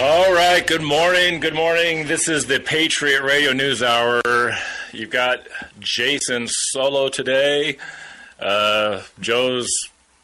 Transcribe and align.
All 0.00 0.32
right. 0.32 0.64
Good 0.64 0.82
morning. 0.82 1.40
Good 1.40 1.54
morning. 1.54 2.06
This 2.06 2.28
is 2.28 2.46
the 2.46 2.60
Patriot 2.60 3.20
Radio 3.22 3.52
News 3.52 3.82
Hour. 3.82 4.22
You've 4.92 5.10
got 5.10 5.40
Jason 5.80 6.46
solo 6.46 7.08
today. 7.08 7.78
Uh, 8.38 9.02
Joe's 9.18 9.68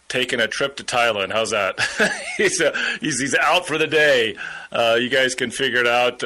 taking 0.07 0.39
a 0.39 0.47
trip 0.47 0.77
to 0.77 0.85
Thailand. 0.85 1.33
How's 1.33 1.51
that? 1.51 1.81
he's, 2.37 2.61
uh, 2.61 2.73
he's 3.01 3.21
he's 3.21 3.35
out 3.35 3.67
for 3.67 3.77
the 3.77 3.89
day. 3.89 4.37
Uh, 4.71 4.97
you 5.01 5.09
guys 5.09 5.35
can 5.35 5.51
figure 5.51 5.81
it 5.81 5.89
out. 5.89 6.23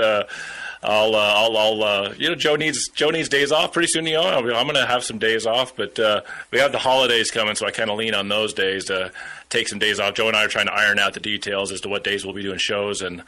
I'll, 0.83 1.15
uh, 1.15 1.35
I'll, 1.35 1.57
I'll, 1.57 1.83
uh, 1.83 2.15
you 2.17 2.29
know, 2.29 2.35
Joe 2.35 2.57
needs 2.57 2.89
Joe 2.91 3.11
needs 3.11 3.29
days 3.29 3.51
off 3.51 3.73
pretty 3.73 3.89
soon. 3.89 4.07
You 4.07 4.15
know, 4.15 4.29
I'm 4.29 4.45
going 4.45 4.75
to 4.75 4.87
have 4.87 5.03
some 5.03 5.19
days 5.19 5.45
off, 5.47 5.75
but 5.75 5.99
uh, 5.99 6.23
we 6.53 6.59
have 6.61 6.73
the 6.73 6.79
holidays 6.79 7.31
coming, 7.31 7.57
so 7.57 7.67
I 7.67 7.71
kind 7.73 7.91
of 7.91 7.99
lean 7.99 8.15
on 8.15 8.29
those 8.29 8.53
days 8.55 8.85
to 8.87 9.11
take 9.49 9.69
some 9.69 9.79
days 9.79 9.99
off. 9.99 10.15
Joe 10.15 10.29
and 10.29 10.37
I 10.37 10.45
are 10.45 10.49
trying 10.49 10.67
to 10.67 10.75
iron 10.75 10.99
out 10.99 11.15
the 11.15 11.21
details 11.21 11.73
as 11.73 11.81
to 11.83 11.89
what 11.89 12.05
days 12.05 12.25
we'll 12.25 12.35
be 12.35 12.43
doing 12.43 12.59
shows 12.59 13.03
and 13.03 13.23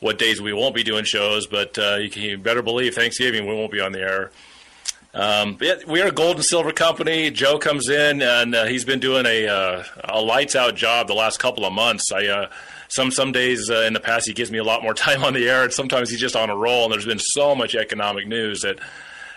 what 0.00 0.18
days 0.18 0.40
we 0.40 0.52
won't 0.52 0.74
be 0.74 0.84
doing 0.84 1.04
shows. 1.04 1.46
But 1.46 1.76
uh, 1.78 1.96
you 1.96 2.08
can 2.08 2.22
you 2.22 2.38
better 2.38 2.62
believe 2.62 2.94
Thanksgiving 2.94 3.46
we 3.46 3.54
won't 3.54 3.72
be 3.72 3.80
on 3.80 3.92
the 3.92 4.00
air. 4.00 4.30
Um, 5.12 5.56
we 5.88 6.02
are 6.02 6.08
a 6.08 6.12
gold 6.12 6.36
and 6.36 6.44
silver 6.44 6.72
company. 6.72 7.30
Joe 7.30 7.58
comes 7.58 7.88
in 7.88 8.20
and 8.20 8.54
uh, 8.54 8.66
he's 8.66 8.84
been 8.84 9.00
doing 9.00 9.24
a, 9.24 9.48
uh, 9.48 9.84
a 10.04 10.20
lights 10.20 10.54
out 10.54 10.76
job 10.76 11.06
the 11.06 11.14
last 11.14 11.38
couple 11.38 11.64
of 11.64 11.72
months. 11.72 12.12
I 12.12 12.26
uh, 12.26 12.50
some 12.88 13.10
some 13.10 13.32
days 13.32 13.70
uh, 13.70 13.82
in 13.86 13.92
the 13.92 14.00
past 14.00 14.26
he 14.26 14.32
gives 14.32 14.50
me 14.50 14.58
a 14.58 14.64
lot 14.64 14.82
more 14.82 14.94
time 15.06 15.24
on 15.24 15.34
the 15.34 15.48
air, 15.48 15.64
and 15.64 15.72
sometimes 15.72 16.10
he's 16.10 16.20
just 16.20 16.36
on 16.36 16.50
a 16.50 16.56
roll. 16.56 16.84
And 16.84 16.92
there's 16.92 17.06
been 17.06 17.18
so 17.18 17.54
much 17.54 17.74
economic 17.74 18.26
news 18.26 18.62
that 18.62 18.78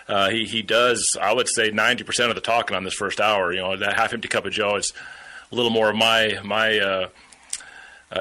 uh, 0.08 0.30
he 0.30 0.44
he 0.44 0.62
does. 0.62 1.16
I 1.20 1.32
would 1.32 1.48
say 1.48 1.70
90 1.70 2.04
percent 2.04 2.30
of 2.30 2.34
the 2.34 2.40
talking 2.40 2.76
on 2.76 2.84
this 2.84 2.94
first 2.94 3.20
hour. 3.20 3.52
You 3.52 3.60
know, 3.60 3.76
that 3.76 3.94
half 3.94 4.12
empty 4.12 4.28
cup 4.28 4.46
of 4.46 4.52
Joe 4.52 4.76
is 4.76 4.92
a 5.50 5.54
little 5.54 5.70
more 5.70 5.90
of 5.90 5.96
my 5.96 6.38
my 6.44 6.78
uh, 6.78 7.08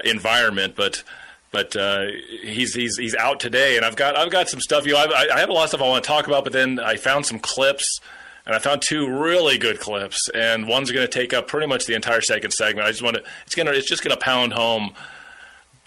environment, 0.04 0.76
but 0.76 1.04
but 1.52 1.76
uh, 1.76 2.08
he's 2.44 2.74
he's 2.76 2.98
he's 2.98 3.16
out 3.16 3.40
today, 3.40 3.76
and 3.76 3.86
I've 3.86 3.96
got 3.96 4.16
I've 4.16 4.32
got 4.32 4.50
some 4.50 4.60
stuff. 4.60 4.86
You 4.86 4.94
know, 4.94 5.00
I, 5.00 5.28
I 5.34 5.40
have 5.40 5.50
a 5.50 5.54
lot 5.54 5.64
of 5.64 5.70
stuff 5.70 5.82
I 5.82 5.88
want 5.88 6.04
to 6.04 6.08
talk 6.08 6.28
about, 6.28 6.44
but 6.44 6.54
then 6.54 6.80
I 6.80 6.96
found 6.96 7.26
some 7.26 7.40
clips, 7.40 8.00
and 8.46 8.56
I 8.56 8.60
found 8.60 8.82
two 8.82 9.10
really 9.10 9.58
good 9.58 9.80
clips, 9.80 10.30
and 10.30 10.68
one's 10.68 10.92
going 10.92 11.06
to 11.06 11.12
take 11.12 11.34
up 11.34 11.48
pretty 11.48 11.68
much 11.68 11.86
the 11.86 11.96
entire 11.96 12.22
second 12.22 12.52
segment. 12.52 12.88
I 12.88 12.92
just 12.92 13.02
want 13.02 13.18
to 13.18 13.24
it's 13.46 13.56
gonna 13.56 13.72
it's 13.72 13.88
just 13.88 14.04
going 14.04 14.16
to 14.16 14.22
pound 14.22 14.54
home 14.54 14.94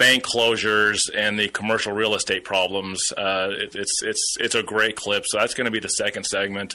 bank 0.02 0.24
closures 0.24 0.98
and 1.14 1.38
the 1.38 1.46
commercial 1.48 1.92
real 1.92 2.16
estate 2.16 2.42
problems. 2.42 3.12
Uh, 3.16 3.50
it, 3.52 3.76
it's 3.76 4.02
it's 4.02 4.36
it's 4.40 4.56
a 4.56 4.62
great 4.62 4.96
clip, 4.96 5.24
so 5.24 5.38
that's 5.38 5.54
going 5.54 5.66
to 5.66 5.70
be 5.70 5.78
the 5.78 5.88
second 5.88 6.24
segment, 6.24 6.74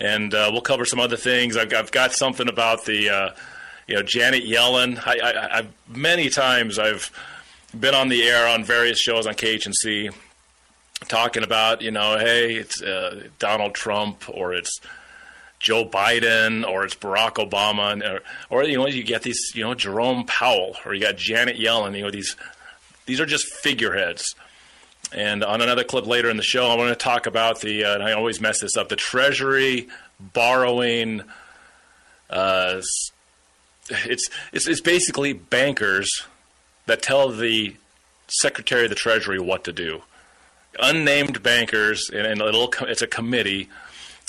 and 0.00 0.32
uh, 0.32 0.48
we'll 0.50 0.62
cover 0.62 0.86
some 0.86 0.98
other 0.98 1.18
things. 1.18 1.58
I've, 1.58 1.74
I've 1.74 1.92
got 1.92 2.12
something 2.12 2.48
about 2.48 2.86
the 2.86 3.10
uh, 3.10 3.30
you 3.86 3.96
know 3.96 4.02
Janet 4.02 4.44
Yellen. 4.44 4.98
I, 5.06 5.18
I, 5.18 5.58
I've 5.58 5.72
many 5.94 6.30
times 6.30 6.78
I've 6.78 7.10
been 7.78 7.94
on 7.94 8.08
the 8.08 8.22
air 8.22 8.48
on 8.48 8.64
various 8.64 8.98
shows 8.98 9.26
on 9.26 9.34
KHNC 9.34 10.14
talking 11.06 11.42
about, 11.42 11.82
you 11.82 11.90
know, 11.90 12.18
hey, 12.18 12.54
it's 12.54 12.80
uh, 12.82 13.24
Donald 13.38 13.74
Trump 13.74 14.24
or 14.28 14.54
it's 14.54 14.80
Joe 15.60 15.84
Biden 15.84 16.66
or 16.66 16.84
it's 16.84 16.94
Barack 16.94 17.34
Obama, 17.34 18.00
or, 18.02 18.20
or, 18.50 18.64
you 18.64 18.78
know, 18.78 18.86
you 18.86 19.02
get 19.02 19.22
these, 19.22 19.52
you 19.54 19.64
know, 19.64 19.74
Jerome 19.74 20.24
Powell 20.24 20.76
or 20.84 20.94
you 20.94 21.00
got 21.00 21.16
Janet 21.16 21.56
Yellen. 21.56 21.96
You 21.96 22.04
know, 22.04 22.10
these 22.10 22.36
these 23.06 23.20
are 23.20 23.26
just 23.26 23.46
figureheads. 23.46 24.34
And 25.12 25.42
on 25.42 25.60
another 25.60 25.84
clip 25.84 26.06
later 26.06 26.28
in 26.28 26.36
the 26.36 26.42
show, 26.42 26.68
I 26.68 26.76
want 26.76 26.90
to 26.90 26.94
talk 26.94 27.26
about 27.26 27.60
the. 27.60 27.84
Uh, 27.84 27.94
and 27.94 28.02
I 28.02 28.12
always 28.12 28.40
mess 28.40 28.60
this 28.60 28.76
up. 28.76 28.88
The 28.88 28.96
Treasury 28.96 29.88
borrowing. 30.20 31.22
Uh, 32.28 32.74
it's, 32.76 33.10
it's 34.52 34.68
it's 34.68 34.80
basically 34.82 35.32
bankers 35.32 36.10
that 36.86 37.00
tell 37.00 37.30
the 37.30 37.74
Secretary 38.28 38.84
of 38.84 38.90
the 38.90 38.96
Treasury 38.96 39.38
what 39.38 39.64
to 39.64 39.72
do. 39.72 40.02
Unnamed 40.78 41.42
bankers, 41.42 42.10
and, 42.12 42.26
and 42.26 42.40
a 42.40 42.44
little, 42.44 42.70
it's 42.82 43.02
a 43.02 43.06
committee, 43.06 43.68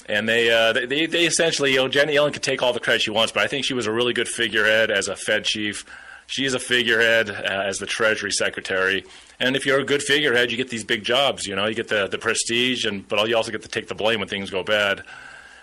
and 0.10 0.28
they, 0.28 0.52
uh, 0.52 0.74
they, 0.74 1.06
they 1.06 1.26
essentially, 1.26 1.72
you 1.72 1.78
know, 1.78 1.88
Janet 1.88 2.16
Yellen 2.16 2.34
can 2.34 2.42
take 2.42 2.62
all 2.62 2.74
the 2.74 2.80
credit 2.80 3.04
she 3.04 3.12
wants, 3.12 3.32
but 3.32 3.44
I 3.44 3.48
think 3.48 3.64
she 3.64 3.74
was 3.74 3.86
a 3.86 3.92
really 3.92 4.14
good 4.14 4.28
figurehead 4.28 4.92
as 4.92 5.08
a 5.08 5.16
Fed 5.16 5.46
chief. 5.46 5.86
She 6.28 6.46
is 6.46 6.54
a 6.54 6.60
figurehead 6.60 7.30
uh, 7.30 7.34
as 7.34 7.78
the 7.78 7.86
Treasury 7.86 8.32
Secretary, 8.32 9.06
and 9.40 9.56
if 9.56 9.66
you're 9.66 9.80
a 9.80 9.86
good 9.86 10.04
figurehead, 10.04 10.52
you 10.52 10.58
get 10.58 10.70
these 10.70 10.84
big 10.84 11.04
jobs. 11.04 11.48
You 11.48 11.56
know, 11.56 11.66
you 11.66 11.74
get 11.74 11.88
the 11.88 12.08
the 12.08 12.20
prestige, 12.20 12.86
and 12.86 13.08
but 13.08 13.28
you 13.28 13.36
also 13.36 13.52
get 13.52 13.64
to 13.64 13.68
take 13.68 13.88
the 13.88 13.96
blame 13.96 14.20
when 14.20 14.30
things 14.30 14.52
go 14.52 14.62
bad. 14.62 15.02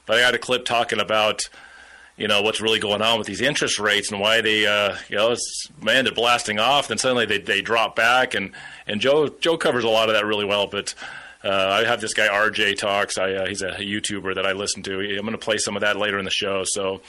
But 0.06 0.16
I 0.16 0.20
got 0.22 0.34
a 0.34 0.38
clip 0.38 0.64
talking 0.64 0.98
about 0.98 1.48
you 2.16 2.26
know 2.26 2.42
what's 2.42 2.60
really 2.60 2.78
going 2.78 3.02
on 3.02 3.18
with 3.18 3.26
these 3.26 3.40
interest 3.40 3.78
rates 3.78 4.10
and 4.10 4.20
why 4.20 4.40
they 4.40 4.66
uh, 4.66 4.96
you 5.08 5.16
know 5.16 5.32
it's 5.32 5.68
man 5.80 6.04
they're 6.04 6.14
blasting 6.14 6.58
off 6.58 6.88
then 6.88 6.98
suddenly 6.98 7.26
they, 7.26 7.38
they 7.38 7.60
drop 7.60 7.94
back 7.94 8.34
and 8.34 8.52
and 8.86 9.00
Joe 9.00 9.28
Joe 9.28 9.56
covers 9.56 9.84
a 9.84 9.88
lot 9.88 10.08
of 10.08 10.14
that 10.14 10.24
really 10.24 10.44
well 10.44 10.66
but 10.66 10.94
uh, 11.44 11.80
I 11.82 11.84
have 11.84 12.00
this 12.00 12.14
guy 12.14 12.28
RJ 12.28 12.78
talks 12.78 13.18
I, 13.18 13.32
uh, 13.32 13.46
he's 13.46 13.62
a 13.62 13.72
YouTuber 13.72 14.34
that 14.34 14.46
I 14.46 14.52
listen 14.52 14.82
to 14.84 15.00
I'm 15.00 15.22
going 15.22 15.32
to 15.32 15.38
play 15.38 15.58
some 15.58 15.76
of 15.76 15.82
that 15.82 15.96
later 15.96 16.18
in 16.18 16.24
the 16.24 16.30
show 16.30 16.64
so 16.64 17.00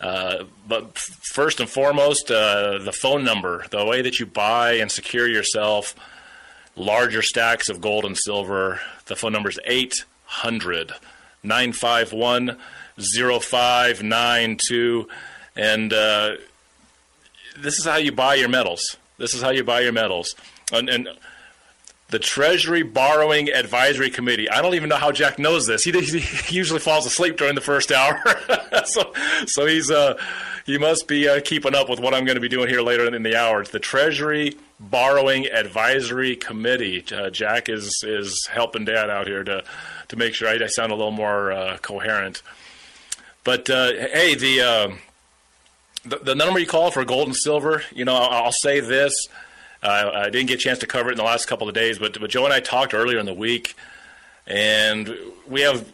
uh, 0.00 0.44
but 0.66 0.96
first 0.98 1.60
and 1.60 1.68
foremost 1.68 2.30
uh, 2.30 2.78
the 2.78 2.92
phone 2.92 3.24
number 3.24 3.64
the 3.70 3.84
way 3.84 4.02
that 4.02 4.20
you 4.20 4.26
buy 4.26 4.74
and 4.74 4.90
secure 4.90 5.28
yourself 5.28 5.94
larger 6.76 7.22
stacks 7.22 7.68
of 7.68 7.80
gold 7.80 8.04
and 8.04 8.16
silver 8.16 8.80
the 9.06 9.16
phone 9.16 9.32
number 9.32 9.48
is 9.48 9.58
800 9.64 10.92
951 11.42 12.56
0592. 12.98 15.08
And 15.56 15.92
uh, 15.92 16.36
this 17.58 17.78
is 17.78 17.84
how 17.84 17.96
you 17.96 18.12
buy 18.12 18.36
your 18.36 18.48
metals. 18.48 18.96
This 19.18 19.34
is 19.34 19.42
how 19.42 19.50
you 19.50 19.64
buy 19.64 19.80
your 19.80 19.92
metals. 19.92 20.34
And, 20.72 20.88
and, 20.88 21.08
the 22.08 22.18
Treasury 22.18 22.82
Borrowing 22.82 23.50
Advisory 23.50 24.10
Committee. 24.10 24.48
I 24.48 24.62
don't 24.62 24.74
even 24.74 24.88
know 24.88 24.96
how 24.96 25.12
Jack 25.12 25.38
knows 25.38 25.66
this. 25.66 25.84
He, 25.84 25.92
he 25.92 26.54
usually 26.56 26.80
falls 26.80 27.06
asleep 27.06 27.36
during 27.36 27.54
the 27.54 27.60
first 27.60 27.92
hour, 27.92 28.22
so 28.84 29.12
so 29.46 29.66
he's 29.66 29.90
uh, 29.90 30.18
he 30.64 30.78
must 30.78 31.06
be 31.06 31.28
uh, 31.28 31.40
keeping 31.44 31.74
up 31.74 31.88
with 31.88 32.00
what 32.00 32.14
I'm 32.14 32.24
going 32.24 32.36
to 32.36 32.40
be 32.40 32.48
doing 32.48 32.68
here 32.68 32.82
later 32.82 33.12
in 33.14 33.22
the 33.22 33.36
hour. 33.36 33.60
It's 33.60 33.70
the 33.70 33.78
Treasury 33.78 34.56
Borrowing 34.80 35.46
Advisory 35.46 36.36
Committee. 36.36 37.04
Uh, 37.12 37.30
Jack 37.30 37.68
is 37.68 38.02
is 38.04 38.48
helping 38.50 38.84
Dad 38.84 39.10
out 39.10 39.26
here 39.26 39.44
to 39.44 39.64
to 40.08 40.16
make 40.16 40.34
sure 40.34 40.48
I, 40.48 40.54
I 40.54 40.66
sound 40.66 40.92
a 40.92 40.94
little 40.94 41.10
more 41.10 41.52
uh, 41.52 41.78
coherent. 41.78 42.42
But 43.44 43.70
uh, 43.70 43.92
hey, 43.92 44.34
the, 44.34 44.60
uh, 44.60 44.90
the, 46.04 46.18
the 46.18 46.34
number 46.34 46.58
you 46.58 46.66
call 46.66 46.90
for 46.90 47.02
gold 47.06 47.28
and 47.28 47.36
silver, 47.36 47.82
you 47.94 48.04
know, 48.04 48.14
I'll, 48.14 48.44
I'll 48.44 48.52
say 48.52 48.80
this. 48.80 49.14
Uh, 49.82 50.10
I 50.12 50.30
didn't 50.30 50.48
get 50.48 50.54
a 50.54 50.62
chance 50.62 50.78
to 50.80 50.86
cover 50.86 51.08
it 51.08 51.12
in 51.12 51.18
the 51.18 51.24
last 51.24 51.46
couple 51.46 51.68
of 51.68 51.74
days, 51.74 51.98
but, 51.98 52.18
but 52.20 52.30
Joe 52.30 52.44
and 52.44 52.52
I 52.52 52.60
talked 52.60 52.94
earlier 52.94 53.18
in 53.18 53.26
the 53.26 53.34
week, 53.34 53.76
and 54.46 55.14
we 55.46 55.60
have 55.60 55.90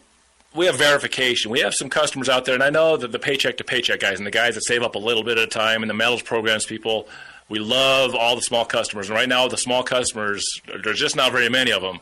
we 0.55 0.67
have 0.67 0.77
verification. 0.77 1.51
We 1.51 1.61
have 1.61 1.75
some 1.75 1.91
customers 1.91 2.29
out 2.29 2.45
there, 2.45 2.55
and 2.55 2.63
I 2.63 2.71
know 2.71 2.97
that 2.97 3.11
the 3.11 3.19
paycheck 3.19 3.57
to 3.57 3.65
paycheck 3.65 4.01
guys 4.01 4.19
and 4.19 4.27
the 4.27 4.31
guys 4.31 4.55
that 4.55 4.65
save 4.65 4.83
up 4.83 4.95
a 4.95 4.99
little 4.99 5.25
bit 5.25 5.37
at 5.37 5.45
a 5.45 5.49
time 5.49 5.83
and 5.83 5.91
the 5.91 5.95
metals 5.95 6.23
programs 6.23 6.65
people, 6.65 7.09
we 7.49 7.59
love 7.59 8.15
all 8.15 8.37
the 8.37 8.43
small 8.43 8.65
customers. 8.65 9.09
And 9.09 9.17
right 9.17 9.29
now, 9.29 9.49
the 9.49 9.57
small 9.57 9.83
customers, 9.83 10.45
there's 10.83 10.99
just 10.99 11.17
not 11.17 11.33
very 11.33 11.49
many 11.49 11.73
of 11.73 11.83
them. 11.83 11.99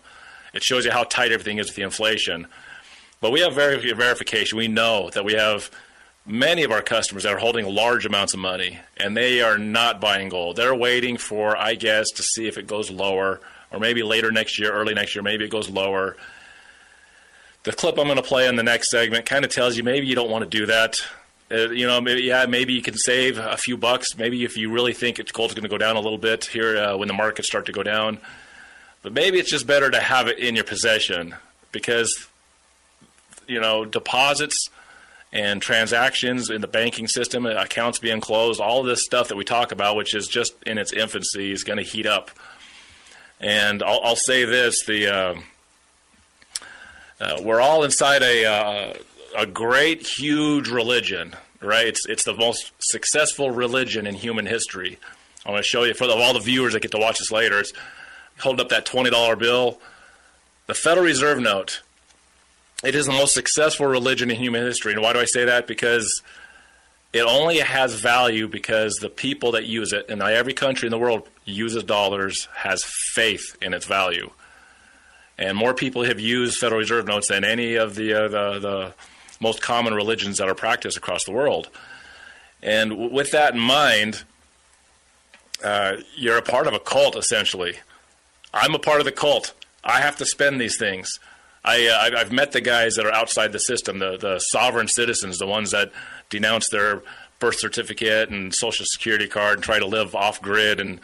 It 0.52 0.62
shows 0.62 0.84
you 0.84 0.90
how 0.90 1.04
tight 1.04 1.32
everything 1.32 1.58
is 1.58 1.68
with 1.68 1.76
the 1.76 1.82
inflation. 1.82 2.46
But 3.22 3.32
we 3.32 3.40
have 3.40 3.54
ver- 3.54 3.80
verification. 3.94 4.58
We 4.58 4.68
know 4.68 5.08
that 5.10 5.24
we 5.24 5.32
have 5.32 5.70
many 6.24 6.62
of 6.62 6.70
our 6.70 6.82
customers 6.82 7.26
are 7.26 7.38
holding 7.38 7.66
large 7.66 8.06
amounts 8.06 8.34
of 8.34 8.40
money 8.40 8.78
and 8.96 9.16
they 9.16 9.40
are 9.40 9.58
not 9.58 10.00
buying 10.00 10.28
gold. 10.28 10.56
They're 10.56 10.74
waiting 10.74 11.16
for, 11.16 11.56
I 11.56 11.74
guess, 11.74 12.10
to 12.10 12.22
see 12.22 12.46
if 12.46 12.58
it 12.58 12.66
goes 12.66 12.90
lower 12.90 13.40
or 13.70 13.80
maybe 13.80 14.02
later 14.02 14.30
next 14.30 14.58
year, 14.58 14.72
early 14.72 14.94
next 14.94 15.14
year, 15.14 15.22
maybe 15.22 15.44
it 15.44 15.50
goes 15.50 15.68
lower. 15.68 16.16
The 17.64 17.72
clip 17.72 17.98
I'm 17.98 18.06
going 18.06 18.16
to 18.16 18.22
play 18.22 18.48
in 18.48 18.56
the 18.56 18.62
next 18.62 18.90
segment 18.90 19.24
kind 19.24 19.44
of 19.44 19.50
tells 19.50 19.76
you 19.76 19.82
maybe 19.82 20.06
you 20.06 20.14
don't 20.14 20.30
want 20.30 20.44
to 20.44 20.58
do 20.58 20.66
that. 20.66 20.96
Uh, 21.50 21.70
you 21.70 21.86
know, 21.86 22.00
maybe, 22.00 22.22
yeah, 22.22 22.46
maybe 22.46 22.72
you 22.72 22.82
can 22.82 22.96
save 22.96 23.38
a 23.38 23.56
few 23.56 23.76
bucks. 23.76 24.16
Maybe 24.16 24.44
if 24.44 24.56
you 24.56 24.70
really 24.70 24.92
think 24.92 25.18
it's 25.18 25.32
gold's 25.32 25.54
going 25.54 25.64
to 25.64 25.68
go 25.68 25.78
down 25.78 25.96
a 25.96 26.00
little 26.00 26.18
bit 26.18 26.46
here 26.46 26.76
uh, 26.76 26.96
when 26.96 27.08
the 27.08 27.14
markets 27.14 27.48
start 27.48 27.66
to 27.66 27.72
go 27.72 27.82
down. 27.82 28.18
But 29.02 29.12
maybe 29.12 29.38
it's 29.38 29.50
just 29.50 29.66
better 29.66 29.90
to 29.90 30.00
have 30.00 30.28
it 30.28 30.38
in 30.38 30.54
your 30.54 30.64
possession 30.64 31.34
because 31.72 32.28
you 33.48 33.60
know 33.60 33.84
deposits 33.84 34.68
and 35.32 35.62
transactions 35.62 36.50
in 36.50 36.60
the 36.60 36.66
banking 36.66 37.08
system, 37.08 37.46
accounts 37.46 37.98
being 37.98 38.20
closed, 38.20 38.60
all 38.60 38.82
this 38.82 39.02
stuff 39.02 39.28
that 39.28 39.36
we 39.36 39.44
talk 39.44 39.72
about, 39.72 39.96
which 39.96 40.14
is 40.14 40.28
just 40.28 40.54
in 40.64 40.76
its 40.76 40.92
infancy, 40.92 41.52
is 41.52 41.64
going 41.64 41.78
to 41.78 41.84
heat 41.84 42.06
up. 42.06 42.30
And 43.40 43.82
I'll, 43.82 44.00
I'll 44.04 44.16
say 44.16 44.44
this: 44.44 44.84
the 44.84 45.08
uh, 45.08 45.34
uh, 47.20 47.40
we're 47.42 47.60
all 47.60 47.82
inside 47.82 48.22
a 48.22 48.44
uh, 48.44 48.94
a 49.36 49.46
great, 49.46 50.06
huge 50.06 50.68
religion, 50.68 51.34
right? 51.60 51.86
It's 51.86 52.06
it's 52.06 52.24
the 52.24 52.34
most 52.34 52.72
successful 52.80 53.50
religion 53.50 54.06
in 54.06 54.14
human 54.14 54.46
history. 54.46 54.98
I'm 55.44 55.52
going 55.52 55.62
to 55.62 55.66
show 55.66 55.82
you 55.82 55.94
for 55.94 56.06
the, 56.06 56.12
all 56.12 56.34
the 56.34 56.40
viewers 56.40 56.74
that 56.74 56.82
get 56.82 56.92
to 56.92 56.98
watch 56.98 57.18
this 57.18 57.32
later. 57.32 57.58
It's 57.58 57.72
hold 58.40 58.60
up 58.60 58.68
that 58.68 58.86
twenty 58.86 59.10
dollar 59.10 59.34
bill, 59.34 59.80
the 60.66 60.74
Federal 60.74 61.06
Reserve 61.06 61.40
note 61.40 61.82
it 62.82 62.94
is 62.94 63.06
the 63.06 63.12
most 63.12 63.34
successful 63.34 63.86
religion 63.86 64.30
in 64.30 64.36
human 64.36 64.64
history. 64.64 64.92
And 64.92 65.02
why 65.02 65.12
do 65.12 65.20
I 65.20 65.24
say 65.24 65.44
that? 65.44 65.66
Because 65.66 66.22
it 67.12 67.22
only 67.22 67.58
has 67.58 67.94
value 67.94 68.48
because 68.48 68.94
the 68.94 69.10
people 69.10 69.52
that 69.52 69.66
use 69.66 69.92
it, 69.92 70.06
and 70.08 70.22
every 70.22 70.54
country 70.54 70.86
in 70.86 70.90
the 70.90 70.98
world 70.98 71.28
uses 71.44 71.84
dollars, 71.84 72.48
has 72.54 72.82
faith 73.12 73.56
in 73.60 73.74
its 73.74 73.86
value. 73.86 74.30
And 75.38 75.56
more 75.56 75.74
people 75.74 76.04
have 76.04 76.20
used 76.20 76.58
Federal 76.58 76.78
Reserve 76.78 77.06
notes 77.06 77.28
than 77.28 77.44
any 77.44 77.74
of 77.74 77.94
the, 77.94 78.14
uh, 78.14 78.28
the, 78.28 78.58
the 78.58 78.94
most 79.40 79.60
common 79.60 79.92
religions 79.94 80.38
that 80.38 80.48
are 80.48 80.54
practiced 80.54 80.96
across 80.96 81.24
the 81.24 81.32
world. 81.32 81.68
And 82.62 82.90
w- 82.90 83.12
with 83.12 83.32
that 83.32 83.54
in 83.54 83.60
mind, 83.60 84.22
uh, 85.64 85.96
you're 86.16 86.38
a 86.38 86.42
part 86.42 86.66
of 86.66 86.74
a 86.74 86.78
cult, 86.78 87.16
essentially. 87.16 87.76
I'm 88.54 88.74
a 88.74 88.78
part 88.78 89.00
of 89.00 89.04
the 89.04 89.12
cult. 89.12 89.54
I 89.84 90.00
have 90.00 90.16
to 90.16 90.24
spend 90.24 90.60
these 90.60 90.78
things. 90.78 91.18
I, 91.64 91.86
uh, 91.86 92.18
I've 92.18 92.32
met 92.32 92.52
the 92.52 92.60
guys 92.60 92.94
that 92.96 93.06
are 93.06 93.12
outside 93.12 93.52
the 93.52 93.58
system, 93.58 93.98
the, 93.98 94.16
the 94.16 94.38
sovereign 94.38 94.88
citizens, 94.88 95.38
the 95.38 95.46
ones 95.46 95.70
that 95.70 95.92
denounce 96.28 96.68
their 96.70 97.02
birth 97.38 97.58
certificate 97.58 98.30
and 98.30 98.54
social 98.54 98.84
security 98.86 99.28
card 99.28 99.58
and 99.58 99.64
try 99.64 99.78
to 99.78 99.86
live 99.86 100.14
off 100.14 100.42
grid. 100.42 100.80
And 100.80 101.00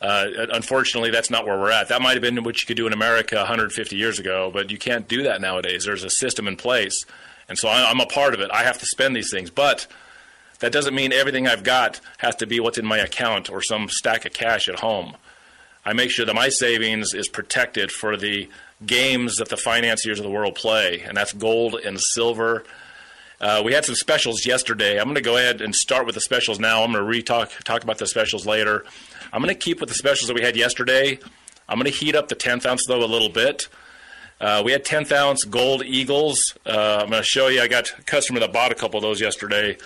uh, 0.00 0.26
unfortunately, 0.52 1.10
that's 1.10 1.30
not 1.30 1.46
where 1.46 1.58
we're 1.58 1.70
at. 1.70 1.88
That 1.88 2.00
might 2.00 2.12
have 2.12 2.22
been 2.22 2.42
what 2.44 2.60
you 2.62 2.66
could 2.66 2.76
do 2.76 2.86
in 2.86 2.92
America 2.92 3.36
150 3.36 3.96
years 3.96 4.18
ago, 4.18 4.50
but 4.52 4.70
you 4.70 4.78
can't 4.78 5.06
do 5.06 5.24
that 5.24 5.40
nowadays. 5.40 5.84
There's 5.84 6.04
a 6.04 6.10
system 6.10 6.48
in 6.48 6.56
place. 6.56 7.04
And 7.48 7.58
so 7.58 7.68
I'm 7.68 8.00
a 8.00 8.06
part 8.06 8.32
of 8.32 8.40
it. 8.40 8.50
I 8.52 8.62
have 8.62 8.78
to 8.78 8.86
spend 8.86 9.14
these 9.14 9.30
things. 9.30 9.50
But 9.50 9.86
that 10.60 10.72
doesn't 10.72 10.94
mean 10.94 11.12
everything 11.12 11.48
I've 11.48 11.64
got 11.64 12.00
has 12.18 12.36
to 12.36 12.46
be 12.46 12.60
what's 12.60 12.78
in 12.78 12.86
my 12.86 12.98
account 12.98 13.50
or 13.50 13.60
some 13.60 13.88
stack 13.88 14.24
of 14.24 14.32
cash 14.32 14.68
at 14.68 14.80
home. 14.80 15.16
I 15.84 15.94
make 15.94 16.10
sure 16.10 16.26
that 16.26 16.34
my 16.34 16.50
savings 16.50 17.14
is 17.14 17.28
protected 17.28 17.90
for 17.90 18.16
the 18.16 18.48
games 18.84 19.36
that 19.36 19.48
the 19.48 19.56
financiers 19.56 20.18
of 20.18 20.24
the 20.24 20.30
world 20.30 20.54
play, 20.54 21.00
and 21.00 21.16
that's 21.16 21.32
gold 21.32 21.74
and 21.74 22.00
silver. 22.00 22.64
Uh, 23.40 23.62
we 23.64 23.72
had 23.72 23.84
some 23.84 23.94
specials 23.94 24.44
yesterday. 24.44 24.98
I'm 24.98 25.04
going 25.04 25.14
to 25.14 25.22
go 25.22 25.36
ahead 25.36 25.60
and 25.60 25.74
start 25.74 26.04
with 26.06 26.14
the 26.14 26.20
specials 26.20 26.58
now. 26.58 26.82
I'm 26.82 26.92
going 26.92 27.02
to 27.02 27.08
re-talk 27.08 27.50
talk 27.64 27.82
about 27.82 27.98
the 27.98 28.06
specials 28.06 28.46
later. 28.46 28.84
I'm 29.32 29.42
going 29.42 29.54
to 29.54 29.58
keep 29.58 29.80
with 29.80 29.88
the 29.88 29.94
specials 29.94 30.28
that 30.28 30.34
we 30.34 30.42
had 30.42 30.56
yesterday. 30.56 31.18
I'm 31.68 31.78
going 31.78 31.90
to 31.90 31.96
heat 31.96 32.14
up 32.14 32.28
the 32.28 32.36
10th 32.36 32.66
ounce 32.66 32.84
though 32.86 33.02
a 33.02 33.06
little 33.06 33.28
bit. 33.28 33.68
Uh, 34.40 34.62
we 34.64 34.72
had 34.72 34.84
10th 34.84 35.12
ounce 35.12 35.44
gold 35.44 35.84
eagles. 35.84 36.56
Uh, 36.66 37.00
I'm 37.02 37.10
going 37.10 37.22
to 37.22 37.28
show 37.28 37.48
you. 37.48 37.60
I 37.60 37.68
got 37.68 37.92
a 37.98 38.02
customer 38.02 38.40
that 38.40 38.52
bought 38.52 38.72
a 38.72 38.74
couple 38.74 38.98
of 38.98 39.02
those 39.02 39.20
yesterday. 39.20 39.76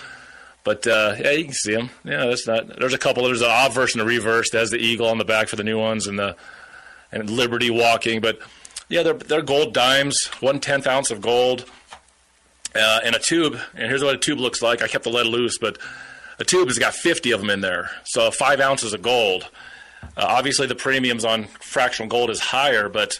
But 0.64 0.86
uh, 0.86 1.16
yeah, 1.18 1.32
you 1.32 1.44
can 1.44 1.52
see 1.52 1.74
them. 1.74 1.90
Yeah, 2.04 2.26
that's 2.26 2.46
not. 2.46 2.78
There's 2.78 2.94
a 2.94 2.98
couple. 2.98 3.24
There's 3.24 3.42
an 3.42 3.50
obverse 3.50 3.94
and 3.94 4.02
a 4.02 4.06
reverse. 4.06 4.50
That 4.50 4.60
has 4.60 4.70
the 4.70 4.78
eagle 4.78 5.08
on 5.08 5.18
the 5.18 5.24
back 5.24 5.48
for 5.48 5.56
the 5.56 5.64
new 5.64 5.78
ones, 5.78 6.06
and 6.06 6.18
the 6.18 6.36
and 7.12 7.28
Liberty 7.28 7.70
walking. 7.70 8.22
But 8.22 8.38
yeah, 8.88 9.02
they're 9.02 9.14
they're 9.14 9.42
gold 9.42 9.74
dimes, 9.74 10.26
one 10.40 10.60
tenth 10.60 10.86
ounce 10.86 11.10
of 11.10 11.20
gold, 11.20 11.64
uh, 12.74 13.00
in 13.04 13.14
a 13.14 13.18
tube. 13.18 13.58
And 13.74 13.88
here's 13.88 14.02
what 14.02 14.14
a 14.14 14.18
tube 14.18 14.38
looks 14.38 14.62
like. 14.62 14.82
I 14.82 14.88
kept 14.88 15.04
the 15.04 15.10
lead 15.10 15.26
loose, 15.26 15.58
but 15.58 15.78
a 16.38 16.44
tube 16.44 16.68
has 16.68 16.78
got 16.78 16.94
50 16.94 17.30
of 17.30 17.40
them 17.40 17.50
in 17.50 17.60
there, 17.60 17.90
so 18.04 18.30
five 18.30 18.60
ounces 18.60 18.92
of 18.92 19.02
gold. 19.02 19.48
Uh, 20.16 20.26
obviously, 20.28 20.66
the 20.66 20.74
premiums 20.74 21.24
on 21.24 21.44
fractional 21.44 22.08
gold 22.08 22.30
is 22.30 22.40
higher, 22.40 22.88
but 22.88 23.18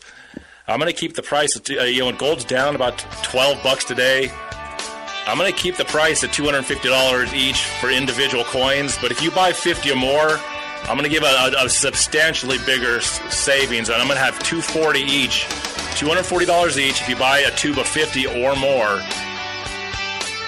I'm 0.68 0.78
going 0.78 0.92
to 0.92 0.98
keep 0.98 1.14
the 1.14 1.22
price. 1.22 1.56
At, 1.56 1.70
uh, 1.70 1.84
you 1.84 2.00
know, 2.00 2.06
when 2.06 2.16
gold's 2.16 2.44
down 2.44 2.74
about 2.74 2.98
12 3.22 3.62
bucks 3.62 3.84
today, 3.84 4.30
I'm 5.26 5.38
going 5.38 5.52
to 5.52 5.58
keep 5.58 5.76
the 5.76 5.84
price 5.86 6.22
at 6.22 6.30
$250 6.30 7.34
each 7.34 7.64
for 7.80 7.90
individual 7.90 8.44
coins. 8.44 8.98
But 9.00 9.10
if 9.10 9.22
you 9.22 9.30
buy 9.30 9.52
50 9.52 9.90
or 9.90 9.96
more, 9.96 10.38
I'm 10.86 10.98
going 10.98 11.04
to 11.04 11.08
give 11.08 11.22
a, 11.22 11.26
a, 11.26 11.64
a, 11.64 11.68
substantially 11.68 12.58
bigger 12.66 13.00
savings, 13.00 13.88
and 13.88 14.00
I'm 14.00 14.06
going 14.06 14.18
to 14.18 14.24
have 14.24 14.38
240 14.40 15.00
each, 15.00 15.46
$240 15.96 16.76
each 16.76 17.00
if 17.00 17.08
you 17.08 17.16
buy 17.16 17.38
a 17.38 17.50
tube 17.52 17.78
of 17.78 17.86
50 17.86 18.26
or 18.26 18.54
more. 18.54 19.00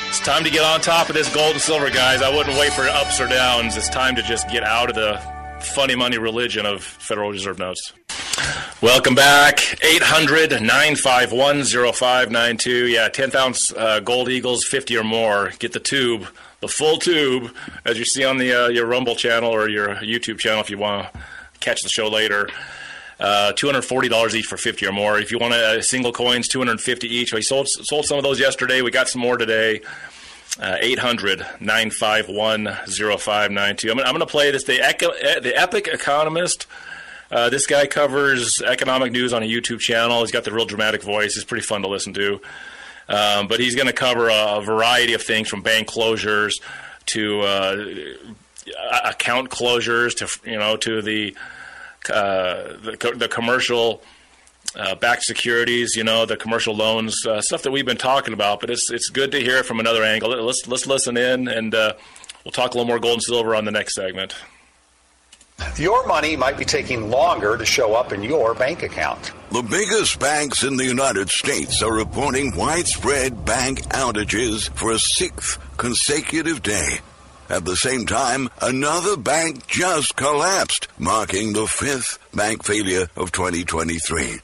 It's 0.08 0.20
time 0.20 0.44
to 0.44 0.50
get 0.50 0.62
on 0.62 0.82
top 0.82 1.08
of 1.08 1.14
this 1.14 1.34
gold 1.34 1.52
and 1.52 1.60
silver, 1.60 1.88
guys. 1.88 2.20
I 2.20 2.34
wouldn't 2.34 2.58
wait 2.58 2.74
for 2.74 2.82
ups 2.82 3.18
or 3.18 3.28
downs. 3.28 3.78
It's 3.78 3.88
time 3.88 4.14
to 4.16 4.22
just 4.22 4.46
get 4.50 4.62
out 4.62 4.90
of 4.90 4.94
the 4.94 5.18
funny 5.60 5.94
money 5.94 6.18
religion 6.18 6.66
of 6.66 6.84
Federal 6.84 7.30
Reserve 7.30 7.58
notes. 7.58 7.94
Welcome 8.82 9.14
back. 9.14 9.82
800 9.82 10.60
951 10.60 11.64
0592. 11.64 12.88
Yeah, 12.88 13.08
10th 13.08 13.34
ounce 13.34 13.72
uh, 13.72 14.00
gold 14.00 14.28
eagles, 14.28 14.64
50 14.64 14.98
or 14.98 15.04
more. 15.04 15.52
Get 15.58 15.72
the 15.72 15.80
tube 15.80 16.26
the 16.60 16.68
full 16.68 16.98
tube, 16.98 17.54
as 17.84 17.98
you 17.98 18.04
see 18.04 18.24
on 18.24 18.38
the 18.38 18.52
uh, 18.52 18.68
your 18.68 18.86
Rumble 18.86 19.14
channel 19.14 19.50
or 19.50 19.68
your 19.68 19.96
YouTube 19.96 20.38
channel 20.38 20.60
if 20.60 20.70
you 20.70 20.78
want 20.78 21.12
to 21.12 21.20
catch 21.60 21.82
the 21.82 21.88
show 21.88 22.08
later. 22.08 22.48
Uh, 23.18 23.52
$240 23.56 24.34
each 24.34 24.44
for 24.44 24.58
50 24.58 24.86
or 24.86 24.92
more. 24.92 25.18
If 25.18 25.30
you 25.30 25.38
want 25.38 25.54
a, 25.54 25.82
single 25.82 26.12
coins, 26.12 26.48
250 26.48 27.08
each. 27.08 27.32
We 27.32 27.40
sold 27.40 27.66
sold 27.68 28.04
some 28.04 28.18
of 28.18 28.24
those 28.24 28.38
yesterday. 28.38 28.82
We 28.82 28.90
got 28.90 29.08
some 29.08 29.22
more 29.22 29.38
today. 29.38 29.80
Uh, 30.60 30.76
800 30.80 31.40
951 31.60 32.66
0592. 32.86 33.90
I'm 33.90 33.96
going 33.98 34.20
to 34.20 34.26
play 34.26 34.50
this. 34.50 34.64
The, 34.64 34.78
the 35.42 35.52
Epic 35.54 35.86
Economist. 35.86 36.66
Uh, 37.30 37.50
this 37.50 37.66
guy 37.66 37.86
covers 37.86 38.62
economic 38.62 39.12
news 39.12 39.32
on 39.32 39.42
a 39.42 39.46
YouTube 39.46 39.80
channel. 39.80 40.20
He's 40.20 40.30
got 40.30 40.44
the 40.44 40.52
real 40.52 40.64
dramatic 40.64 41.02
voice. 41.02 41.34
He's 41.34 41.44
pretty 41.44 41.64
fun 41.66 41.82
to 41.82 41.88
listen 41.88 42.14
to. 42.14 42.40
Um, 43.08 43.46
but 43.46 43.60
he's 43.60 43.74
going 43.74 43.86
to 43.86 43.92
cover 43.92 44.28
a, 44.28 44.56
a, 44.56 44.62
variety 44.62 45.14
of 45.14 45.22
things 45.22 45.48
from 45.48 45.62
bank 45.62 45.86
closures 45.88 46.54
to 47.06 47.40
uh, 47.42 47.86
account 49.04 49.48
closures 49.50 50.16
to 50.16 50.50
you 50.50 50.58
know 50.58 50.76
to 50.78 51.02
the 51.02 51.36
uh, 52.10 52.76
the, 52.82 53.14
the, 53.16 53.28
commercial 53.28 54.02
uh, 54.76 54.94
backed 54.94 55.22
securities, 55.22 55.96
you 55.96 56.04
know, 56.04 56.24
the 56.26 56.36
commercial 56.36 56.74
loans, 56.74 57.26
uh, 57.26 57.40
stuff 57.40 57.62
that 57.62 57.70
we've 57.70 57.86
been 57.86 57.96
talking 57.96 58.34
about. 58.34 58.60
But 58.60 58.70
it's 58.70 58.90
it's 58.90 59.08
good 59.08 59.32
to 59.32 59.40
hear 59.40 59.58
it 59.58 59.66
from 59.66 59.80
another 59.80 60.04
angle. 60.04 60.30
Let's 60.30 60.66
let's 60.66 60.86
listen 60.86 61.16
in, 61.16 61.48
and 61.48 61.74
uh, 61.74 61.94
we'll 62.44 62.52
talk 62.52 62.74
a 62.74 62.74
little 62.74 62.86
more 62.86 62.98
gold 62.98 63.14
and 63.14 63.22
silver 63.22 63.54
on 63.54 63.64
the 63.64 63.70
next 63.70 63.94
segment. 63.94 64.34
Your 65.76 66.06
money 66.06 66.36
might 66.36 66.56
be 66.56 66.64
taking 66.64 67.10
longer 67.10 67.56
to 67.56 67.66
show 67.66 67.94
up 67.94 68.12
in 68.12 68.22
your 68.22 68.54
bank 68.54 68.82
account. 68.82 69.32
The 69.50 69.62
biggest 69.62 70.18
banks 70.18 70.64
in 70.64 70.76
the 70.76 70.86
United 70.86 71.28
States 71.28 71.82
are 71.82 71.92
reporting 71.92 72.56
widespread 72.56 73.44
bank 73.44 73.82
outages 73.88 74.70
for 74.70 74.92
a 74.92 74.98
sixth 74.98 75.58
consecutive 75.76 76.62
day. 76.62 77.00
At 77.48 77.64
the 77.64 77.76
same 77.76 78.06
time, 78.06 78.48
another 78.60 79.16
bank 79.16 79.66
just 79.66 80.16
collapsed, 80.16 80.88
marking 80.98 81.52
the 81.52 81.66
fifth 81.66 82.18
bank 82.34 82.64
failure 82.64 83.08
of 83.14 83.32
2023. 83.32 84.40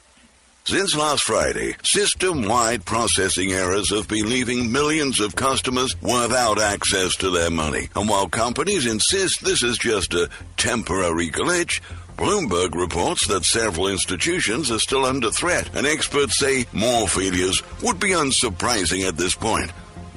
Since 0.65 0.95
last 0.95 1.23
Friday, 1.23 1.75
system-wide 1.83 2.85
processing 2.85 3.51
errors 3.51 3.89
have 3.89 4.07
been 4.07 4.29
leaving 4.29 4.71
millions 4.71 5.19
of 5.19 5.35
customers 5.35 5.93
without 6.01 6.57
access 6.57 7.17
to 7.17 7.29
their 7.29 7.49
money. 7.49 7.89
And 7.97 8.07
while 8.07 8.29
companies 8.29 8.85
insist 8.85 9.43
this 9.43 9.61
is 9.61 9.77
just 9.77 10.13
a 10.13 10.29
temporary 10.55 11.29
glitch, 11.29 11.81
Bloomberg 12.15 12.75
reports 12.75 13.27
that 13.27 13.43
several 13.43 13.89
institutions 13.89 14.71
are 14.71 14.79
still 14.79 15.03
under 15.03 15.31
threat, 15.31 15.69
and 15.75 15.85
experts 15.85 16.39
say 16.39 16.65
more 16.71 17.09
failures 17.09 17.61
would 17.81 17.99
be 17.99 18.11
unsurprising 18.11 19.05
at 19.05 19.17
this 19.17 19.35
point. 19.35 19.69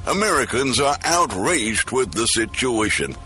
Americans 0.06 0.78
are 0.78 0.96
outraged 1.02 1.90
with 1.90 2.12
the 2.12 2.28
situation. 2.28 3.16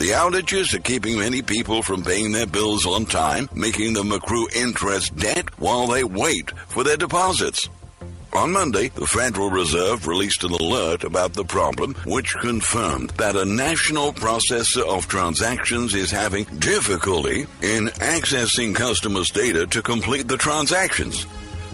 The 0.00 0.12
outages 0.12 0.72
are 0.72 0.78
keeping 0.78 1.18
many 1.18 1.42
people 1.42 1.82
from 1.82 2.02
paying 2.02 2.32
their 2.32 2.46
bills 2.46 2.86
on 2.86 3.04
time, 3.04 3.50
making 3.54 3.92
them 3.92 4.12
accrue 4.12 4.48
interest 4.56 5.14
debt 5.14 5.60
while 5.60 5.88
they 5.88 6.04
wait 6.04 6.52
for 6.68 6.82
their 6.82 6.96
deposits. 6.96 7.68
On 8.32 8.50
Monday, 8.50 8.88
the 8.88 9.06
Federal 9.06 9.50
Reserve 9.50 10.06
released 10.06 10.42
an 10.42 10.52
alert 10.52 11.04
about 11.04 11.34
the 11.34 11.44
problem, 11.44 11.94
which 12.06 12.34
confirmed 12.40 13.10
that 13.18 13.36
a 13.36 13.44
national 13.44 14.14
processor 14.14 14.88
of 14.88 15.06
transactions 15.06 15.94
is 15.94 16.10
having 16.10 16.44
difficulty 16.44 17.42
in 17.60 17.88
accessing 17.98 18.74
customers' 18.74 19.30
data 19.30 19.66
to 19.66 19.82
complete 19.82 20.28
the 20.28 20.38
transactions. 20.38 21.26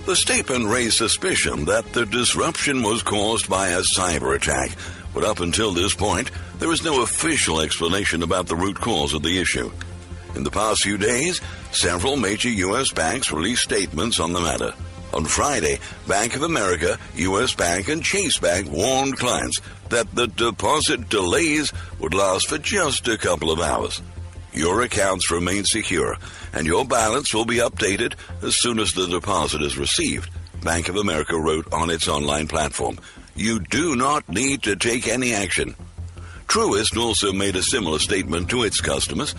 The 0.06 0.16
statement 0.16 0.66
raised 0.66 0.98
suspicion 0.98 1.64
that 1.66 1.92
the 1.92 2.06
disruption 2.06 2.82
was 2.82 3.04
caused 3.04 3.48
by 3.48 3.68
a 3.68 3.82
cyber 3.82 4.34
attack, 4.34 4.70
but 5.16 5.24
up 5.24 5.40
until 5.40 5.72
this 5.72 5.94
point, 5.94 6.30
there 6.58 6.70
is 6.70 6.84
no 6.84 7.00
official 7.00 7.62
explanation 7.62 8.22
about 8.22 8.48
the 8.48 8.54
root 8.54 8.78
cause 8.78 9.14
of 9.14 9.22
the 9.22 9.38
issue. 9.38 9.72
In 10.34 10.44
the 10.44 10.50
past 10.50 10.82
few 10.82 10.98
days, 10.98 11.40
several 11.72 12.18
major 12.18 12.50
U.S. 12.50 12.92
banks 12.92 13.32
released 13.32 13.62
statements 13.62 14.20
on 14.20 14.34
the 14.34 14.42
matter. 14.42 14.74
On 15.14 15.24
Friday, 15.24 15.78
Bank 16.06 16.36
of 16.36 16.42
America, 16.42 16.98
U.S. 17.14 17.54
Bank, 17.54 17.88
and 17.88 18.04
Chase 18.04 18.36
Bank 18.36 18.70
warned 18.70 19.16
clients 19.16 19.58
that 19.88 20.14
the 20.14 20.26
deposit 20.26 21.08
delays 21.08 21.72
would 21.98 22.12
last 22.12 22.48
for 22.48 22.58
just 22.58 23.08
a 23.08 23.16
couple 23.16 23.50
of 23.50 23.58
hours. 23.58 24.02
Your 24.52 24.82
accounts 24.82 25.30
remain 25.30 25.64
secure, 25.64 26.18
and 26.52 26.66
your 26.66 26.84
balance 26.84 27.32
will 27.32 27.46
be 27.46 27.56
updated 27.56 28.16
as 28.42 28.60
soon 28.60 28.78
as 28.78 28.92
the 28.92 29.06
deposit 29.06 29.62
is 29.62 29.78
received. 29.78 30.28
Bank 30.62 30.90
of 30.90 30.96
America 30.96 31.38
wrote 31.38 31.72
on 31.72 31.88
its 31.88 32.06
online 32.06 32.48
platform. 32.48 32.98
You 33.36 33.60
do 33.60 33.94
not 33.96 34.28
need 34.28 34.62
to 34.62 34.76
take 34.76 35.06
any 35.06 35.34
action. 35.34 35.76
Truist 36.46 36.96
also 36.96 37.32
made 37.32 37.54
a 37.54 37.62
similar 37.62 37.98
statement 37.98 38.48
to 38.50 38.62
its 38.62 38.80
customers. 38.80 39.34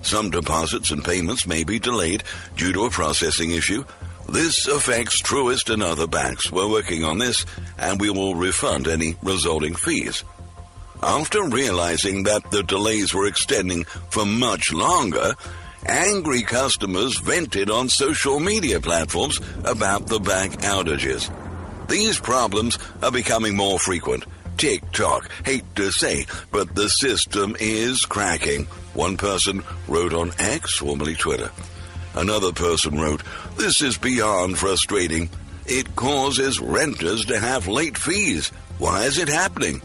Some 0.00 0.30
deposits 0.30 0.90
and 0.90 1.04
payments 1.04 1.46
may 1.46 1.62
be 1.62 1.78
delayed 1.78 2.24
due 2.56 2.72
to 2.72 2.84
a 2.84 2.90
processing 2.90 3.50
issue. 3.50 3.84
This 4.28 4.66
affects 4.66 5.20
Truist 5.20 5.72
and 5.72 5.82
other 5.82 6.06
banks. 6.06 6.50
We're 6.50 6.70
working 6.70 7.04
on 7.04 7.18
this, 7.18 7.44
and 7.78 8.00
we 8.00 8.08
will 8.08 8.34
refund 8.34 8.88
any 8.88 9.16
resulting 9.22 9.74
fees. 9.74 10.24
After 11.02 11.42
realizing 11.42 12.22
that 12.22 12.50
the 12.50 12.62
delays 12.62 13.12
were 13.12 13.26
extending 13.26 13.84
for 14.10 14.24
much 14.24 14.72
longer, 14.72 15.34
angry 15.84 16.42
customers 16.42 17.18
vented 17.18 17.70
on 17.70 17.88
social 17.88 18.40
media 18.40 18.80
platforms 18.80 19.40
about 19.64 20.06
the 20.06 20.20
bank 20.20 20.60
outages. 20.62 21.28
These 21.92 22.20
problems 22.20 22.78
are 23.02 23.12
becoming 23.12 23.54
more 23.54 23.78
frequent. 23.78 24.24
TikTok, 24.56 25.30
hate 25.44 25.76
to 25.76 25.90
say, 25.90 26.24
but 26.50 26.74
the 26.74 26.88
system 26.88 27.54
is 27.60 28.06
cracking. 28.06 28.64
One 28.94 29.18
person 29.18 29.62
wrote 29.86 30.14
on 30.14 30.32
X, 30.38 30.78
formerly 30.78 31.16
Twitter. 31.16 31.50
Another 32.14 32.50
person 32.50 32.98
wrote, 32.98 33.22
This 33.58 33.82
is 33.82 33.98
beyond 33.98 34.56
frustrating. 34.56 35.28
It 35.66 35.94
causes 35.94 36.60
renters 36.60 37.26
to 37.26 37.38
have 37.38 37.68
late 37.68 37.98
fees. 37.98 38.48
Why 38.78 39.02
is 39.02 39.18
it 39.18 39.28
happening? 39.28 39.82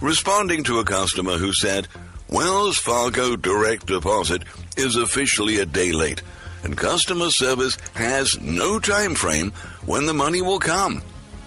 Responding 0.00 0.62
to 0.62 0.78
a 0.78 0.84
customer 0.84 1.38
who 1.38 1.52
said, 1.52 1.88
Wells 2.28 2.78
Fargo 2.78 3.34
direct 3.34 3.86
deposit 3.86 4.44
is 4.76 4.94
officially 4.94 5.58
a 5.58 5.66
day 5.66 5.90
late, 5.90 6.22
and 6.62 6.78
customer 6.78 7.30
service 7.30 7.78
has 7.94 8.40
no 8.40 8.78
time 8.78 9.16
frame 9.16 9.50
when 9.84 10.06
the 10.06 10.14
money 10.14 10.40
will 10.40 10.60
come. 10.60 11.02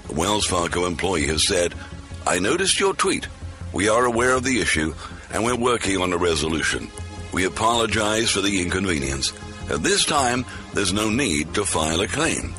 A 0.09 0.13
Wells 0.13 0.45
Fargo 0.45 0.85
employee 0.85 1.27
has 1.27 1.47
said, 1.47 1.73
I 2.25 2.39
noticed 2.39 2.79
your 2.79 2.93
tweet. 2.93 3.27
We 3.73 3.89
are 3.89 4.05
aware 4.05 4.33
of 4.33 4.43
the 4.43 4.61
issue, 4.61 4.93
and 5.31 5.43
we're 5.43 5.55
working 5.55 6.01
on 6.01 6.13
a 6.13 6.17
resolution. 6.17 6.89
We 7.33 7.45
apologize 7.45 8.31
for 8.31 8.41
the 8.41 8.61
inconvenience. 8.61 9.33
At 9.69 9.83
this 9.83 10.05
time, 10.05 10.45
there's 10.73 10.93
no 10.93 11.09
need 11.09 11.53
to 11.55 11.65
file 11.65 12.01
a 12.01 12.07
claim. 12.07 12.53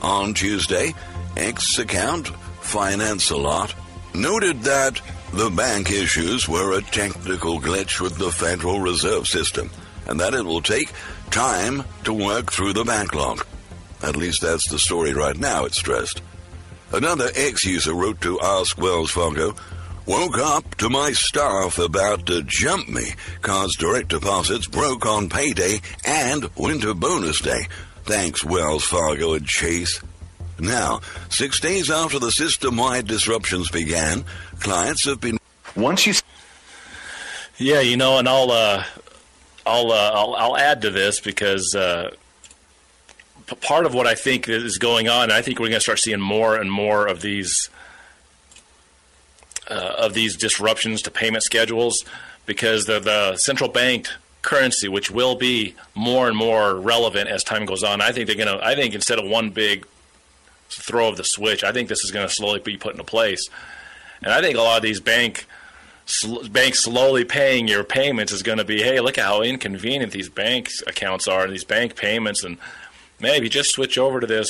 On 0.00 0.34
Tuesday, 0.34 0.94
X 1.36 1.78
account 1.78 2.28
Finance 2.62 3.30
a 3.30 3.36
Lot 3.36 3.74
noted 4.14 4.62
that 4.62 5.00
the 5.32 5.50
bank 5.50 5.90
issues 5.90 6.48
were 6.48 6.76
a 6.76 6.82
technical 6.82 7.60
glitch 7.60 8.00
with 8.00 8.18
the 8.18 8.30
Federal 8.30 8.80
Reserve 8.80 9.26
System 9.26 9.70
and 10.06 10.20
that 10.20 10.34
it 10.34 10.44
will 10.44 10.62
take 10.62 10.92
time 11.30 11.84
to 12.04 12.12
work 12.12 12.52
through 12.52 12.72
the 12.72 12.84
backlog. 12.84 13.46
At 14.02 14.16
least 14.16 14.42
that's 14.42 14.68
the 14.68 14.78
story 14.78 15.14
right 15.14 15.38
now, 15.38 15.64
it's 15.64 15.78
stressed. 15.78 16.20
Another 16.92 17.30
ex 17.34 17.64
user 17.64 17.94
wrote 17.94 18.20
to 18.20 18.40
Ask 18.40 18.76
Wells 18.78 19.10
Fargo, 19.10 19.54
Woke 20.04 20.38
up 20.38 20.74
to 20.76 20.90
my 20.90 21.12
staff 21.12 21.78
about 21.78 22.26
to 22.26 22.42
jump 22.42 22.88
me 22.88 23.12
cause 23.40 23.72
direct 23.78 24.08
deposits 24.08 24.66
broke 24.66 25.06
on 25.06 25.28
payday 25.28 25.80
and 26.04 26.50
winter 26.56 26.92
bonus 26.92 27.40
day. 27.40 27.68
Thanks, 28.02 28.44
Wells 28.44 28.84
Fargo 28.84 29.34
and 29.34 29.46
Chase. 29.46 30.00
Now, 30.58 31.00
six 31.28 31.60
days 31.60 31.88
after 31.88 32.18
the 32.18 32.32
system 32.32 32.76
wide 32.76 33.06
disruptions 33.06 33.70
began, 33.70 34.24
clients 34.58 35.04
have 35.04 35.20
been. 35.20 35.38
Once 35.76 36.04
you 36.06 36.14
Yeah, 37.58 37.80
you 37.80 37.96
know, 37.96 38.18
and 38.18 38.28
I'll 38.28 38.50
uh, 38.50 38.84
I'll, 39.64 39.92
uh, 39.92 40.10
I'll 40.14 40.34
I'll 40.34 40.56
add 40.56 40.82
to 40.82 40.90
this 40.90 41.20
because 41.20 41.74
uh, 41.76 42.10
p- 42.10 42.16
part 43.60 43.86
of 43.86 43.94
what 43.94 44.06
I 44.06 44.14
think 44.14 44.48
is 44.48 44.78
going 44.78 45.08
on, 45.08 45.30
I 45.30 45.42
think 45.42 45.58
we're 45.58 45.68
going 45.68 45.78
to 45.78 45.80
start 45.80 45.98
seeing 45.98 46.20
more 46.20 46.56
and 46.56 46.70
more 46.70 47.06
of 47.06 47.22
these 47.22 47.68
uh, 49.68 49.94
of 49.98 50.14
these 50.14 50.36
disruptions 50.36 51.02
to 51.02 51.10
payment 51.10 51.42
schedules 51.44 52.04
because 52.46 52.84
the 52.86 53.00
the 53.00 53.36
central 53.36 53.70
bank 53.70 54.08
currency, 54.42 54.88
which 54.88 55.10
will 55.10 55.36
be 55.36 55.74
more 55.94 56.28
and 56.28 56.36
more 56.36 56.74
relevant 56.74 57.28
as 57.28 57.44
time 57.44 57.64
goes 57.64 57.82
on. 57.82 58.00
I 58.00 58.12
think 58.12 58.26
they're 58.26 58.36
going 58.36 58.58
to. 58.58 58.64
I 58.64 58.74
think 58.74 58.94
instead 58.94 59.18
of 59.18 59.24
one 59.24 59.50
big 59.50 59.86
throw 60.68 61.08
of 61.08 61.16
the 61.16 61.24
switch, 61.24 61.64
I 61.64 61.72
think 61.72 61.88
this 61.88 62.04
is 62.04 62.10
going 62.10 62.26
to 62.26 62.32
slowly 62.32 62.60
be 62.60 62.76
put 62.76 62.92
into 62.92 63.04
place, 63.04 63.48
and 64.22 64.32
I 64.32 64.40
think 64.40 64.56
a 64.56 64.62
lot 64.62 64.76
of 64.76 64.82
these 64.82 65.00
bank 65.00 65.46
banks 66.50 66.80
slowly 66.80 67.24
paying 67.24 67.68
your 67.68 67.84
payments 67.84 68.32
is 68.32 68.42
going 68.42 68.58
to 68.58 68.64
be, 68.64 68.82
hey, 68.82 69.00
look 69.00 69.18
at 69.18 69.24
how 69.24 69.42
inconvenient 69.42 70.12
these 70.12 70.28
bank 70.28 70.68
accounts 70.86 71.28
are, 71.28 71.44
and 71.44 71.52
these 71.52 71.64
bank 71.64 71.96
payments, 71.96 72.42
and 72.44 72.58
maybe 73.22 73.48
just 73.48 73.70
switch 73.70 73.96
over 73.96 74.20
to 74.20 74.26
this 74.26 74.48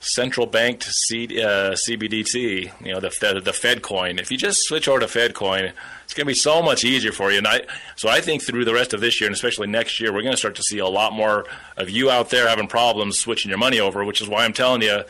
central 0.00 0.46
bank 0.46 0.80
to 0.80 0.90
C, 0.90 1.42
uh, 1.42 1.72
CBDT, 1.72 2.84
you 2.84 2.92
know, 2.92 3.00
the 3.00 3.10
Fed, 3.10 3.44
the 3.44 3.52
Fed 3.52 3.82
coin. 3.82 4.18
If 4.18 4.30
you 4.30 4.36
just 4.36 4.62
switch 4.62 4.88
over 4.88 5.00
to 5.00 5.08
Fed 5.08 5.34
coin, 5.34 5.72
it's 6.04 6.14
going 6.14 6.24
to 6.24 6.30
be 6.30 6.34
so 6.34 6.62
much 6.62 6.84
easier 6.84 7.12
for 7.12 7.30
you. 7.30 7.38
And 7.38 7.46
I, 7.46 7.62
so 7.96 8.08
I 8.08 8.20
think 8.20 8.42
through 8.42 8.64
the 8.64 8.74
rest 8.74 8.94
of 8.94 9.00
this 9.00 9.20
year 9.20 9.28
and 9.28 9.34
especially 9.34 9.66
next 9.66 10.00
year, 10.00 10.12
we're 10.12 10.22
going 10.22 10.32
to 10.32 10.38
start 10.38 10.54
to 10.56 10.62
see 10.62 10.78
a 10.78 10.86
lot 10.86 11.12
more 11.12 11.46
of 11.76 11.90
you 11.90 12.10
out 12.10 12.30
there 12.30 12.48
having 12.48 12.68
problems 12.68 13.18
switching 13.18 13.48
your 13.48 13.58
money 13.58 13.80
over, 13.80 14.04
which 14.04 14.20
is 14.20 14.28
why 14.28 14.44
I'm 14.44 14.52
telling 14.52 14.82
you, 14.82 15.02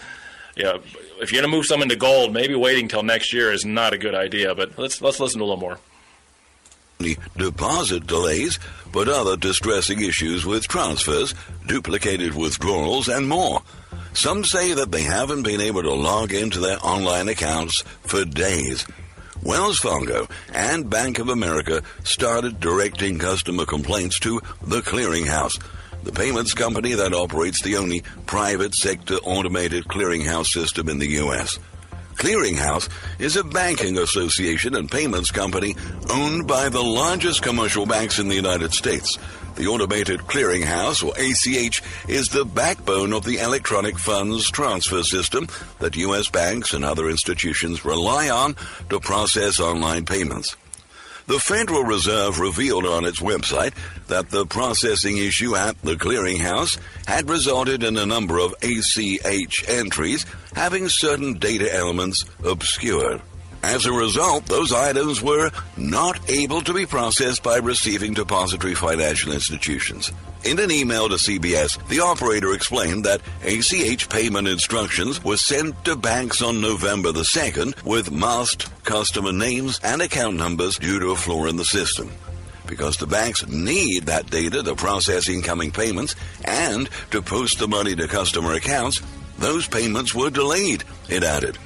yeah, 0.57 0.79
if 1.21 1.31
you're 1.31 1.41
going 1.41 1.51
to 1.51 1.57
move 1.57 1.67
some 1.67 1.83
into 1.83 1.97
gold, 1.97 2.33
maybe 2.33 2.55
waiting 2.55 2.85
until 2.85 3.03
next 3.03 3.33
year 3.33 3.53
is 3.53 3.65
not 3.65 3.93
a 3.93 3.99
good 3.99 4.15
idea. 4.15 4.55
But 4.55 4.77
let's 4.79 5.01
let's 5.01 5.21
listen 5.21 5.39
to 5.39 5.45
a 5.45 5.47
little 5.47 5.61
more. 5.61 5.79
Deposit 7.37 8.07
delays, 8.07 8.59
but 8.93 9.09
other 9.09 9.37
distressing 9.37 10.03
issues 10.03 10.45
with 10.45 10.67
transfers, 10.67 11.35
duplicated 11.67 12.35
withdrawals, 12.35 13.09
and 13.09 13.29
more. 13.29 13.63
Some 14.15 14.45
say 14.45 14.73
that 14.73 14.91
they 14.91 15.03
haven't 15.03 15.45
been 15.45 15.61
able 15.61 15.83
to 15.83 15.93
log 15.93 16.33
into 16.33 16.59
their 16.59 16.79
online 16.85 17.29
accounts 17.29 17.83
for 18.03 18.25
days. 18.25 18.85
Wells 19.43 19.79
Fargo 19.79 20.27
and 20.53 20.91
Bank 20.91 21.21
of 21.21 21.29
America 21.29 21.83
started 22.03 22.59
directing 22.59 23.19
customer 23.19 23.65
complaints 23.65 24.19
to 24.21 24.41
the 24.63 24.81
Clearinghouse, 24.81 25.63
the 26.03 26.13
payments 26.13 26.55
company 26.55 26.95
that 26.95 27.15
operates 27.15 27.63
the 27.63 27.77
only 27.77 28.03
private 28.27 28.75
sector 28.75 29.15
automated 29.17 29.85
clearinghouse 29.85 30.47
system 30.47 30.89
in 30.89 30.99
the 30.99 31.09
U.S. 31.11 31.59
Clearinghouse 32.19 32.89
is 33.21 33.37
a 33.37 33.45
banking 33.45 33.97
association 33.97 34.75
and 34.75 34.91
payments 34.91 35.31
company 35.31 35.77
owned 36.11 36.49
by 36.49 36.69
the 36.69 36.83
largest 36.83 37.43
commercial 37.43 37.87
banks 37.87 38.19
in 38.19 38.29
the 38.29 38.35
United 38.35 38.75
States. 38.75 39.17
The 39.55 39.69
Automated 39.69 40.21
Clearinghouse, 40.21 41.05
or 41.05 41.13
ACH, 41.17 41.81
is 42.09 42.29
the 42.29 42.45
backbone 42.45 43.13
of 43.13 43.25
the 43.25 43.39
electronic 43.39 43.99
funds 43.99 44.51
transfer 44.51 45.03
system 45.05 45.47
that 45.79 45.97
U.S. 45.97 46.29
banks 46.29 46.75
and 46.75 46.85
other 46.85 47.09
institutions 47.09 47.85
rely 47.85 48.29
on 48.31 48.57
to 48.91 48.99
process 48.99 49.61
online 49.61 50.05
payments. 50.05 50.57
The 51.29 51.39
Federal 51.41 51.85
Reserve 51.85 52.41
revealed 52.41 52.87
on 52.87 53.05
its 53.05 53.21
website 53.21 53.75
that 54.07 54.31
the 54.31 54.47
processing 54.47 55.19
issue 55.19 55.55
at 55.55 55.79
the 55.83 55.95
clearinghouse 55.95 56.79
had 57.07 57.29
resulted 57.29 57.83
in 57.83 57.99
a 57.99 58.07
number 58.07 58.39
of 58.39 58.55
ACH 58.63 59.69
entries 59.69 60.25
having 60.55 60.89
certain 60.89 61.35
data 61.35 61.71
elements 61.71 62.25
obscured. 62.43 63.21
As 63.63 63.87
a 63.87 63.93
result, 63.93 64.47
those 64.47 64.73
items 64.73 65.21
were 65.21 65.51
not 65.77 66.31
able 66.31 66.61
to 66.63 66.73
be 66.73 66.87
processed 66.87 67.43
by 67.43 67.57
receiving 67.57 68.15
depository 68.15 68.75
financial 68.75 69.33
institutions. 69.33 70.13
In 70.45 70.61
an 70.61 70.71
email 70.71 71.09
to 71.09 71.17
CBS, 71.17 71.77
the 71.89 72.01
operator 72.01 72.55
explained 72.55 73.05
that 73.05 73.21
ACH 73.43 74.09
payment 74.09 74.47
instructions 74.47 75.23
were 75.25 75.37
sent 75.37 75.85
to 75.85 75.97
banks 75.97 76.41
on 76.41 76.61
November 76.61 77.11
the 77.11 77.23
2nd 77.23 77.85
with 77.85 78.13
masked 78.13 78.71
customer 78.85 79.33
names 79.33 79.81
and 79.83 80.01
account 80.01 80.37
numbers 80.37 80.79
due 80.79 81.01
to 81.01 81.11
a 81.11 81.17
flaw 81.17 81.47
in 81.47 81.57
the 81.57 81.65
system. 81.65 82.13
Because 82.67 82.99
the 82.99 83.07
banks 83.07 83.47
need 83.49 84.05
that 84.05 84.31
data 84.31 84.63
to 84.63 84.77
process 84.77 85.29
incoming 85.29 85.73
payments 85.73 86.15
and 86.45 86.89
to 87.11 87.21
post 87.21 87.59
the 87.59 87.67
money 87.67 87.97
to 87.97 88.07
customer 88.07 88.53
accounts, 88.53 89.03
those 89.39 89.67
payments 89.67 90.15
were 90.15 90.31
delayed, 90.31 90.85
it 91.09 91.25
added. 91.25 91.59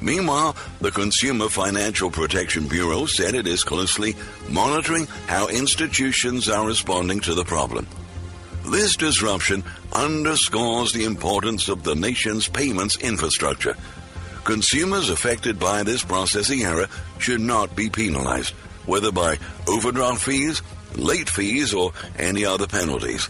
Meanwhile, 0.00 0.56
the 0.80 0.90
Consumer 0.90 1.48
Financial 1.48 2.10
Protection 2.10 2.68
Bureau 2.68 3.06
said 3.06 3.34
it 3.34 3.46
is 3.46 3.64
closely 3.64 4.14
monitoring 4.48 5.06
how 5.26 5.48
institutions 5.48 6.48
are 6.48 6.66
responding 6.66 7.20
to 7.20 7.34
the 7.34 7.44
problem. 7.44 7.86
This 8.66 8.96
disruption 8.96 9.64
underscores 9.92 10.92
the 10.92 11.04
importance 11.04 11.68
of 11.68 11.84
the 11.84 11.94
nation's 11.94 12.48
payments 12.48 12.96
infrastructure. 12.96 13.76
Consumers 14.44 15.08
affected 15.08 15.58
by 15.58 15.82
this 15.82 16.02
processing 16.02 16.62
error 16.62 16.88
should 17.18 17.40
not 17.40 17.74
be 17.74 17.88
penalized, 17.88 18.52
whether 18.84 19.10
by 19.10 19.38
overdraft 19.66 20.22
fees, 20.22 20.62
late 20.94 21.30
fees, 21.30 21.72
or 21.72 21.92
any 22.18 22.44
other 22.44 22.66
penalties. 22.66 23.28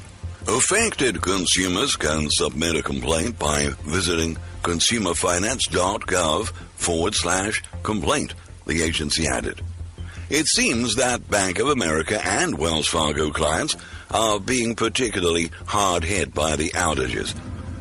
Affected 0.49 1.23
consumers 1.23 1.97
can 1.97 2.29
submit 2.31 2.77
a 2.77 2.83
complaint 2.83 3.39
by 3.39 3.71
visiting 3.85 4.37
consumerfinance.gov 4.67 6.49
forward 6.75 7.15
slash 7.15 7.63
complaint, 7.85 8.35
the 8.67 8.83
agency 8.83 9.29
added. 9.29 9.63
It 10.29 10.49
seems 10.49 10.97
that 10.97 11.31
Bank 11.31 11.61
of 11.61 11.69
America 11.69 12.21
and 12.27 12.59
Wells 12.59 12.89
Fargo 12.89 13.31
clients 13.31 13.77
are 14.11 14.41
being 14.41 14.75
particularly 14.75 15.53
hard 15.67 16.03
hit 16.03 16.35
by 16.35 16.57
the 16.57 16.71
outages. 16.71 17.33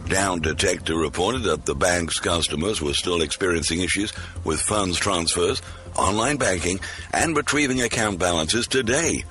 Down 0.08 0.42
Detector 0.42 0.96
reported 0.96 1.42
that 1.44 1.66
the 1.66 1.74
bank's 1.74 2.20
customers 2.20 2.84
were 2.84 2.94
still 2.94 3.24
experiencing 3.24 3.80
issues 3.80 4.14
with 4.44 4.62
funds 4.62 5.00
transfers, 5.00 5.64
online 5.96 6.38
banking, 6.38 6.80
and 7.12 7.36
retrieving 7.36 7.82
account 7.82 8.20
balances 8.20 8.68
today 8.68 9.24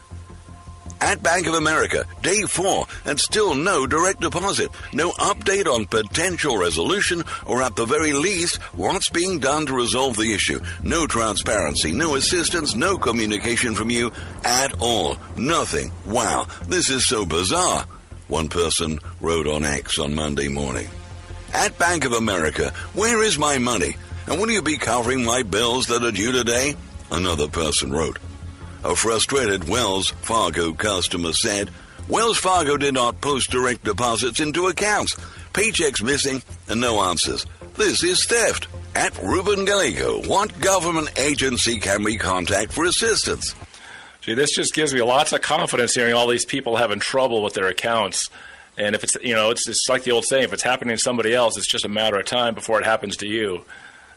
at 1.05 1.23
Bank 1.23 1.47
of 1.47 1.53
America, 1.53 2.07
day 2.23 2.41
four, 2.49 2.87
and 3.05 3.21
still 3.21 3.55
no 3.55 3.87
direct 3.87 4.23
deposit, 4.23 4.71
no 4.95 5.11
update 5.13 5.67
on 5.67 5.85
potential 5.85 6.57
resolution, 6.57 7.23
or 7.45 7.63
at 7.63 7.77
the 7.77 7.85
very 7.85 8.15
least, 8.15 8.57
what's 8.73 9.11
being 9.11 9.39
done 9.39 9.67
to 9.67 9.75
resolve 9.75 10.17
the 10.17 10.33
issue. 10.33 10.59
No 10.83 11.07
transparency, 11.07 11.93
no 11.93 12.15
assistance, 12.15 12.75
no 12.75 12.97
communication 12.97 13.75
from 13.75 13.91
you 13.91 14.13
at 14.45 14.81
all. 14.81 15.19
Nothing. 15.37 15.93
Wow, 16.07 16.47
this 16.69 16.89
is 16.89 17.07
so 17.07 17.27
bizarre. 17.27 17.85
One 18.29 18.49
person 18.49 18.99
wrote 19.21 19.47
on 19.47 19.63
X 19.63 19.99
on 19.99 20.15
Monday 20.15 20.49
morning. 20.49 20.89
At 21.53 21.79
Bank 21.79 22.07
of 22.07 22.13
America, 22.13 22.73
where 22.95 23.23
is 23.23 23.39
my 23.39 23.59
money? 23.59 23.95
And 24.27 24.41
will 24.41 24.51
you 24.51 24.63
be 24.63 24.79
covering 24.79 25.23
my 25.23 25.43
bills 25.43 25.89
that 25.89 26.03
are 26.03 26.11
due 26.11 26.33
today? 26.33 26.77
Another 27.11 27.47
person 27.47 27.93
wrote. 27.93 28.19
A 28.85 28.95
frustrated 28.95 29.67
Wells 29.67 30.11
Fargo 30.11 30.75
customer 30.75 31.33
said, 31.33 31.71
Wells 32.07 32.37
Fargo 32.37 32.77
did 32.77 32.93
not 32.93 33.19
post 33.23 33.51
direct 33.51 33.83
deposits 33.83 34.41
into 34.41 34.67
accounts. 34.67 35.15
Paychecks 35.55 36.03
missing 36.03 36.43
and 36.69 36.83
no 36.83 37.01
answers. 37.01 37.47
This 37.77 38.05
is 38.05 38.27
theft. 38.27 38.69
At 38.95 39.17
Ruben 39.23 39.65
Gallego, 39.65 40.21
what 40.29 40.61
government 40.61 41.19
agency 41.19 41.79
can 41.79 42.05
we 42.05 42.19
contact 42.19 42.73
for 42.73 42.85
assistance? 42.85 43.55
Gee, 44.21 44.35
this 44.35 44.55
just 44.55 44.75
gives 44.75 44.93
me 44.93 45.01
lots 45.01 45.33
of 45.33 45.41
confidence 45.41 45.95
hearing 45.95 46.13
all 46.13 46.29
these 46.29 46.45
people 46.45 46.77
having 46.77 47.01
trouble 47.01 47.43
with 47.43 47.55
their 47.55 47.69
accounts. 47.69 48.29
And 48.77 48.95
if 48.95 49.03
it's, 49.03 49.17
you 49.23 49.35
know, 49.35 49.51
it's, 49.51 49.67
it's 49.67 49.89
like 49.89 50.03
the 50.03 50.11
old 50.11 50.27
saying, 50.27 50.45
if 50.45 50.53
it's 50.53 50.63
happening 50.63 50.95
to 50.95 51.03
somebody 51.03 51.33
else, 51.33 51.57
it's 51.57 51.67
just 51.67 51.87
a 51.87 51.89
matter 51.89 52.19
of 52.19 52.27
time 52.27 52.55
before 52.55 52.81
it 52.81 52.85
happens 52.85 53.17
to 53.17 53.27
you. 53.27 53.65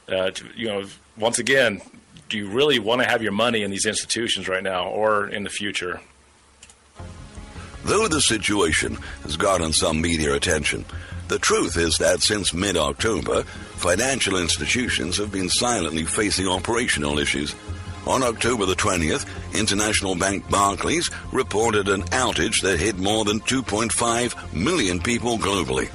Uh, 0.10 0.32
you 0.58 0.68
know, 0.68 0.84
once 1.18 1.40
again, 1.40 1.82
do 2.30 2.38
you 2.38 2.50
really 2.50 2.80
want 2.80 3.02
to 3.02 3.08
have 3.08 3.22
your 3.22 3.32
money 3.32 3.64
in 3.64 3.72
these 3.72 3.86
institutions 3.86 4.48
right 4.48 4.64
now 4.64 4.88
or 4.90 5.28
in 5.28 5.44
the 5.44 5.50
future? 5.50 6.02
Though 7.84 8.08
the 8.08 8.22
situation 8.22 8.98
has 9.24 9.38
gotten 9.38 9.72
some 9.72 10.02
media 10.02 10.34
attention, 10.34 10.86
the 11.30 11.40
truth 11.40 11.78
is 11.78 11.98
that 11.98 12.22
since 12.22 12.54
mid 12.54 12.78
October, 12.78 13.44
financial 13.44 14.38
institutions 14.38 15.18
have 15.18 15.32
been 15.32 15.50
silently 15.50 16.04
facing 16.04 16.48
operational 16.48 17.20
issues. 17.20 17.56
On 18.06 18.24
October 18.24 18.66
the 18.66 18.76
20th, 18.76 19.26
International 19.54 20.16
Bank 20.16 20.50
Barclays 20.50 21.10
reported 21.32 21.90
an 21.90 22.04
outage 22.04 22.62
that 22.62 22.80
hit 22.80 22.98
more 22.98 23.26
than 23.26 23.42
2.5 23.42 24.54
million 24.54 25.00
people 25.00 25.38
globally. 25.38 25.90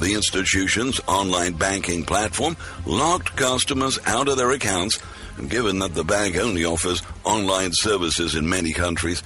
The 0.00 0.14
institution's 0.14 1.00
online 1.06 1.54
banking 1.54 2.04
platform 2.04 2.56
locked 2.84 3.36
customers 3.36 3.98
out 4.06 4.28
of 4.28 4.36
their 4.36 4.52
accounts 4.52 4.98
Given 5.48 5.78
that 5.80 5.94
the 5.94 6.04
bank 6.04 6.36
only 6.36 6.64
offers 6.64 7.02
online 7.24 7.72
services 7.72 8.34
in 8.34 8.48
many 8.48 8.72
countries, 8.72 9.22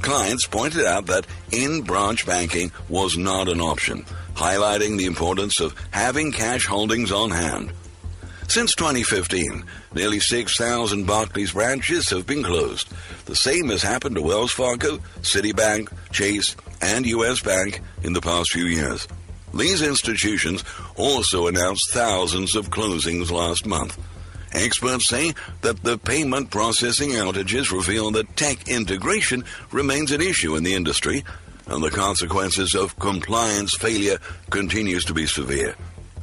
clients 0.00 0.46
pointed 0.46 0.84
out 0.84 1.06
that 1.06 1.26
in 1.52 1.82
branch 1.82 2.26
banking 2.26 2.72
was 2.88 3.16
not 3.16 3.48
an 3.48 3.60
option, 3.60 4.04
highlighting 4.34 4.98
the 4.98 5.06
importance 5.06 5.60
of 5.60 5.74
having 5.90 6.32
cash 6.32 6.66
holdings 6.66 7.12
on 7.12 7.30
hand. 7.30 7.72
Since 8.48 8.74
2015, 8.74 9.64
nearly 9.94 10.20
6,000 10.20 11.06
Barclays 11.06 11.52
branches 11.52 12.10
have 12.10 12.26
been 12.26 12.42
closed. 12.42 12.88
The 13.24 13.36
same 13.36 13.68
has 13.70 13.82
happened 13.82 14.16
to 14.16 14.22
Wells 14.22 14.52
Fargo, 14.52 14.98
Citibank, 15.22 15.90
Chase, 16.10 16.56
and 16.82 17.06
US 17.06 17.40
Bank 17.40 17.80
in 18.02 18.12
the 18.12 18.20
past 18.20 18.52
few 18.52 18.66
years. 18.66 19.06
These 19.54 19.82
institutions 19.82 20.64
also 20.96 21.46
announced 21.46 21.92
thousands 21.92 22.56
of 22.56 22.70
closings 22.70 23.30
last 23.30 23.64
month. 23.64 23.98
Experts 24.52 25.08
say 25.08 25.34
that 25.62 25.82
the 25.82 25.98
payment 25.98 26.50
processing 26.50 27.10
outages 27.10 27.72
reveal 27.72 28.10
that 28.12 28.36
tech 28.36 28.68
integration 28.68 29.44
remains 29.70 30.12
an 30.12 30.20
issue 30.20 30.56
in 30.56 30.62
the 30.62 30.74
industry, 30.74 31.24
and 31.66 31.82
the 31.82 31.90
consequences 31.90 32.74
of 32.74 32.98
compliance 32.98 33.74
failure 33.76 34.18
continues 34.50 35.04
to 35.06 35.14
be 35.14 35.26
severe. 35.26 35.74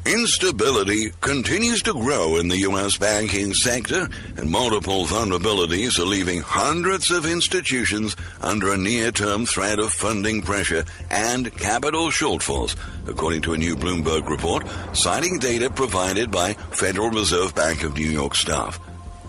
Instability 0.06 1.12
continues 1.20 1.82
to 1.84 1.94
grow 1.94 2.38
in 2.38 2.48
the 2.48 2.60
U.S. 2.60 2.98
banking 2.98 3.54
sector, 3.54 4.08
and 4.38 4.50
multiple 4.50 5.06
vulnerabilities 5.06 6.00
are 6.00 6.06
leaving 6.06 6.42
hundreds 6.42 7.12
of 7.12 7.26
institutions 7.26 8.16
under 8.42 8.72
a 8.72 8.78
near 8.78 9.12
term 9.12 9.46
threat 9.46 9.78
of 9.78 9.92
funding 9.92 10.42
pressure 10.42 10.86
and 11.12 11.56
capital 11.58 12.08
shortfalls, 12.08 12.76
according 13.08 13.42
to 13.42 13.54
a 13.54 13.58
new 13.58 13.76
Bloomberg 13.76 14.28
report 14.30 14.66
citing 14.94 15.38
data 15.38 15.70
provided 15.70 16.32
by 16.32 16.54
Federal 16.54 17.10
Reserve 17.10 17.54
Bank 17.54 17.84
of 17.84 17.96
New 17.96 18.10
York 18.10 18.36
staff. 18.36 18.80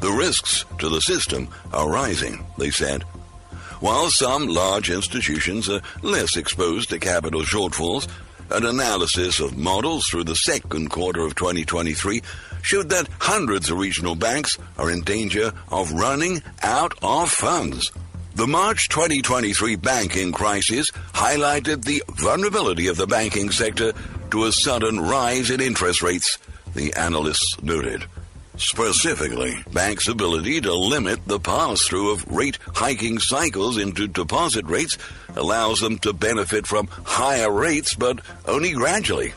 The 0.01 0.13
risks 0.13 0.65
to 0.79 0.89
the 0.89 1.01
system 1.01 1.49
are 1.73 1.91
rising, 1.91 2.47
they 2.57 2.71
said. 2.71 3.03
While 3.81 4.11
some 4.11 4.47
large 4.47 4.89
institutions 4.91 5.69
are 5.69 5.83
less 6.03 6.37
exposed 6.37 6.91
to 6.91 6.99
capital 6.99 7.43
shortfalls, 7.43 8.09
an 8.51 8.67
analysis 8.67 9.41
of 9.41 9.57
models 9.57 10.07
through 10.07 10.25
the 10.25 10.35
second 10.35 10.91
quarter 10.91 11.21
of 11.21 11.35
2023 11.35 12.23
showed 12.63 12.89
that 12.91 13.09
hundreds 13.19 13.71
of 13.71 13.79
regional 13.79 14.15
banks 14.15 14.59
are 14.79 14.91
in 14.91 15.03
danger 15.03 15.53
of 15.69 15.93
running 15.93 16.43
out 16.63 16.93
of 17.03 17.31
funds. 17.31 17.91
The 18.35 18.47
March 18.47 18.89
2023 18.89 19.77
banking 19.77 20.33
crisis 20.33 20.91
highlighted 21.13 21.85
the 21.85 22.03
vulnerability 22.09 22.89
of 22.89 22.97
the 22.97 23.07
banking 23.07 23.51
sector 23.51 23.93
to 24.31 24.45
a 24.45 24.53
sudden 24.53 25.01
rise 25.01 25.51
in 25.51 25.61
interest 25.61 26.03
rates, 26.03 26.39
the 26.75 26.93
analysts 26.95 27.57
noted. 27.63 28.05
Specifically, 28.61 29.57
banks' 29.73 30.07
ability 30.07 30.61
to 30.61 30.75
limit 30.75 31.25
the 31.25 31.41
pass 31.41 31.81
through 31.81 32.13
of 32.13 32.31
rate 32.31 32.59
hiking 32.75 33.19
cycles 33.19 33.79
into 33.79 34.07
deposit 34.07 34.67
rates 34.67 34.99
allows 35.35 35.79
them 35.79 35.99
to 36.01 36.13
benefit 36.13 36.67
from 36.67 36.87
higher 37.05 37.51
rates, 37.51 37.95
but 37.95 38.21
only 38.47 38.73
gradually. 38.73 39.33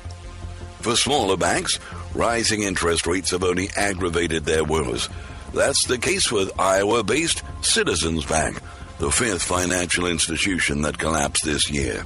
For 0.82 0.98
smaller 0.98 1.38
banks, 1.38 1.80
rising 2.14 2.64
interest 2.64 3.08
rates 3.08 3.32
have 3.32 3.46
only 3.46 3.70
aggravated 3.78 4.44
their 4.44 4.66
woes. 4.66 5.08
That's 5.54 5.86
the 5.86 5.98
case 5.98 6.30
with 6.30 6.60
Iowa 6.60 7.02
based 7.06 7.44
Citizens 7.62 8.26
Bank, 8.26 8.60
the 9.00 9.10
fifth 9.10 9.44
financial 9.44 10.06
institution 10.06 10.82
that 10.82 10.98
collapsed 10.98 11.46
this 11.46 11.72
year. 11.72 12.06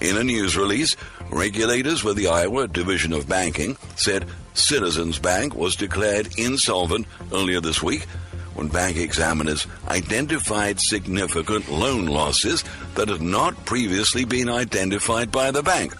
In 0.00 0.16
a 0.16 0.24
news 0.24 0.56
release, 0.56 0.96
regulators 1.30 2.02
with 2.02 2.16
the 2.16 2.28
Iowa 2.28 2.66
Division 2.66 3.12
of 3.12 3.28
Banking 3.28 3.76
said 3.96 4.24
Citizens 4.58 5.18
Bank 5.18 5.54
was 5.54 5.76
declared 5.76 6.38
insolvent 6.38 7.06
earlier 7.32 7.60
this 7.60 7.82
week 7.82 8.06
when 8.54 8.68
bank 8.68 8.96
examiners 8.96 9.66
identified 9.86 10.80
significant 10.80 11.70
loan 11.70 12.06
losses 12.06 12.64
that 12.94 13.08
had 13.08 13.20
not 13.20 13.66
previously 13.66 14.24
been 14.24 14.48
identified 14.48 15.30
by 15.30 15.50
the 15.50 15.62
bank. 15.62 15.94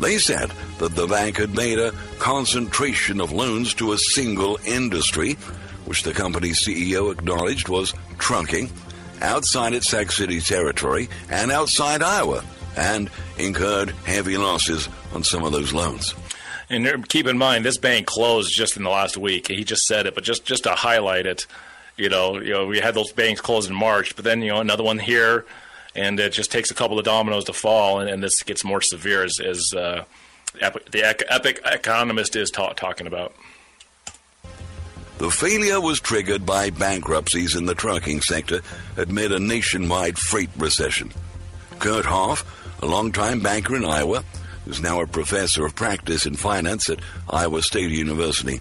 They 0.00 0.18
said 0.18 0.50
that 0.78 0.96
the 0.96 1.06
bank 1.06 1.36
had 1.36 1.54
made 1.54 1.78
a 1.78 1.92
concentration 2.18 3.20
of 3.20 3.32
loans 3.32 3.74
to 3.74 3.92
a 3.92 3.98
single 3.98 4.58
industry, 4.64 5.34
which 5.84 6.02
the 6.02 6.14
company's 6.14 6.66
CEO 6.66 7.12
acknowledged 7.12 7.68
was 7.68 7.92
trucking, 8.18 8.70
outside 9.20 9.74
its 9.74 9.90
Sac 9.90 10.10
City 10.10 10.40
territory 10.40 11.08
and 11.30 11.52
outside 11.52 12.02
Iowa, 12.02 12.42
and 12.76 13.10
incurred 13.38 13.90
heavy 14.04 14.36
losses 14.36 14.88
on 15.12 15.22
some 15.22 15.44
of 15.44 15.52
those 15.52 15.72
loans. 15.72 16.14
And 16.70 17.08
keep 17.08 17.26
in 17.26 17.36
mind, 17.36 17.64
this 17.64 17.78
bank 17.78 18.06
closed 18.06 18.54
just 18.54 18.76
in 18.76 18.82
the 18.82 18.90
last 18.90 19.16
week. 19.16 19.48
He 19.48 19.64
just 19.64 19.86
said 19.86 20.06
it, 20.06 20.14
but 20.14 20.24
just 20.24 20.44
just 20.44 20.64
to 20.64 20.70
highlight 20.70 21.26
it, 21.26 21.46
you 21.96 22.08
know, 22.08 22.40
you 22.40 22.52
know, 22.52 22.66
we 22.66 22.80
had 22.80 22.94
those 22.94 23.12
banks 23.12 23.40
closed 23.40 23.68
in 23.68 23.76
March, 23.76 24.16
but 24.16 24.24
then 24.24 24.42
you 24.42 24.48
know 24.48 24.60
another 24.60 24.82
one 24.82 24.98
here, 24.98 25.44
and 25.94 26.18
it 26.18 26.32
just 26.32 26.50
takes 26.50 26.70
a 26.70 26.74
couple 26.74 26.98
of 26.98 27.04
dominoes 27.04 27.44
to 27.44 27.52
fall, 27.52 28.00
and, 28.00 28.10
and 28.10 28.22
this 28.22 28.42
gets 28.42 28.64
more 28.64 28.80
severe 28.80 29.24
as, 29.24 29.40
as 29.40 29.72
uh, 29.74 30.04
the 30.60 31.24
epic 31.28 31.60
economist 31.64 32.36
is 32.36 32.50
ta- 32.50 32.72
talking 32.72 33.06
about. 33.06 33.34
The 35.18 35.30
failure 35.30 35.80
was 35.80 36.00
triggered 36.00 36.44
by 36.44 36.70
bankruptcies 36.70 37.54
in 37.54 37.66
the 37.66 37.74
trucking 37.74 38.20
sector 38.20 38.62
amid 38.96 39.30
a 39.30 39.38
nationwide 39.38 40.18
freight 40.18 40.50
recession. 40.56 41.12
Kurt 41.78 42.04
Hoff, 42.04 42.44
a 42.82 42.86
longtime 42.86 43.40
banker 43.40 43.76
in 43.76 43.84
Iowa, 43.84 44.24
who's 44.64 44.80
now 44.80 45.00
a 45.00 45.06
professor 45.06 45.64
of 45.64 45.74
practice 45.74 46.26
in 46.26 46.34
finance 46.34 46.88
at 46.88 47.00
Iowa 47.28 47.62
State 47.62 47.90
University, 47.90 48.60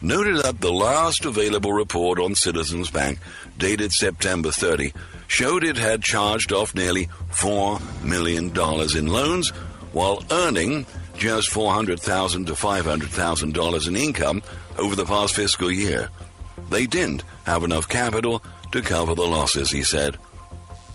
noted 0.00 0.36
that 0.38 0.60
the 0.60 0.72
last 0.72 1.24
available 1.24 1.72
report 1.72 2.18
on 2.18 2.34
Citizens 2.34 2.90
Bank, 2.90 3.18
dated 3.58 3.92
September 3.92 4.50
30, 4.50 4.92
showed 5.26 5.64
it 5.64 5.76
had 5.76 6.02
charged 6.02 6.52
off 6.52 6.74
nearly 6.74 7.06
$4 7.30 8.02
million 8.02 8.46
in 8.96 9.06
loans 9.06 9.50
while 9.92 10.22
earning 10.30 10.86
just 11.16 11.50
400,000 11.50 12.46
to 12.46 12.52
$500,000 12.52 13.88
in 13.88 13.96
income 13.96 14.42
over 14.78 14.94
the 14.94 15.04
past 15.04 15.34
fiscal 15.34 15.70
year. 15.70 16.08
They 16.70 16.86
didn't 16.86 17.24
have 17.44 17.64
enough 17.64 17.88
capital 17.88 18.42
to 18.72 18.82
cover 18.82 19.14
the 19.14 19.26
losses, 19.26 19.70
he 19.70 19.82
said. 19.82 20.16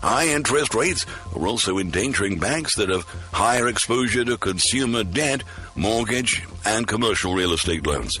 High 0.04 0.28
interest 0.28 0.74
rates 0.74 1.06
are 1.34 1.46
also 1.46 1.78
endangering 1.78 2.38
banks 2.38 2.76
that 2.76 2.90
have 2.90 3.04
higher 3.32 3.68
exposure 3.68 4.26
to 4.26 4.36
consumer 4.36 5.02
debt, 5.02 5.42
mortgage, 5.74 6.42
and 6.66 6.86
commercial 6.86 7.32
real 7.32 7.54
estate 7.54 7.86
loans. 7.86 8.18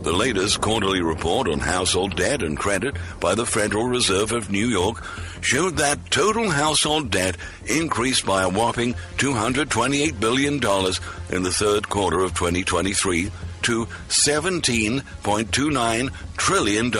The 0.00 0.14
latest 0.14 0.62
quarterly 0.62 1.02
report 1.02 1.46
on 1.46 1.58
household 1.58 2.16
debt 2.16 2.42
and 2.42 2.56
credit 2.56 2.96
by 3.20 3.34
the 3.34 3.44
Federal 3.44 3.84
Reserve 3.84 4.32
of 4.32 4.50
New 4.50 4.66
York 4.66 5.04
showed 5.42 5.76
that 5.76 6.10
total 6.10 6.48
household 6.48 7.10
debt 7.10 7.36
increased 7.66 8.24
by 8.24 8.44
a 8.44 8.48
whopping 8.48 8.94
$228 9.18 10.18
billion 10.18 10.54
in 10.54 11.42
the 11.42 11.52
third 11.52 11.90
quarter 11.90 12.20
of 12.20 12.32
2023 12.32 13.30
to 13.60 13.84
$17.29 14.08 16.10
trillion. 16.38 16.90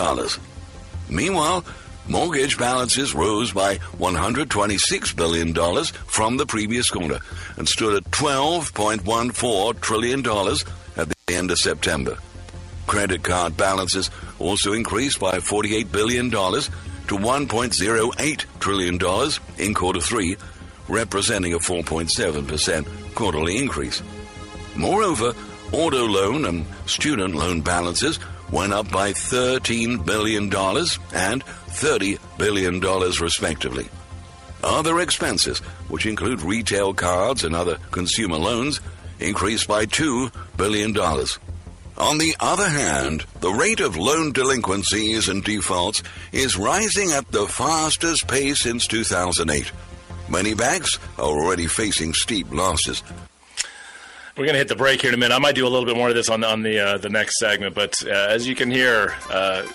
Meanwhile, 1.09 1.65
mortgage 2.07 2.57
balances 2.57 3.13
rose 3.13 3.51
by 3.51 3.77
$126 3.97 5.15
billion 5.15 5.53
from 6.07 6.37
the 6.37 6.45
previous 6.45 6.89
quarter 6.89 7.19
and 7.57 7.67
stood 7.67 7.95
at 7.95 8.11
$12.14 8.11 9.79
trillion 9.81 10.19
at 10.97 11.09
the 11.09 11.35
end 11.35 11.51
of 11.51 11.57
September. 11.57 12.17
Credit 12.87 13.23
card 13.23 13.55
balances 13.55 14.09
also 14.39 14.73
increased 14.73 15.19
by 15.19 15.37
$48 15.37 15.91
billion 15.91 16.29
to 16.31 17.17
$1.08 17.17 18.45
trillion 18.59 19.31
in 19.57 19.73
quarter 19.73 20.01
three, 20.01 20.35
representing 20.87 21.53
a 21.53 21.59
4.7% 21.59 23.15
quarterly 23.15 23.57
increase. 23.57 24.01
Moreover, 24.75 25.33
auto 25.71 26.05
loan 26.05 26.45
and 26.45 26.65
student 26.85 27.35
loan 27.35 27.61
balances 27.61 28.19
went 28.51 28.73
up 28.73 28.91
by 28.91 29.13
$13 29.13 30.05
billion 30.05 30.43
and 30.45 31.45
$30 31.45 32.37
billion, 32.37 32.79
respectively. 32.79 33.89
Other 34.63 34.99
expenses, 34.99 35.59
which 35.87 36.05
include 36.05 36.41
retail 36.41 36.93
cards 36.93 37.43
and 37.43 37.55
other 37.55 37.77
consumer 37.91 38.37
loans, 38.37 38.79
increased 39.19 39.67
by 39.67 39.85
$2 39.85 40.31
billion. 40.57 40.95
On 41.97 42.17
the 42.17 42.35
other 42.39 42.67
hand, 42.67 43.25
the 43.39 43.51
rate 43.51 43.79
of 43.79 43.97
loan 43.97 44.31
delinquencies 44.31 45.29
and 45.29 45.43
defaults 45.43 46.03
is 46.31 46.57
rising 46.57 47.11
at 47.11 47.31
the 47.31 47.47
fastest 47.47 48.27
pace 48.27 48.61
since 48.61 48.87
2008. 48.87 49.71
Many 50.29 50.53
banks 50.53 50.97
are 51.17 51.25
already 51.25 51.67
facing 51.67 52.13
steep 52.13 52.51
losses. 52.51 53.03
We're 54.41 54.47
going 54.47 54.55
to 54.55 54.59
hit 54.59 54.69
the 54.69 54.75
break 54.75 55.01
here 55.03 55.11
in 55.11 55.13
a 55.13 55.17
minute. 55.17 55.35
I 55.35 55.37
might 55.37 55.53
do 55.53 55.67
a 55.67 55.69
little 55.69 55.85
bit 55.85 55.95
more 55.95 56.09
of 56.09 56.15
this 56.15 56.27
on, 56.27 56.43
on 56.43 56.63
the 56.63 56.79
uh, 56.79 56.97
the 56.97 57.09
next 57.09 57.37
segment, 57.37 57.75
but 57.75 58.03
uh, 58.07 58.09
as 58.09 58.47
you 58.47 58.55
can 58.55 58.71
hear, 58.71 59.13
uh, 59.29 59.67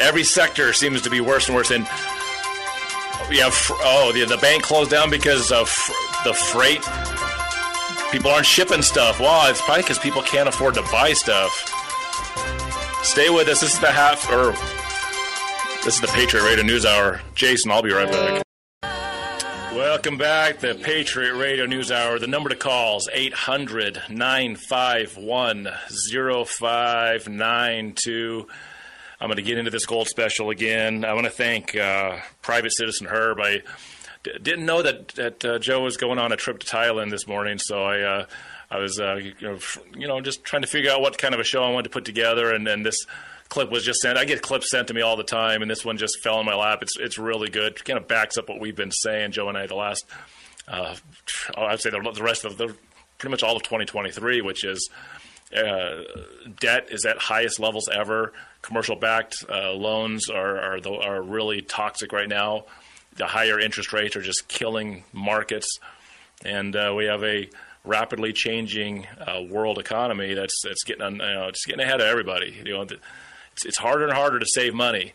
every 0.00 0.24
sector 0.24 0.72
seems 0.72 1.00
to 1.02 1.10
be 1.10 1.20
worse 1.20 1.46
and 1.46 1.54
worse. 1.54 1.70
And 1.70 1.84
yeah, 3.30 3.50
fr- 3.50 3.74
oh, 3.82 4.10
the, 4.12 4.24
the 4.24 4.36
bank 4.38 4.64
closed 4.64 4.90
down 4.90 5.10
because 5.10 5.52
of 5.52 5.68
fr- 5.68 5.92
the 6.28 6.34
freight. 6.34 6.82
People 8.10 8.32
aren't 8.32 8.46
shipping 8.46 8.82
stuff. 8.82 9.20
Wow, 9.20 9.48
it's 9.48 9.62
probably 9.62 9.84
because 9.84 10.00
people 10.00 10.22
can't 10.22 10.48
afford 10.48 10.74
to 10.74 10.82
buy 10.90 11.12
stuff. 11.12 11.52
Stay 13.04 13.30
with 13.30 13.46
us. 13.46 13.60
This 13.60 13.74
is 13.74 13.78
the 13.78 13.92
half, 13.92 14.28
or 14.28 14.56
this 15.84 15.94
is 15.94 16.00
the 16.00 16.08
Patriot 16.08 16.42
Radio 16.42 16.64
News 16.64 16.84
Hour. 16.84 17.20
Jason, 17.36 17.70
I'll 17.70 17.80
be 17.80 17.92
right 17.92 18.10
back. 18.10 18.42
Welcome 19.74 20.16
back, 20.18 20.60
the 20.60 20.76
Patriot 20.76 21.34
Radio 21.34 21.66
News 21.66 21.90
Hour. 21.90 22.20
The 22.20 22.28
number 22.28 22.48
to 22.48 22.54
call 22.54 22.98
is 22.98 23.08
800 23.12 24.02
951 24.08 25.68
0592. 25.90 28.46
I'm 29.20 29.26
going 29.26 29.36
to 29.36 29.42
get 29.42 29.58
into 29.58 29.72
this 29.72 29.84
gold 29.84 30.06
special 30.06 30.50
again. 30.50 31.04
I 31.04 31.12
want 31.14 31.24
to 31.24 31.30
thank 31.30 31.74
uh, 31.74 32.18
Private 32.40 32.72
Citizen 32.72 33.08
Herb. 33.08 33.40
I 33.40 33.62
d- 34.22 34.38
didn't 34.40 34.64
know 34.64 34.80
that, 34.80 35.08
that 35.08 35.44
uh, 35.44 35.58
Joe 35.58 35.82
was 35.82 35.96
going 35.96 36.20
on 36.20 36.30
a 36.30 36.36
trip 36.36 36.60
to 36.60 36.66
Thailand 36.68 37.10
this 37.10 37.26
morning, 37.26 37.58
so 37.58 37.82
I. 37.82 38.00
Uh, 38.00 38.26
I 38.70 38.78
was, 38.78 38.98
uh, 38.98 39.16
you, 39.16 39.34
know, 39.42 39.56
f- 39.56 39.76
you 39.94 40.08
know, 40.08 40.22
just 40.22 40.42
trying 40.42 40.62
to 40.62 40.68
figure 40.68 40.90
out 40.90 41.00
what 41.00 41.16
kind 41.18 41.34
of 41.34 41.38
a 41.38 41.44
show 41.44 41.62
I 41.62 41.70
wanted 41.70 41.84
to 41.84 41.90
put 41.90 42.04
together, 42.06 42.50
and 42.52 42.66
then 42.66 42.82
this 42.82 42.96
clip 43.48 43.70
was 43.70 43.84
just 43.84 44.00
sent. 44.00 44.18
I 44.18 44.24
get 44.24 44.42
clips 44.42 44.70
sent 44.70 44.88
to 44.88 44.94
me 44.94 45.02
all 45.02 45.16
the 45.16 45.24
time, 45.24 45.62
and 45.62 45.70
this 45.70 45.84
one 45.84 45.96
just 45.96 46.20
fell 46.22 46.40
in 46.40 46.46
my 46.46 46.54
lap. 46.54 46.80
It's 46.82 46.96
it's 46.98 47.18
really 47.18 47.48
good. 47.48 47.72
It 47.72 47.84
kind 47.84 47.98
of 47.98 48.08
backs 48.08 48.36
up 48.36 48.48
what 48.48 48.60
we've 48.60 48.76
been 48.76 48.90
saying, 48.90 49.32
Joe 49.32 49.48
and 49.48 49.58
I, 49.58 49.66
the 49.66 49.74
last, 49.74 50.04
uh, 50.68 50.94
I'd 51.56 51.80
say 51.80 51.90
the, 51.90 52.12
the 52.14 52.22
rest 52.22 52.44
of 52.44 52.56
the 52.56 52.74
pretty 53.18 53.30
much 53.30 53.42
all 53.42 53.56
of 53.56 53.62
2023, 53.62 54.40
which 54.42 54.64
is 54.64 54.90
uh, 55.54 56.02
debt 56.60 56.88
is 56.90 57.04
at 57.04 57.18
highest 57.18 57.60
levels 57.60 57.88
ever. 57.88 58.32
Commercial 58.62 58.96
backed 58.96 59.36
uh, 59.48 59.72
loans 59.72 60.28
are 60.30 60.60
are, 60.60 60.80
the, 60.80 60.92
are 60.92 61.22
really 61.22 61.62
toxic 61.62 62.12
right 62.12 62.28
now. 62.28 62.64
The 63.16 63.26
higher 63.26 63.60
interest 63.60 63.92
rates 63.92 64.16
are 64.16 64.22
just 64.22 64.48
killing 64.48 65.04
markets, 65.12 65.78
and 66.44 66.74
uh, 66.74 66.92
we 66.96 67.04
have 67.04 67.22
a 67.22 67.48
rapidly 67.84 68.32
changing 68.32 69.06
uh, 69.20 69.42
world 69.48 69.78
economy 69.78 70.34
that's 70.34 70.60
that's 70.64 70.82
getting 70.84 71.02
on, 71.02 71.12
you 71.14 71.18
know, 71.18 71.48
it's 71.48 71.64
getting 71.64 71.84
ahead 71.84 72.00
of 72.00 72.06
everybody. 72.06 72.60
You 72.64 72.72
know, 72.72 72.86
it's, 73.54 73.64
it's 73.64 73.78
harder 73.78 74.04
and 74.04 74.12
harder 74.12 74.38
to 74.38 74.46
save 74.46 74.74
money. 74.74 75.12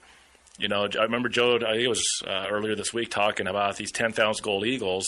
You 0.57 0.67
know, 0.67 0.87
I 0.99 1.03
remember 1.03 1.29
Joe. 1.29 1.55
I 1.57 1.59
think 1.59 1.83
it 1.83 1.87
was 1.87 2.21
uh, 2.27 2.47
earlier 2.49 2.75
this 2.75 2.93
week 2.93 3.09
talking 3.09 3.47
about 3.47 3.77
these 3.77 3.91
ten 3.91 4.11
thousand 4.11 4.43
gold 4.43 4.65
eagles. 4.65 5.07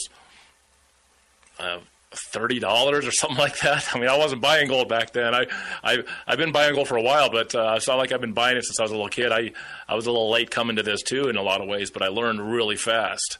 Uh, 1.59 1.79
Thirty 2.13 2.59
dollars 2.59 3.07
or 3.07 3.11
something 3.11 3.37
like 3.45 3.57
that. 3.59 3.95
I 3.95 3.99
mean, 3.99 4.09
I 4.09 4.17
wasn't 4.17 4.41
buying 4.41 4.67
gold 4.67 4.89
back 4.89 5.13
then. 5.13 5.33
I, 5.33 5.45
I, 5.81 6.03
I've 6.27 6.37
been 6.37 6.51
buying 6.51 6.75
gold 6.75 6.89
for 6.89 6.97
a 6.97 7.01
while, 7.01 7.29
but 7.29 7.55
uh, 7.55 7.75
it's 7.77 7.87
not 7.87 7.97
like 7.97 8.11
I've 8.11 8.19
been 8.19 8.33
buying 8.33 8.57
it 8.57 8.65
since 8.65 8.81
I 8.81 8.83
was 8.83 8.91
a 8.91 8.95
little 8.95 9.07
kid. 9.07 9.31
I, 9.31 9.53
I 9.87 9.95
was 9.95 10.07
a 10.07 10.11
little 10.11 10.29
late 10.29 10.51
coming 10.51 10.75
to 10.75 10.83
this 10.83 11.03
too 11.03 11.29
in 11.29 11.37
a 11.37 11.41
lot 11.41 11.61
of 11.61 11.69
ways, 11.69 11.89
but 11.89 12.01
I 12.01 12.09
learned 12.09 12.51
really 12.51 12.75
fast. 12.75 13.37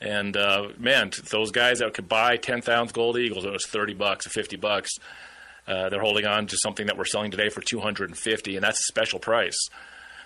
And 0.00 0.36
uh, 0.36 0.68
man, 0.78 1.10
those 1.30 1.50
guys 1.50 1.80
that 1.80 1.92
could 1.92 2.08
buy 2.08 2.36
ten 2.36 2.60
thousand 2.62 2.92
gold 2.94 3.18
eagles, 3.18 3.44
it 3.44 3.50
was 3.52 3.66
thirty 3.66 3.94
bucks 3.94 4.28
or 4.28 4.30
fifty 4.30 4.56
bucks. 4.56 4.92
Uh, 5.66 5.88
they're 5.88 6.00
holding 6.00 6.26
on 6.26 6.46
to 6.46 6.56
something 6.56 6.86
that 6.86 6.98
we're 6.98 7.04
selling 7.04 7.30
today 7.30 7.48
for 7.48 7.60
250 7.60 8.56
and 8.56 8.64
that's 8.64 8.80
a 8.80 8.82
special 8.84 9.18
price 9.18 9.68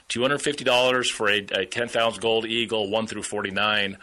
$250 0.08 1.06
for 1.08 1.28
a, 1.28 1.38
a 1.52 1.66
10000 1.66 2.20
gold 2.20 2.46
eagle 2.46 2.90
1 2.90 3.06
through 3.06 3.22
49 3.22 3.96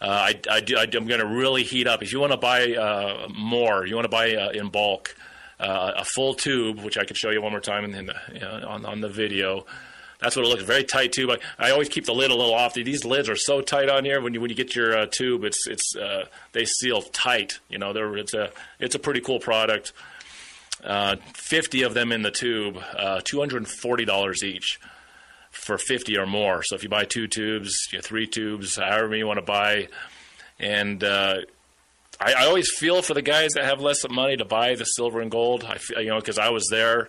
uh, 0.00 0.06
I, 0.06 0.40
I, 0.50 0.60
do, 0.60 0.76
I, 0.76 0.82
am 0.82 1.06
going 1.06 1.20
to 1.20 1.26
really 1.26 1.62
heat 1.62 1.86
up 1.86 2.02
if 2.02 2.12
you 2.12 2.20
want 2.20 2.32
to 2.32 2.38
buy 2.38 2.72
uh, 2.72 3.28
more 3.36 3.86
you 3.86 3.94
want 3.94 4.06
to 4.06 4.10
buy 4.10 4.34
uh, 4.34 4.50
in 4.50 4.68
bulk 4.70 5.14
uh, 5.60 5.92
a 5.96 6.04
full 6.04 6.34
tube 6.34 6.80
which 6.80 6.98
i 6.98 7.04
could 7.04 7.16
show 7.16 7.30
you 7.30 7.42
one 7.42 7.52
more 7.52 7.60
time 7.60 7.84
in, 7.84 7.94
in 7.94 8.06
the, 8.06 8.14
you 8.32 8.40
know, 8.40 8.64
on, 8.66 8.86
on 8.86 9.00
the 9.00 9.08
video 9.08 9.66
that's 10.24 10.36
what 10.36 10.46
it 10.46 10.48
looks 10.48 10.62
very 10.62 10.84
tight 10.84 11.12
tube. 11.12 11.30
I, 11.30 11.66
I 11.66 11.70
always 11.70 11.90
keep 11.90 12.06
the 12.06 12.14
lid 12.14 12.30
a 12.30 12.34
little 12.34 12.54
off. 12.54 12.72
These 12.72 13.04
lids 13.04 13.28
are 13.28 13.36
so 13.36 13.60
tight 13.60 13.90
on 13.90 14.04
here. 14.06 14.22
When 14.22 14.32
you 14.32 14.40
when 14.40 14.48
you 14.48 14.56
get 14.56 14.74
your 14.74 14.96
uh, 14.96 15.06
tube, 15.06 15.44
it's 15.44 15.66
it's 15.66 15.94
uh, 15.96 16.24
they 16.52 16.64
seal 16.64 17.02
tight. 17.02 17.58
You 17.68 17.78
know, 17.78 17.90
it's 18.14 18.32
a 18.32 18.50
it's 18.80 18.94
a 18.94 18.98
pretty 18.98 19.20
cool 19.20 19.38
product. 19.38 19.92
Uh, 20.82 21.16
50 21.34 21.82
of 21.82 21.94
them 21.94 22.12
in 22.12 22.22
the 22.22 22.30
tube, 22.30 22.76
uh, 22.76 23.20
$240 23.20 24.42
each 24.42 24.78
for 25.50 25.78
50 25.78 26.18
or 26.18 26.26
more. 26.26 26.62
So 26.62 26.74
if 26.74 26.82
you 26.82 26.88
buy 26.88 27.04
two 27.04 27.26
tubes, 27.26 27.88
you 27.92 28.00
three 28.00 28.26
tubes, 28.26 28.76
however 28.76 29.08
many 29.08 29.20
you 29.20 29.26
want 29.26 29.38
to 29.38 29.44
buy. 29.44 29.88
And 30.58 31.02
uh, 31.02 31.36
I, 32.20 32.32
I, 32.34 32.46
always 32.46 32.70
feel 32.70 33.02
for 33.02 33.14
the 33.14 33.22
guys 33.22 33.52
that 33.54 33.64
have 33.64 33.80
less 33.80 34.08
money 34.08 34.36
to 34.36 34.44
buy 34.44 34.74
the 34.74 34.84
silver 34.84 35.20
and 35.20 35.30
gold. 35.30 35.64
I 35.64 35.78
feel, 35.78 36.00
you 36.00 36.10
know, 36.10 36.18
because 36.18 36.38
I 36.38 36.50
was 36.50 36.68
there. 36.70 37.08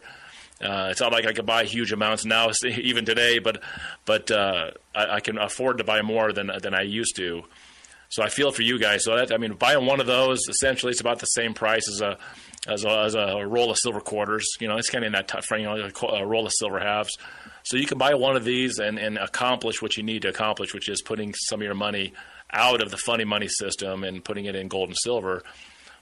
Uh, 0.62 0.88
it's 0.90 1.02
not 1.02 1.12
like 1.12 1.26
I 1.26 1.34
could 1.34 1.46
buy 1.46 1.66
huge 1.66 1.92
amounts 1.92 2.24
now, 2.24 2.50
even 2.66 3.06
today, 3.06 3.40
but 3.40 3.62
but 4.06 4.32
uh, 4.32 4.72
I, 4.96 5.16
I, 5.16 5.20
can 5.20 5.38
afford 5.38 5.80
to 5.80 5.84
buy 5.84 6.02
more 6.02 6.32
than 6.32 6.50
than 6.62 6.74
I 6.74 6.84
used 6.84 7.18
to. 7.18 7.44
So 8.10 8.24
I 8.24 8.30
feel 8.30 8.52
for 8.52 8.62
you 8.62 8.80
guys. 8.80 9.04
So 9.04 9.16
that 9.18 9.34
I 9.34 9.38
mean, 9.38 9.54
buying 9.54 9.86
one 9.86 10.00
of 10.00 10.08
those 10.08 10.40
essentially 10.48 10.92
it's 10.92 11.02
about 11.02 11.20
the 11.20 11.26
same 11.26 11.54
price 11.54 11.90
as 11.90 12.02
a 12.02 12.18
as 12.68 12.84
a, 12.84 12.90
as 12.90 13.16
a 13.16 13.46
roll 13.46 13.72
of 13.72 13.78
silver 13.78 14.02
quarters. 14.02 14.48
You 14.60 14.68
know, 14.68 14.78
it's 14.78 14.90
kind 14.90 15.04
of 15.04 15.08
in 15.08 15.14
that 15.14 15.28
t- 15.28 15.42
frame, 15.42 15.62
you 15.62 15.68
know, 15.68 16.10
a 16.10 16.26
roll 16.26 16.46
of 16.46 16.54
silver 16.54 16.80
halves. 16.80 17.18
So 17.64 17.78
you 17.78 17.88
can 17.88 17.98
buy 17.98 18.14
one 18.14 18.36
of 18.36 18.44
these 18.44 18.80
and, 18.80 19.00
and 19.00 19.18
accomplish 19.18 19.82
what 19.82 19.98
you 19.98 20.04
need 20.04 20.22
to 20.24 20.30
accomplish, 20.30 20.74
which 20.74 20.90
is 20.90 21.02
putting 21.02 21.34
some 21.34 21.62
of 21.62 21.66
your 21.66 21.76
money 21.76 22.14
out 22.52 22.82
of 22.82 22.92
the 22.92 22.98
funny 22.98 23.26
money 23.26 23.48
system 23.48 24.04
and 24.04 24.24
putting 24.24 24.46
it 24.46 24.56
in 24.56 24.68
gold 24.68 24.90
and 24.90 24.98
silver. 24.98 25.42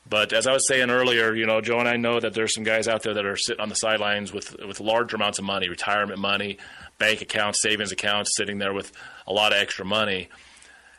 But 0.08 0.34
as 0.34 0.48
I 0.48 0.52
was 0.52 0.68
saying 0.68 0.90
earlier, 0.90 1.34
you 1.34 1.46
know, 1.46 1.62
Joe 1.62 1.80
and 1.80 1.88
I 1.88 1.96
know 1.96 2.20
that 2.20 2.34
there's 2.34 2.54
some 2.54 2.66
guys 2.66 2.90
out 2.90 3.04
there 3.04 3.14
that 3.14 3.26
are 3.26 3.38
sitting 3.38 3.62
on 3.62 3.70
the 3.70 3.76
sidelines 3.76 4.34
with 4.34 4.56
with 4.68 4.82
large 4.82 5.14
amounts 5.14 5.40
of 5.40 5.46
money, 5.46 5.70
retirement 5.70 6.20
money, 6.20 6.58
bank 6.98 7.22
accounts, 7.22 7.62
savings 7.62 7.94
accounts, 7.94 8.36
sitting 8.36 8.58
there 8.58 8.74
with 8.74 8.92
a 9.26 9.32
lot 9.32 9.54
of 9.54 9.60
extra 9.60 9.86
money. 9.86 10.28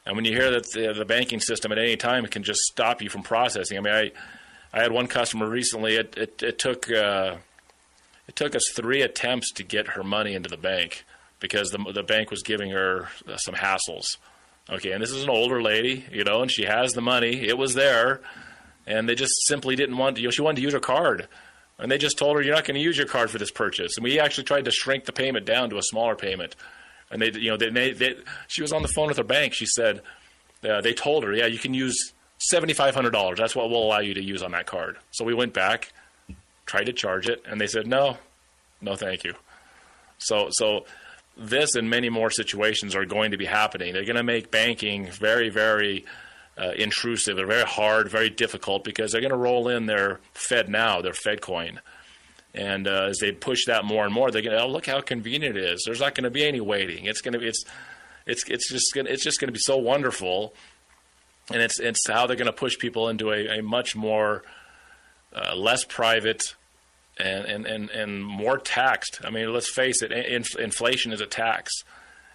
And 0.06 0.16
when 0.16 0.24
you 0.24 0.32
hear 0.32 0.50
that 0.50 0.70
the, 0.72 0.94
the 0.96 1.04
banking 1.04 1.40
system 1.40 1.72
at 1.72 1.78
any 1.78 1.96
time 1.96 2.24
can 2.26 2.42
just 2.42 2.60
stop 2.60 3.02
you 3.02 3.10
from 3.10 3.22
processing, 3.22 3.76
I 3.76 3.80
mean, 3.80 3.94
I 3.94 4.12
I 4.74 4.82
had 4.82 4.90
one 4.90 5.06
customer 5.06 5.48
recently. 5.48 5.94
It 5.94 6.14
it, 6.18 6.42
it 6.42 6.58
took 6.58 6.90
uh, 6.90 7.36
it 8.26 8.34
took 8.34 8.56
us 8.56 8.64
three 8.74 9.02
attempts 9.02 9.52
to 9.52 9.62
get 9.62 9.88
her 9.88 10.02
money 10.02 10.34
into 10.34 10.50
the 10.50 10.56
bank 10.56 11.04
because 11.38 11.70
the 11.70 11.78
the 11.92 12.02
bank 12.02 12.32
was 12.32 12.42
giving 12.42 12.70
her 12.70 13.08
uh, 13.28 13.36
some 13.36 13.54
hassles. 13.54 14.16
Okay, 14.68 14.90
and 14.90 15.00
this 15.00 15.10
is 15.10 15.22
an 15.22 15.30
older 15.30 15.62
lady, 15.62 16.04
you 16.10 16.24
know, 16.24 16.42
and 16.42 16.50
she 16.50 16.64
has 16.64 16.92
the 16.92 17.00
money. 17.00 17.46
It 17.46 17.56
was 17.56 17.74
there, 17.74 18.20
and 18.84 19.08
they 19.08 19.14
just 19.14 19.46
simply 19.46 19.76
didn't 19.76 19.96
want. 19.96 20.18
You 20.18 20.24
know, 20.24 20.30
she 20.30 20.42
wanted 20.42 20.56
to 20.56 20.62
use 20.62 20.72
her 20.72 20.80
card, 20.80 21.28
and 21.78 21.88
they 21.88 21.98
just 21.98 22.18
told 22.18 22.34
her 22.34 22.42
you're 22.42 22.54
not 22.56 22.64
going 22.64 22.74
to 22.74 22.80
use 22.80 22.96
your 22.96 23.06
card 23.06 23.30
for 23.30 23.38
this 23.38 23.52
purchase. 23.52 23.96
And 23.96 24.02
we 24.02 24.18
actually 24.18 24.44
tried 24.44 24.64
to 24.64 24.72
shrink 24.72 25.04
the 25.04 25.12
payment 25.12 25.46
down 25.46 25.70
to 25.70 25.78
a 25.78 25.82
smaller 25.82 26.16
payment. 26.16 26.56
And 27.12 27.22
they, 27.22 27.30
you 27.30 27.50
know, 27.50 27.56
they, 27.56 27.70
they, 27.70 27.92
they 27.92 28.16
she 28.48 28.62
was 28.62 28.72
on 28.72 28.82
the 28.82 28.88
phone 28.88 29.06
with 29.06 29.18
her 29.18 29.22
bank. 29.22 29.54
She 29.54 29.66
said 29.66 30.00
uh, 30.68 30.80
they 30.80 30.94
told 30.94 31.22
her, 31.22 31.32
yeah, 31.32 31.46
you 31.46 31.58
can 31.58 31.74
use 31.74 32.13
seventy 32.38 32.74
five 32.74 32.94
hundred 32.94 33.10
dollars. 33.10 33.38
That's 33.38 33.56
what 33.56 33.70
we'll 33.70 33.82
allow 33.82 34.00
you 34.00 34.14
to 34.14 34.22
use 34.22 34.42
on 34.42 34.52
that 34.52 34.66
card. 34.66 34.98
So 35.10 35.24
we 35.24 35.34
went 35.34 35.52
back, 35.52 35.92
tried 36.66 36.84
to 36.84 36.92
charge 36.92 37.28
it, 37.28 37.42
and 37.46 37.60
they 37.60 37.66
said 37.66 37.86
no, 37.86 38.18
no, 38.80 38.96
thank 38.96 39.24
you. 39.24 39.34
So 40.18 40.48
so 40.50 40.86
this 41.36 41.74
and 41.74 41.90
many 41.90 42.10
more 42.10 42.30
situations 42.30 42.94
are 42.94 43.04
going 43.04 43.32
to 43.32 43.36
be 43.36 43.46
happening. 43.46 43.92
They're 43.92 44.04
going 44.04 44.16
to 44.16 44.22
make 44.22 44.50
banking 44.50 45.10
very 45.10 45.48
very 45.48 46.04
uh, 46.56 46.72
intrusive. 46.76 47.36
They're 47.36 47.46
very 47.46 47.64
hard, 47.64 48.08
very 48.08 48.30
difficult 48.30 48.84
because 48.84 49.12
they're 49.12 49.20
going 49.20 49.30
to 49.32 49.36
roll 49.36 49.68
in 49.68 49.86
their 49.86 50.20
Fed 50.32 50.68
now, 50.68 51.00
their 51.00 51.12
Fed 51.12 51.40
coin. 51.40 51.80
And 52.54 52.86
uh, 52.86 53.06
as 53.10 53.18
they 53.18 53.32
push 53.32 53.64
that 53.66 53.84
more 53.84 54.04
and 54.04 54.14
more, 54.14 54.30
they're 54.30 54.42
going 54.42 54.56
to 54.56 54.62
oh, 54.62 54.68
look 54.68 54.86
how 54.86 55.00
convenient 55.00 55.56
it 55.56 55.64
is. 55.64 55.82
There's 55.84 56.00
not 56.00 56.14
going 56.14 56.24
to 56.24 56.30
be 56.30 56.46
any 56.46 56.60
waiting. 56.60 57.06
It's 57.06 57.20
going 57.20 57.32
to 57.32 57.40
be 57.40 57.48
it's 57.48 57.64
it's 58.26 58.48
it's 58.48 58.70
just 58.70 58.94
gonna, 58.94 59.10
it's 59.10 59.24
just 59.24 59.40
going 59.40 59.48
to 59.48 59.52
be 59.52 59.58
so 59.58 59.76
wonderful, 59.76 60.54
and 61.50 61.62
it's 61.62 61.78
it's 61.80 62.08
how 62.08 62.26
they're 62.26 62.36
going 62.36 62.46
to 62.46 62.52
push 62.52 62.78
people 62.78 63.08
into 63.08 63.30
a, 63.30 63.58
a 63.58 63.62
much 63.62 63.94
more 63.94 64.42
uh, 65.34 65.54
less 65.54 65.84
private 65.84 66.54
and, 67.18 67.44
and, 67.44 67.66
and, 67.66 67.90
and 67.90 68.24
more 68.24 68.58
taxed. 68.58 69.20
I 69.24 69.30
mean, 69.30 69.52
let's 69.52 69.70
face 69.70 70.02
it, 70.02 70.10
inf- 70.10 70.58
inflation 70.58 71.12
is 71.12 71.20
a 71.20 71.26
tax 71.26 71.84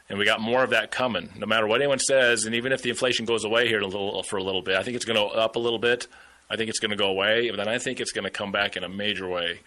and 0.09 0.17
we 0.17 0.25
got 0.25 0.41
more 0.41 0.63
of 0.63 0.71
that 0.71 0.91
coming. 0.91 1.29
No 1.37 1.45
matter 1.45 1.67
what 1.67 1.81
anyone 1.81 1.99
says, 1.99 2.45
and 2.45 2.55
even 2.55 2.71
if 2.71 2.81
the 2.81 2.89
inflation 2.89 3.25
goes 3.25 3.45
away 3.45 3.67
here 3.67 3.79
a 3.79 3.85
little, 3.85 4.23
for 4.23 4.37
a 4.37 4.43
little 4.43 4.63
bit, 4.63 4.75
I 4.75 4.83
think 4.83 4.95
it's 4.95 5.05
going 5.05 5.17
to 5.17 5.35
up 5.35 5.55
a 5.55 5.59
little 5.59 5.79
bit. 5.79 6.07
I 6.49 6.55
think 6.55 6.69
it's 6.69 6.79
going 6.79 6.91
to 6.91 6.97
go 6.97 7.09
away, 7.09 7.49
but 7.51 7.57
then 7.57 7.67
I 7.67 7.77
think 7.77 7.99
it's 7.99 8.11
going 8.11 8.23
to 8.23 8.31
come 8.31 8.51
back 8.51 8.75
in 8.75 8.83
a 8.83 8.89
major 8.89 9.27
way. 9.27 9.59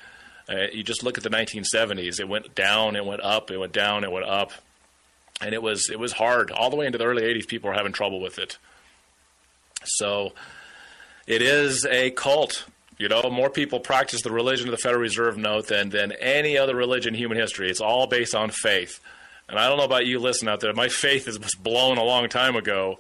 Uh, 0.49 0.67
you 0.73 0.83
just 0.83 1.05
look 1.05 1.17
at 1.17 1.23
the 1.23 1.31
1970s; 1.31 2.19
it 2.19 2.29
went 2.29 2.57
down, 2.57 2.97
it 2.97 3.07
went 3.07 3.23
up, 3.23 3.53
it 3.53 3.59
went 3.59 3.73
down, 3.73 4.03
it 4.03 4.11
went 4.11 4.27
up, 4.27 4.51
and 5.41 5.55
it 5.55 5.63
was 5.63 5.89
it 5.89 6.01
was 6.01 6.13
hard 6.13 6.51
all 6.51 6.71
the 6.71 6.77
way 6.77 6.87
into 6.87 6.99
the 6.99 7.05
early 7.05 7.23
80s. 7.23 7.47
People 7.47 7.71
were 7.71 7.77
having 7.77 7.93
trouble 7.93 8.21
with 8.21 8.41
it. 8.41 8.59
So, 9.85 10.33
it 11.27 11.43
is 11.43 11.87
a 11.87 12.11
cult. 12.11 12.67
You 12.99 13.09
know, 13.09 13.23
more 13.31 13.51
people 13.51 13.81
practice 13.81 14.23
the 14.23 14.31
religion 14.31 14.69
of 14.69 14.73
the 14.73 14.79
Federal 14.79 15.01
Reserve 15.01 15.37
note 15.37 15.67
than 15.69 15.91
than 15.91 16.13
any 16.13 16.59
other 16.59 16.77
religion 16.77 17.15
in 17.15 17.21
human 17.21 17.39
history. 17.39 17.71
It's 17.71 17.81
all 17.81 18.07
based 18.07 18.35
on 18.35 18.51
faith. 18.51 19.01
And 19.49 19.59
I 19.59 19.69
don't 19.69 19.79
know 19.79 19.85
about 19.85 20.07
you, 20.07 20.19
listen 20.19 20.49
out 20.49 20.61
there. 20.61 20.73
My 20.73 20.89
faith 20.89 21.29
is, 21.29 21.39
was 21.39 21.55
blown 21.55 21.99
a 21.99 22.05
long 22.05 22.29
time 22.29 22.57
ago, 22.57 22.99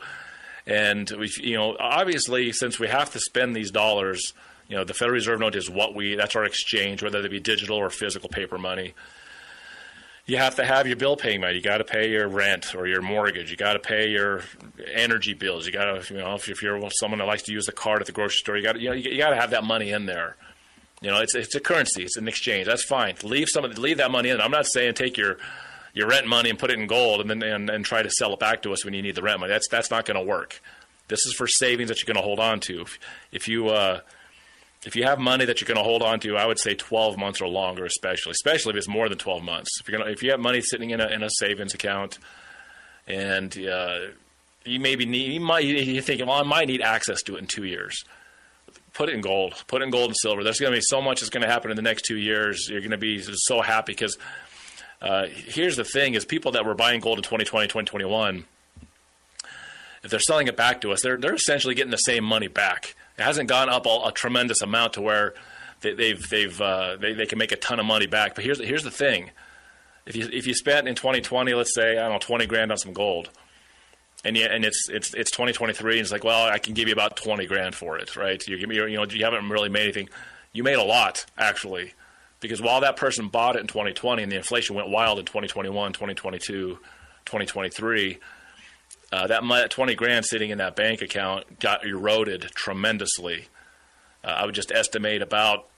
and 0.66 1.10
we, 1.10 1.30
you 1.40 1.56
know, 1.56 1.76
obviously, 1.78 2.52
since 2.52 2.78
we 2.78 2.88
have 2.88 3.12
to 3.12 3.20
spend 3.20 3.54
these 3.56 3.70
dollars, 3.70 4.32
you 4.68 4.76
know, 4.76 4.84
the 4.84 4.94
Federal 4.94 5.14
Reserve 5.14 5.40
note 5.40 5.54
is 5.54 5.70
what 5.70 5.94
we 5.94 6.14
that's 6.14 6.36
our 6.36 6.44
exchange, 6.44 7.02
whether 7.02 7.24
it 7.24 7.30
be 7.30 7.40
digital 7.40 7.76
or 7.76 7.90
physical 7.90 8.28
paper 8.28 8.58
money. 8.58 8.94
You 10.32 10.38
have 10.38 10.54
to 10.56 10.64
have 10.64 10.86
your 10.86 10.96
bill 10.96 11.18
money. 11.22 11.56
You 11.56 11.60
got 11.60 11.76
to 11.76 11.84
pay 11.84 12.10
your 12.10 12.26
rent 12.26 12.74
or 12.74 12.86
your 12.86 13.02
mortgage. 13.02 13.50
You 13.50 13.56
got 13.58 13.74
to 13.74 13.78
pay 13.78 14.08
your 14.08 14.40
energy 14.90 15.34
bills. 15.34 15.66
You 15.66 15.72
got 15.72 15.84
to, 15.84 16.14
you 16.14 16.20
know, 16.20 16.36
if, 16.36 16.48
if 16.48 16.62
you're 16.62 16.80
someone 16.92 17.18
that 17.18 17.26
likes 17.26 17.42
to 17.42 17.52
use 17.52 17.66
the 17.66 17.72
card 17.72 18.00
at 18.00 18.06
the 18.06 18.12
grocery 18.12 18.38
store, 18.38 18.56
you 18.56 18.62
got, 18.62 18.72
to, 18.72 18.80
you 18.80 18.88
know, 18.88 18.94
you, 18.94 19.10
you 19.10 19.18
got 19.18 19.28
to 19.28 19.36
have 19.36 19.50
that 19.50 19.62
money 19.62 19.90
in 19.90 20.06
there. 20.06 20.36
You 21.02 21.10
know, 21.10 21.20
it's 21.20 21.34
it's 21.34 21.54
a 21.54 21.60
currency. 21.60 22.02
It's 22.02 22.16
an 22.16 22.28
exchange. 22.28 22.66
That's 22.66 22.82
fine. 22.82 23.14
Leave 23.22 23.50
some, 23.50 23.66
of, 23.66 23.76
leave 23.76 23.98
that 23.98 24.10
money 24.10 24.30
in. 24.30 24.40
I'm 24.40 24.50
not 24.50 24.64
saying 24.64 24.94
take 24.94 25.18
your 25.18 25.36
your 25.92 26.08
rent 26.08 26.26
money 26.26 26.48
and 26.48 26.58
put 26.58 26.70
it 26.70 26.78
in 26.78 26.86
gold 26.86 27.20
and 27.20 27.28
then 27.28 27.42
and, 27.42 27.68
and 27.68 27.84
try 27.84 28.02
to 28.02 28.08
sell 28.08 28.32
it 28.32 28.40
back 28.40 28.62
to 28.62 28.72
us 28.72 28.86
when 28.86 28.94
you 28.94 29.02
need 29.02 29.16
the 29.16 29.22
rent 29.22 29.38
money. 29.38 29.52
That's 29.52 29.68
that's 29.68 29.90
not 29.90 30.06
going 30.06 30.18
to 30.18 30.24
work. 30.26 30.62
This 31.08 31.26
is 31.26 31.34
for 31.34 31.46
savings 31.46 31.90
that 31.90 31.98
you're 31.98 32.10
going 32.10 32.22
to 32.22 32.26
hold 32.26 32.40
on 32.40 32.58
to. 32.60 32.80
If, 32.80 32.98
if 33.32 33.48
you 33.48 33.68
uh, 33.68 34.00
if 34.84 34.96
you 34.96 35.04
have 35.04 35.18
money 35.18 35.44
that 35.44 35.60
you're 35.60 35.68
going 35.68 35.78
to 35.78 35.84
hold 35.84 36.02
on 36.02 36.18
to, 36.20 36.36
I 36.36 36.46
would 36.46 36.58
say 36.58 36.74
12 36.74 37.16
months 37.16 37.40
or 37.40 37.48
longer, 37.48 37.84
especially 37.84 38.32
especially 38.32 38.70
if 38.70 38.76
it's 38.76 38.88
more 38.88 39.08
than 39.08 39.18
12 39.18 39.42
months. 39.42 39.80
If 39.80 39.88
you're 39.88 39.98
gonna 39.98 40.10
if 40.10 40.22
you 40.22 40.30
have 40.30 40.40
money 40.40 40.60
sitting 40.60 40.90
in 40.90 41.00
a 41.00 41.06
in 41.08 41.22
a 41.22 41.30
savings 41.30 41.74
account 41.74 42.18
and 43.06 43.56
uh, 43.66 43.98
you 44.64 44.80
maybe 44.80 45.06
need 45.06 45.32
you 45.32 45.40
might 45.40 45.64
you 45.64 46.00
think 46.02 46.20
well 46.20 46.32
I 46.32 46.42
might 46.42 46.68
need 46.68 46.82
access 46.82 47.22
to 47.22 47.36
it 47.36 47.38
in 47.38 47.46
two 47.46 47.64
years. 47.64 48.04
Put 48.92 49.08
it 49.08 49.14
in 49.14 49.22
gold. 49.22 49.54
Put 49.68 49.80
it 49.80 49.86
in 49.86 49.90
gold 49.90 50.10
and 50.10 50.16
silver. 50.16 50.44
There's 50.44 50.60
going 50.60 50.72
to 50.72 50.76
be 50.76 50.82
so 50.82 51.00
much 51.00 51.20
that's 51.20 51.30
going 51.30 51.42
to 51.42 51.48
happen 51.48 51.70
in 51.70 51.76
the 51.76 51.82
next 51.82 52.04
two 52.04 52.18
years. 52.18 52.68
You're 52.68 52.80
going 52.80 52.90
to 52.90 52.98
be 52.98 53.22
so 53.22 53.62
happy 53.62 53.92
because 53.92 54.18
uh, 55.00 55.26
here's 55.28 55.76
the 55.76 55.84
thing: 55.84 56.14
is 56.14 56.24
people 56.24 56.52
that 56.52 56.66
were 56.66 56.74
buying 56.74 57.00
gold 57.00 57.18
in 57.18 57.22
2020, 57.22 57.68
2021, 57.68 58.44
if 60.02 60.10
they're 60.10 60.20
selling 60.20 60.46
it 60.46 60.56
back 60.56 60.82
to 60.82 60.92
us, 60.92 61.00
they're 61.02 61.16
they're 61.16 61.34
essentially 61.34 61.74
getting 61.74 61.90
the 61.90 61.96
same 61.96 62.24
money 62.24 62.48
back. 62.48 62.94
It 63.18 63.22
hasn't 63.22 63.48
gone 63.48 63.68
up 63.68 63.86
a, 63.86 64.02
a 64.06 64.12
tremendous 64.12 64.62
amount 64.62 64.94
to 64.94 65.02
where 65.02 65.34
they, 65.80 65.92
they've, 65.92 66.30
they've 66.30 66.60
uh, 66.60 66.96
they, 66.96 67.12
they 67.12 67.26
can 67.26 67.38
make 67.38 67.52
a 67.52 67.56
ton 67.56 67.80
of 67.80 67.86
money 67.86 68.06
back. 68.06 68.34
But 68.34 68.44
here's 68.44 68.58
here's 68.60 68.84
the 68.84 68.90
thing: 68.90 69.30
if 70.06 70.16
you 70.16 70.28
if 70.32 70.46
you 70.46 70.54
spent 70.54 70.88
in 70.88 70.94
2020, 70.94 71.54
let's 71.54 71.74
say 71.74 71.98
I 71.98 72.02
don't 72.02 72.12
know 72.12 72.18
20 72.18 72.46
grand 72.46 72.70
on 72.70 72.78
some 72.78 72.92
gold, 72.92 73.30
and 74.24 74.36
yeah, 74.36 74.46
and 74.50 74.64
it's 74.64 74.88
it's 74.88 75.14
it's 75.14 75.30
2023, 75.30 75.94
and 75.94 76.00
it's 76.00 76.12
like, 76.12 76.24
well, 76.24 76.48
I 76.48 76.58
can 76.58 76.74
give 76.74 76.88
you 76.88 76.94
about 76.94 77.16
20 77.16 77.46
grand 77.46 77.74
for 77.74 77.98
it, 77.98 78.16
right? 78.16 78.42
You 78.46 78.56
you 78.56 78.96
know, 78.96 79.04
you 79.04 79.24
haven't 79.24 79.48
really 79.48 79.68
made 79.68 79.82
anything. 79.82 80.08
You 80.52 80.62
made 80.62 80.74
a 80.76 80.84
lot 80.84 81.26
actually 81.38 81.94
because 82.40 82.60
while 82.60 82.80
that 82.82 82.96
person 82.96 83.28
bought 83.28 83.56
it 83.56 83.60
in 83.60 83.68
2020 83.68 84.22
and 84.22 84.30
the 84.30 84.36
inflation 84.36 84.76
went 84.76 84.88
wild 84.88 85.18
in 85.18 85.24
2021, 85.24 85.92
2022, 85.92 86.78
2023, 87.24 88.18
uh, 89.12 89.26
that 89.26 89.70
20 89.70 89.94
grand 89.94 90.24
sitting 90.24 90.50
in 90.50 90.58
that 90.58 90.74
bank 90.74 91.02
account 91.02 91.60
got 91.60 91.84
eroded 91.84 92.42
tremendously. 92.54 93.46
Uh, 94.24 94.28
I 94.28 94.46
would 94.46 94.54
just 94.54 94.72
estimate 94.72 95.20
about 95.20 95.68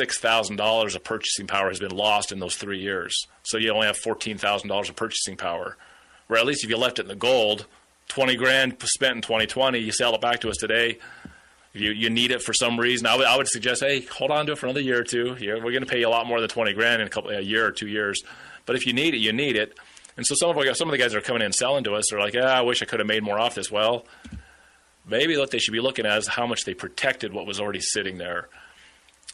$6,000 0.00 0.94
of 0.94 1.04
purchasing 1.04 1.46
power 1.46 1.68
has 1.68 1.80
been 1.80 1.94
lost 1.94 2.32
in 2.32 2.38
those 2.38 2.56
three 2.56 2.78
years. 2.78 3.26
So 3.42 3.58
you 3.58 3.72
only 3.72 3.86
have 3.86 3.98
$14,000 3.98 4.88
of 4.88 4.96
purchasing 4.96 5.36
power. 5.36 5.76
Where 6.26 6.40
at 6.40 6.46
least 6.46 6.64
if 6.64 6.70
you 6.70 6.78
left 6.78 6.98
it 6.98 7.02
in 7.02 7.08
the 7.08 7.14
gold, 7.14 7.66
20 8.08 8.36
grand 8.36 8.76
spent 8.84 9.16
in 9.16 9.22
2020, 9.22 9.78
you 9.78 9.92
sell 9.92 10.14
it 10.14 10.20
back 10.22 10.40
to 10.40 10.48
us 10.48 10.56
today, 10.56 10.98
you, 11.74 11.90
you 11.90 12.08
need 12.08 12.30
it 12.30 12.40
for 12.40 12.54
some 12.54 12.78
reason, 12.78 13.06
I 13.06 13.16
would, 13.16 13.26
I 13.26 13.36
would 13.36 13.48
suggest, 13.48 13.82
hey, 13.82 14.02
hold 14.02 14.30
on 14.30 14.46
to 14.46 14.52
it 14.52 14.58
for 14.58 14.66
another 14.66 14.80
year 14.80 15.00
or 15.00 15.04
two. 15.04 15.36
We're 15.38 15.60
going 15.60 15.80
to 15.80 15.86
pay 15.86 16.00
you 16.00 16.08
a 16.08 16.10
lot 16.10 16.26
more 16.26 16.40
than 16.40 16.48
20 16.48 16.72
grand 16.72 17.02
in 17.02 17.08
a 17.08 17.10
couple 17.10 17.30
a 17.30 17.40
year 17.40 17.66
or 17.66 17.72
two 17.72 17.88
years. 17.88 18.22
But 18.64 18.76
if 18.76 18.86
you 18.86 18.92
need 18.94 19.14
it, 19.14 19.18
you 19.18 19.32
need 19.32 19.56
it. 19.56 19.76
And 20.16 20.26
so 20.26 20.34
some 20.34 20.50
of 20.50 20.56
our, 20.56 20.74
some 20.74 20.88
of 20.88 20.92
the 20.92 20.98
guys 20.98 21.12
that 21.12 21.18
are 21.18 21.22
coming 21.22 21.42
in 21.42 21.52
selling 21.52 21.84
to 21.84 21.94
us 21.94 22.12
are 22.12 22.20
like, 22.20 22.34
ah, 22.38 22.46
I 22.46 22.62
wish 22.62 22.82
I 22.82 22.84
could 22.84 23.00
have 23.00 23.06
made 23.06 23.22
more 23.22 23.38
off 23.38 23.54
this. 23.54 23.70
Well, 23.70 24.06
maybe 25.06 25.36
what 25.36 25.50
they 25.50 25.58
should 25.58 25.72
be 25.72 25.80
looking 25.80 26.06
at 26.06 26.18
is 26.18 26.28
how 26.28 26.46
much 26.46 26.64
they 26.64 26.74
protected 26.74 27.32
what 27.32 27.46
was 27.46 27.60
already 27.60 27.80
sitting 27.80 28.18
there. 28.18 28.48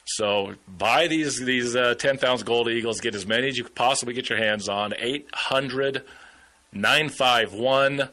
So 0.07 0.55
buy 0.67 1.07
these 1.07 1.39
these 1.39 1.77
uh, 1.77 1.95
10 1.95 2.25
ounce 2.25 2.43
gold 2.43 2.69
eagles. 2.69 3.01
Get 3.01 3.15
as 3.15 3.27
many 3.27 3.49
as 3.49 3.57
you 3.57 3.65
could 3.65 3.75
possibly 3.75 4.15
get 4.15 4.29
your 4.29 4.39
hands 4.39 4.69
on. 4.69 4.93
800 4.99 6.05
951 6.73 8.09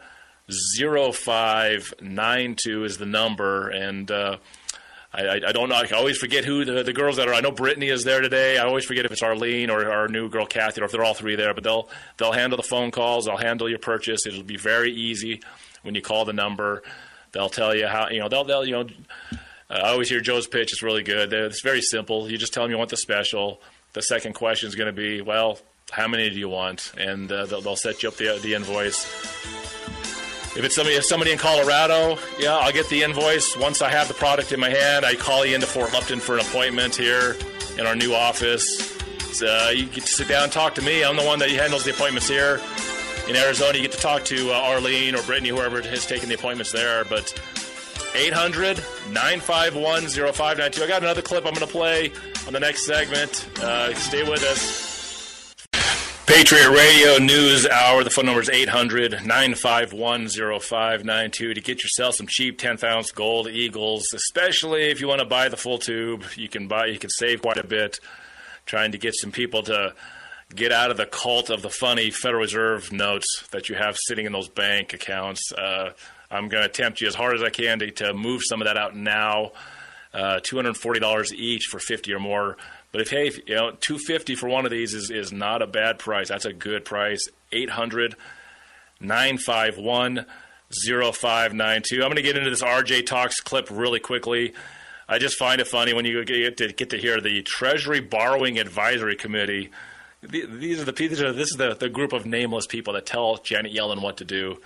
0592 0.50 2.84
is 2.84 2.98
the 2.98 3.06
number. 3.06 3.70
And 3.70 4.12
uh, 4.12 4.38
I, 5.18 5.42
I, 5.48 5.52
don't 5.52 5.70
know. 5.70 5.76
I 5.76 5.88
always 5.96 6.18
forget 6.18 6.46
who 6.46 6.64
the, 6.64 6.84
the 6.84 6.94
girls 6.94 7.16
that 7.18 7.28
are. 7.28 7.34
I 7.34 7.42
know 7.42 7.52
Brittany 7.52 7.90
is 7.90 8.04
there 8.04 8.22
today. 8.22 8.60
I 8.60 8.66
always 8.66 8.86
forget 8.86 9.04
if 9.04 9.12
it's 9.12 9.24
Arlene 9.24 9.72
or 9.72 9.92
our 9.92 10.08
new 10.08 10.30
girl 10.30 10.46
Kathy 10.46 10.82
or 10.82 10.84
if 10.84 10.92
they're 10.92 11.04
all 11.04 11.16
three 11.16 11.36
there. 11.36 11.56
But 11.56 11.64
they'll 11.64 11.90
they'll 12.18 12.34
handle 12.34 12.58
the 12.58 12.64
phone 12.64 12.92
calls. 12.92 13.26
They'll 13.26 13.38
handle 13.38 13.68
your 13.68 13.80
purchase. 13.80 14.28
It'll 14.28 14.44
be 14.44 14.58
very 14.58 14.92
easy 14.92 15.42
when 15.82 15.96
you 15.96 16.02
call 16.02 16.26
the 16.26 16.34
number. 16.34 16.84
They'll 17.32 17.50
tell 17.50 17.76
you 17.76 17.88
how 17.88 18.10
you 18.10 18.20
know 18.20 18.30
they'll 18.30 18.44
they'll 18.44 18.66
you 18.66 18.72
know. 18.72 18.88
Uh, 19.70 19.74
I 19.74 19.90
always 19.90 20.08
hear 20.08 20.22
Joe's 20.22 20.48
pitch. 20.48 20.72
It's 20.72 20.84
really 20.84 21.04
good. 21.04 21.34
It's 21.34 21.62
very 21.62 21.82
simple. 21.82 22.30
You 22.30 22.38
just 22.38 22.54
tell 22.54 22.64
them 22.64 22.72
you 22.72 22.78
want 22.78 22.92
the 22.92 22.98
special. 22.98 23.60
The 23.94 24.02
second 24.02 24.34
question 24.34 24.68
is 24.68 24.76
going 24.76 24.88
to 24.88 24.94
be, 24.94 25.22
well, 25.22 25.60
how 25.92 26.08
many 26.08 26.30
do 26.30 26.38
you 26.38 26.48
want? 26.48 26.94
And 26.98 27.30
uh, 27.30 27.48
they'll, 27.48 27.62
they'll 27.62 27.76
set 27.76 28.04
you 28.04 28.10
up 28.10 28.16
the, 28.16 28.40
the 28.42 28.54
invoice 28.54 29.06
if 30.58 30.64
it's 30.64 30.76
somebody, 30.76 30.96
if 30.96 31.06
somebody 31.06 31.32
in 31.32 31.38
Colorado, 31.38 32.18
yeah, 32.40 32.56
I'll 32.56 32.74
get 32.74 32.90
the 32.90 33.04
invoice. 33.04 33.56
Once 33.56 33.84
I 33.84 33.90
have 33.90 34.08
the 34.08 34.16
product 34.16 34.52
in 34.52 34.60
my 34.60 34.70
hand, 34.70 35.06
I 35.06 35.14
call 35.16 35.46
you 35.46 35.54
into 35.54 35.68
Fort 35.68 35.94
Lupton 35.94 36.20
for 36.20 36.36
an 36.36 36.42
appointment 36.42 36.96
here 36.96 37.38
in 37.78 37.86
our 37.86 37.96
new 37.96 38.14
office. 38.16 38.98
Uh, 39.42 39.72
you 39.76 39.86
get 39.86 40.04
to 40.04 40.12
sit 40.12 40.28
down 40.28 40.46
and 40.46 40.52
talk 40.52 40.74
to 40.76 40.82
me. 40.82 41.04
I'm 41.04 41.16
the 41.16 41.24
one 41.24 41.38
that 41.40 41.50
handles 41.52 41.84
the 41.84 41.92
appointments 41.92 42.28
here. 42.28 42.60
In 43.30 43.36
Arizona, 43.36 43.78
you 43.78 43.84
get 43.84 43.92
to 43.92 44.00
talk 44.00 44.26
to 44.26 44.52
uh, 44.52 44.56
Arlene 44.56 45.14
or 45.14 45.22
Brittany, 45.24 45.50
whoever 45.50 45.80
has 45.82 46.08
taken 46.08 46.28
the 46.28 46.36
appointments 46.36 46.72
there. 46.72 47.06
But 47.06 47.40
800 48.16 48.78
951 49.12 50.08
0592. 50.08 50.84
I 50.84 50.88
got 50.88 51.04
another 51.04 51.22
clip 51.22 51.46
I'm 51.46 51.54
going 51.54 51.68
to 51.68 51.72
play 51.72 52.12
on 52.48 52.54
the 52.54 52.60
next 52.60 52.88
segment. 52.88 53.48
Uh, 53.62 53.94
stay 53.94 54.24
with 54.24 54.44
us. 54.44 54.87
Patriot 56.28 56.70
Radio 56.72 57.18
News 57.24 57.66
Hour. 57.66 58.04
The 58.04 58.10
phone 58.10 58.26
number 58.26 58.42
is 58.42 58.50
800 58.50 59.26
951 59.26 60.28
0592 60.28 61.54
to 61.54 61.62
get 61.62 61.82
yourself 61.82 62.16
some 62.16 62.28
cheap 62.28 62.60
10th 62.60 62.84
ounce 62.84 63.12
gold 63.12 63.48
eagles, 63.48 64.06
especially 64.14 64.92
if 64.92 65.00
you 65.00 65.08
want 65.08 65.20
to 65.20 65.26
buy 65.26 65.48
the 65.48 65.56
full 65.56 65.78
tube. 65.78 66.26
You 66.36 66.50
can 66.50 66.68
buy, 66.68 66.88
you 66.88 67.00
can 67.00 67.10
save 67.10 67.42
quite 67.42 67.56
a 67.56 67.66
bit 67.66 68.00
trying 68.66 68.92
to 68.92 68.98
get 68.98 69.16
some 69.16 69.32
people 69.32 69.64
to 69.64 69.94
get 70.54 70.74
out 70.74 70.92
of 70.92 70.98
the 70.98 71.06
cult 71.06 71.50
of 71.50 71.62
the 71.62 71.70
funny 71.70 72.12
Federal 72.12 72.42
Reserve 72.42 72.92
notes 72.92 73.48
that 73.52 73.70
you 73.70 73.76
have 73.76 73.96
sitting 73.98 74.26
in 74.26 74.34
those 74.34 74.50
bank 74.50 74.94
accounts. 74.94 75.54
Uh, 75.54 75.92
I'm 76.30 76.50
going 76.50 76.64
to 76.64 76.70
tempt 76.70 77.00
you 77.00 77.08
as 77.08 77.16
hard 77.16 77.36
as 77.36 77.42
I 77.42 77.50
can 77.50 77.80
to, 77.80 77.90
to 77.92 78.14
move 78.14 78.42
some 78.44 78.62
of 78.62 78.68
that 78.68 78.76
out 78.76 78.98
now. 78.98 79.54
Uh, 80.14 80.40
$240 80.42 81.32
each 81.34 81.66
for 81.66 81.80
50 81.80 82.14
or 82.14 82.20
more. 82.20 82.58
But 82.92 83.02
if 83.02 83.10
hey, 83.10 83.28
if, 83.28 83.38
you 83.48 83.56
know, 83.56 83.72
250 83.72 84.36
for 84.36 84.48
one 84.48 84.66
of 84.66 84.72
these 84.72 84.94
is, 84.94 85.12
is 85.12 85.32
not 85.32 85.62
a 85.62 85.68
bad 85.68 86.00
price. 86.00 86.30
That's 86.30 86.46
a 86.46 86.54
good 86.54 86.86
price. 86.86 87.28
800 87.52 88.16
951 89.00 90.26
0592. 90.72 91.96
I'm 91.96 92.02
going 92.02 92.16
to 92.16 92.22
get 92.22 92.38
into 92.38 92.50
this 92.50 92.64
RJ 92.64 93.06
Talks 93.06 93.40
clip 93.40 93.68
really 93.70 94.00
quickly. 94.00 94.54
I 95.08 95.20
just 95.20 95.38
find 95.38 95.62
it 95.62 95.68
funny 95.68 95.94
when 95.94 96.06
you 96.06 96.24
get 96.26 96.58
to 96.58 96.74
get 96.74 96.90
to 96.90 96.98
hear 96.98 97.22
the 97.22 97.42
Treasury 97.42 98.02
Borrowing 98.02 98.60
Advisory 98.60 99.16
Committee. 99.16 99.70
These 100.22 100.82
are 100.82 100.86
the 100.86 100.92
these 100.92 101.22
are, 101.22 101.32
this 101.32 101.52
is 101.52 101.58
the, 101.58 101.76
the 101.76 101.88
group 101.88 102.12
of 102.12 102.26
nameless 102.26 102.68
people 102.68 102.94
that 102.94 103.06
tell 103.06 103.38
Janet 103.38 103.74
Yellen 103.74 104.02
what 104.02 104.18
to 104.18 104.26
do. 104.26 104.60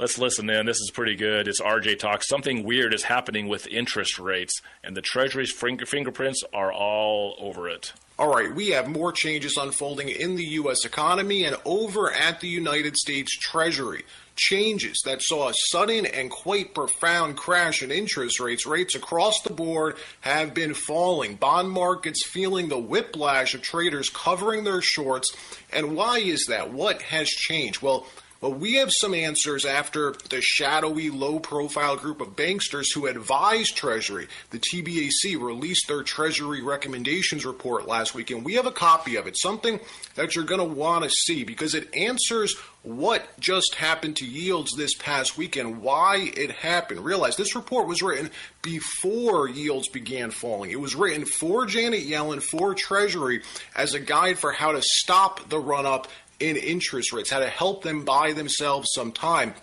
Let's 0.00 0.16
listen 0.16 0.48
in. 0.48 0.64
This 0.64 0.78
is 0.78 0.92
pretty 0.92 1.16
good. 1.16 1.48
It's 1.48 1.60
RJ 1.60 1.98
Talk. 1.98 2.22
Something 2.22 2.62
weird 2.62 2.94
is 2.94 3.02
happening 3.02 3.48
with 3.48 3.66
interest 3.66 4.20
rates, 4.20 4.62
and 4.84 4.96
the 4.96 5.02
Treasury's 5.02 5.50
finger, 5.50 5.86
fingerprints 5.86 6.44
are 6.54 6.72
all 6.72 7.34
over 7.40 7.68
it. 7.68 7.92
All 8.16 8.32
right, 8.32 8.54
we 8.54 8.68
have 8.70 8.86
more 8.86 9.10
changes 9.10 9.56
unfolding 9.56 10.08
in 10.08 10.36
the 10.36 10.44
U.S. 10.44 10.84
economy 10.84 11.42
and 11.42 11.56
over 11.64 12.12
at 12.12 12.38
the 12.38 12.46
United 12.46 12.96
States 12.96 13.36
Treasury 13.36 14.04
changes 14.36 15.02
that 15.04 15.20
saw 15.20 15.48
a 15.48 15.54
sudden 15.70 16.06
and 16.06 16.30
quite 16.30 16.76
profound 16.76 17.36
crash 17.36 17.82
in 17.82 17.90
interest 17.90 18.38
rates. 18.38 18.66
Rates 18.66 18.94
across 18.94 19.42
the 19.42 19.52
board 19.52 19.96
have 20.20 20.54
been 20.54 20.74
falling. 20.74 21.34
Bond 21.34 21.72
markets 21.72 22.24
feeling 22.24 22.68
the 22.68 22.78
whiplash 22.78 23.54
of 23.54 23.62
traders 23.62 24.10
covering 24.10 24.62
their 24.62 24.80
shorts. 24.80 25.34
And 25.72 25.96
why 25.96 26.18
is 26.18 26.46
that? 26.46 26.72
What 26.72 27.02
has 27.02 27.28
changed? 27.28 27.82
Well, 27.82 28.06
well, 28.40 28.54
we 28.54 28.74
have 28.74 28.90
some 28.92 29.14
answers 29.14 29.64
after 29.64 30.14
the 30.30 30.40
shadowy, 30.40 31.10
low 31.10 31.40
profile 31.40 31.96
group 31.96 32.20
of 32.20 32.36
banksters 32.36 32.86
who 32.94 33.06
advised 33.06 33.76
Treasury. 33.76 34.28
The 34.50 34.60
TBAC 34.60 35.40
released 35.40 35.88
their 35.88 36.04
Treasury 36.04 36.62
recommendations 36.62 37.44
report 37.44 37.88
last 37.88 38.14
week, 38.14 38.30
and 38.30 38.44
we 38.44 38.54
have 38.54 38.66
a 38.66 38.70
copy 38.70 39.16
of 39.16 39.26
it, 39.26 39.36
something 39.36 39.80
that 40.14 40.36
you're 40.36 40.44
going 40.44 40.60
to 40.60 40.74
want 40.76 41.02
to 41.02 41.10
see 41.10 41.42
because 41.42 41.74
it 41.74 41.92
answers 41.96 42.54
what 42.82 43.26
just 43.40 43.74
happened 43.74 44.16
to 44.18 44.24
yields 44.24 44.70
this 44.76 44.94
past 44.94 45.36
weekend, 45.36 45.82
why 45.82 46.30
it 46.36 46.52
happened. 46.52 47.04
Realize 47.04 47.36
this 47.36 47.56
report 47.56 47.88
was 47.88 48.02
written 48.02 48.30
before 48.62 49.48
yields 49.48 49.88
began 49.88 50.30
falling. 50.30 50.70
It 50.70 50.80
was 50.80 50.94
written 50.94 51.24
for 51.24 51.66
Janet 51.66 52.06
Yellen, 52.06 52.40
for 52.40 52.74
Treasury, 52.74 53.42
as 53.74 53.94
a 53.94 54.00
guide 54.00 54.38
for 54.38 54.52
how 54.52 54.70
to 54.72 54.80
stop 54.80 55.48
the 55.48 55.58
run 55.58 55.86
up 55.86 56.06
in 56.40 56.56
interest 56.56 57.12
rates, 57.12 57.30
how 57.30 57.40
to 57.40 57.48
help 57.48 57.82
them 57.82 58.04
buy 58.04 58.32
themselves 58.32 58.90
some 58.92 59.12
time. 59.12 59.54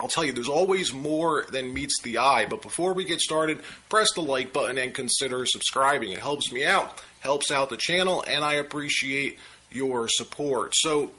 I'll 0.00 0.08
tell 0.08 0.24
you, 0.24 0.32
there's 0.32 0.48
always 0.48 0.94
more 0.94 1.44
than 1.50 1.74
meets 1.74 2.00
the 2.02 2.18
eye. 2.18 2.46
But 2.46 2.62
before 2.62 2.94
we 2.94 3.04
get 3.04 3.20
started, 3.20 3.60
press 3.88 4.12
the 4.12 4.22
like 4.22 4.52
button 4.52 4.78
and 4.78 4.94
consider 4.94 5.44
subscribing. 5.44 6.10
It 6.12 6.20
helps 6.20 6.50
me 6.50 6.64
out, 6.64 7.02
helps 7.20 7.50
out 7.50 7.68
the 7.68 7.76
channel, 7.76 8.24
and 8.26 8.42
I 8.42 8.54
appreciate 8.54 9.38
your 9.70 10.08
support. 10.08 10.74
So, 10.74 11.10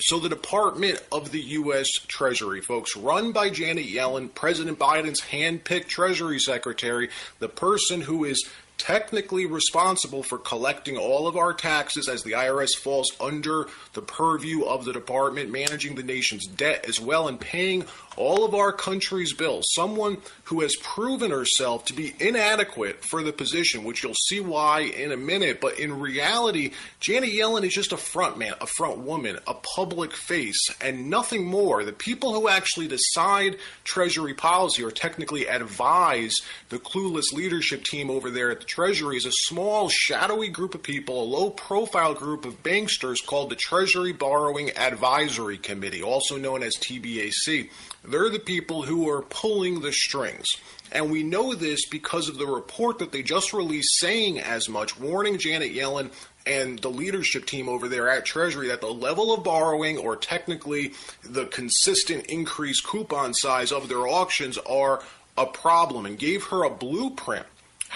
so 0.00 0.18
the 0.18 0.30
Department 0.30 1.02
of 1.12 1.30
the 1.30 1.40
U.S. 1.40 1.88
Treasury, 2.08 2.62
folks, 2.62 2.96
run 2.96 3.32
by 3.32 3.50
Janet 3.50 3.86
Yellen, 3.86 4.34
President 4.34 4.78
Biden's 4.78 5.20
hand-picked 5.20 5.88
Treasury 5.88 6.38
Secretary, 6.38 7.10
the 7.38 7.48
person 7.48 8.00
who 8.00 8.24
is 8.24 8.48
technically 8.78 9.46
responsible 9.46 10.22
for 10.22 10.38
collecting 10.38 10.96
all 10.96 11.26
of 11.26 11.36
our 11.36 11.52
taxes 11.52 12.08
as 12.08 12.22
the 12.22 12.32
IRS 12.32 12.76
falls 12.76 13.10
under 13.20 13.66
the 13.94 14.02
purview 14.02 14.64
of 14.64 14.84
the 14.84 14.92
department 14.92 15.50
managing 15.50 15.94
the 15.94 16.02
nation's 16.02 16.46
debt 16.46 16.84
as 16.88 17.00
well 17.00 17.28
and 17.28 17.40
paying 17.40 17.84
all 18.16 18.44
of 18.44 18.54
our 18.54 18.72
country's 18.72 19.32
bills. 19.32 19.64
Someone 19.74 20.18
who 20.44 20.60
has 20.60 20.76
proven 20.76 21.30
herself 21.30 21.84
to 21.86 21.92
be 21.92 22.14
inadequate 22.20 23.04
for 23.04 23.22
the 23.22 23.32
position, 23.32 23.84
which 23.84 24.02
you'll 24.02 24.14
see 24.14 24.40
why 24.40 24.80
in 24.80 25.12
a 25.12 25.16
minute. 25.16 25.60
But 25.60 25.78
in 25.78 25.98
reality, 25.98 26.72
Janet 27.00 27.30
Yellen 27.30 27.64
is 27.64 27.72
just 27.72 27.92
a 27.92 27.96
front 27.96 28.38
man, 28.38 28.54
a 28.60 28.66
front 28.66 28.98
woman, 28.98 29.38
a 29.46 29.54
public 29.54 30.12
face, 30.12 30.68
and 30.80 31.10
nothing 31.10 31.44
more. 31.44 31.84
The 31.84 31.92
people 31.92 32.34
who 32.34 32.48
actually 32.48 32.88
decide 32.88 33.58
Treasury 33.84 34.34
policy 34.34 34.82
or 34.82 34.90
technically 34.90 35.46
advise 35.46 36.34
the 36.68 36.78
clueless 36.78 37.32
leadership 37.32 37.84
team 37.84 38.10
over 38.10 38.30
there 38.30 38.50
at 38.50 38.60
the 38.60 38.66
Treasury 38.66 39.16
is 39.16 39.26
a 39.26 39.32
small, 39.32 39.88
shadowy 39.88 40.48
group 40.48 40.74
of 40.74 40.82
people, 40.82 41.22
a 41.22 41.24
low 41.24 41.50
profile 41.50 42.14
group 42.14 42.44
of 42.44 42.62
banksters 42.62 43.24
called 43.24 43.50
the 43.50 43.56
Treasury 43.56 44.12
Borrowing 44.12 44.70
Advisory 44.76 45.58
Committee, 45.58 46.02
also 46.02 46.36
known 46.36 46.62
as 46.62 46.76
TBAC. 46.76 47.68
They're 48.08 48.30
the 48.30 48.38
people 48.38 48.82
who 48.82 49.08
are 49.08 49.22
pulling 49.22 49.80
the 49.80 49.92
strings. 49.92 50.46
And 50.92 51.10
we 51.10 51.22
know 51.22 51.54
this 51.54 51.86
because 51.88 52.28
of 52.28 52.38
the 52.38 52.46
report 52.46 53.00
that 53.00 53.12
they 53.12 53.22
just 53.22 53.52
released 53.52 53.98
saying 53.98 54.38
as 54.38 54.68
much, 54.68 54.98
warning 54.98 55.38
Janet 55.38 55.74
Yellen 55.74 56.10
and 56.46 56.78
the 56.78 56.90
leadership 56.90 57.44
team 57.44 57.68
over 57.68 57.88
there 57.88 58.08
at 58.08 58.24
Treasury 58.24 58.68
that 58.68 58.80
the 58.80 58.86
level 58.86 59.34
of 59.34 59.42
borrowing, 59.42 59.98
or 59.98 60.16
technically 60.16 60.92
the 61.24 61.46
consistent 61.46 62.26
increased 62.26 62.86
coupon 62.86 63.34
size 63.34 63.72
of 63.72 63.88
their 63.88 64.06
auctions, 64.06 64.56
are 64.58 65.02
a 65.36 65.46
problem 65.46 66.06
and 66.06 66.18
gave 66.18 66.44
her 66.44 66.62
a 66.62 66.70
blueprint 66.70 67.46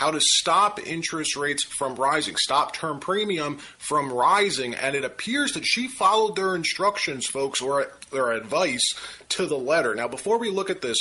how 0.01 0.11
to 0.11 0.21
stop 0.21 0.81
interest 0.87 1.37
rates 1.37 1.63
from 1.63 1.95
rising, 1.95 2.35
stop 2.35 2.73
term 2.73 3.01
premium 3.01 3.59
from 3.77 4.11
rising. 4.11 4.75
And 4.75 4.97
it 4.97 5.05
appears 5.05 5.53
that 5.53 5.67
she 5.67 5.89
followed 5.89 6.37
their 6.37 6.57
instructions, 6.57 7.27
folks, 7.27 7.61
or 7.61 7.93
their 8.11 8.33
advice 8.33 8.95
to 9.29 9.45
the 9.45 9.59
letter. 9.59 9.95
Now, 9.95 10.09
before 10.09 10.39
we 10.39 10.49
look 10.49 10.71
at 10.71 10.81
this, 10.81 10.97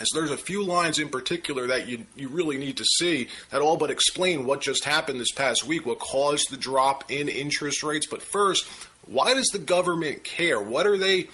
as 0.00 0.08
there's 0.14 0.30
a 0.30 0.36
few 0.36 0.62
lines 0.62 1.00
in 1.00 1.08
particular 1.08 1.66
that 1.66 1.88
you 1.88 2.06
you 2.14 2.28
really 2.28 2.56
need 2.56 2.76
to 2.76 2.84
see 2.84 3.26
that 3.50 3.60
all 3.60 3.76
but 3.76 3.90
explain 3.90 4.46
what 4.46 4.60
just 4.60 4.84
happened 4.84 5.18
this 5.18 5.32
past 5.32 5.66
week, 5.66 5.84
what 5.84 5.98
caused 5.98 6.52
the 6.52 6.56
drop 6.56 7.10
in 7.10 7.28
interest 7.28 7.82
rates. 7.82 8.06
But 8.06 8.22
first, 8.22 8.64
why 9.06 9.34
does 9.34 9.48
the 9.48 9.58
government 9.58 10.22
care? 10.22 10.60
What 10.60 10.86
are 10.86 10.98
they 10.98 11.30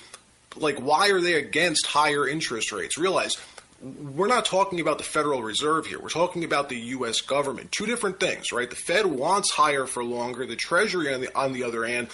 like? 0.56 0.78
Why 0.78 1.10
are 1.10 1.20
they 1.20 1.34
against 1.34 1.86
higher 1.86 2.26
interest 2.26 2.72
rates? 2.72 2.96
Realize 2.96 3.36
we're 3.80 4.26
not 4.26 4.44
talking 4.44 4.80
about 4.80 4.98
the 4.98 5.04
Federal 5.04 5.42
Reserve 5.42 5.86
here. 5.86 5.98
We're 5.98 6.10
talking 6.10 6.44
about 6.44 6.68
the 6.68 6.76
U.S. 6.76 7.20
government. 7.22 7.72
Two 7.72 7.86
different 7.86 8.20
things, 8.20 8.52
right? 8.52 8.68
The 8.68 8.76
Fed 8.76 9.06
wants 9.06 9.50
higher 9.50 9.86
for 9.86 10.04
longer. 10.04 10.46
The 10.46 10.56
Treasury, 10.56 11.12
on 11.14 11.22
the, 11.22 11.34
on 11.36 11.52
the 11.52 11.64
other 11.64 11.86
hand, 11.86 12.08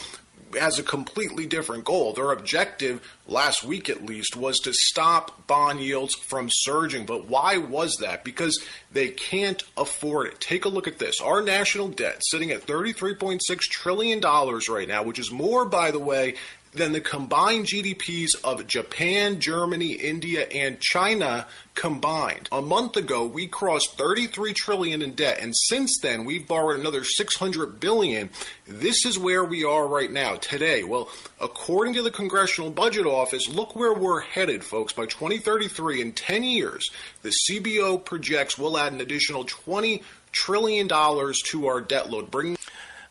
has 0.58 0.78
a 0.78 0.84
completely 0.84 1.44
different 1.46 1.84
goal. 1.84 2.12
Their 2.12 2.30
objective, 2.30 3.00
last 3.26 3.64
week 3.64 3.90
at 3.90 4.06
least, 4.06 4.36
was 4.36 4.60
to 4.60 4.72
stop 4.72 5.46
bond 5.48 5.80
yields 5.80 6.14
from 6.14 6.48
surging. 6.50 7.04
But 7.04 7.28
why 7.28 7.58
was 7.58 7.96
that? 7.96 8.22
Because 8.22 8.64
they 8.92 9.08
can't 9.08 9.62
afford 9.76 10.28
it. 10.28 10.40
Take 10.40 10.66
a 10.66 10.68
look 10.68 10.86
at 10.86 11.00
this. 11.00 11.20
Our 11.20 11.42
national 11.42 11.88
debt 11.88 12.22
sitting 12.24 12.52
at 12.52 12.66
$33.6 12.66 13.40
trillion 13.58 14.20
right 14.20 14.88
now, 14.88 15.02
which 15.02 15.18
is 15.18 15.32
more, 15.32 15.64
by 15.64 15.90
the 15.90 15.98
way, 15.98 16.36
than 16.76 16.92
the 16.92 17.00
combined 17.00 17.66
GDPs 17.66 18.42
of 18.44 18.66
Japan, 18.66 19.40
Germany, 19.40 19.92
India, 19.92 20.46
and 20.48 20.80
China 20.80 21.46
combined. 21.74 22.48
A 22.52 22.62
month 22.62 22.96
ago, 22.96 23.26
we 23.26 23.46
crossed 23.46 23.96
33 23.98 24.52
trillion 24.52 25.02
in 25.02 25.12
debt, 25.12 25.38
and 25.40 25.54
since 25.54 25.98
then, 26.00 26.24
we've 26.24 26.46
borrowed 26.46 26.80
another 26.80 27.04
600 27.04 27.80
billion. 27.80 28.30
This 28.66 29.04
is 29.04 29.18
where 29.18 29.44
we 29.44 29.64
are 29.64 29.86
right 29.86 30.10
now 30.10 30.36
today. 30.36 30.84
Well, 30.84 31.08
according 31.40 31.94
to 31.94 32.02
the 32.02 32.10
Congressional 32.10 32.70
Budget 32.70 33.06
Office, 33.06 33.48
look 33.48 33.76
where 33.76 33.94
we're 33.94 34.20
headed, 34.20 34.64
folks. 34.64 34.92
By 34.92 35.06
2033, 35.06 36.00
in 36.00 36.12
10 36.12 36.42
years, 36.42 36.90
the 37.22 37.32
CBO 37.48 38.02
projects 38.04 38.58
we'll 38.58 38.78
add 38.78 38.92
an 38.92 39.00
additional 39.00 39.44
20 39.44 40.02
trillion 40.32 40.86
dollars 40.86 41.40
to 41.46 41.66
our 41.66 41.80
debt 41.80 42.10
load, 42.10 42.30
bringing 42.30 42.55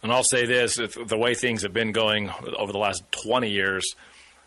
and 0.05 0.13
I'll 0.13 0.23
say 0.23 0.45
this: 0.45 0.75
the 0.75 1.17
way 1.17 1.33
things 1.33 1.63
have 1.63 1.73
been 1.73 1.91
going 1.91 2.29
over 2.57 2.71
the 2.71 2.77
last 2.77 3.03
20 3.23 3.49
years, 3.49 3.95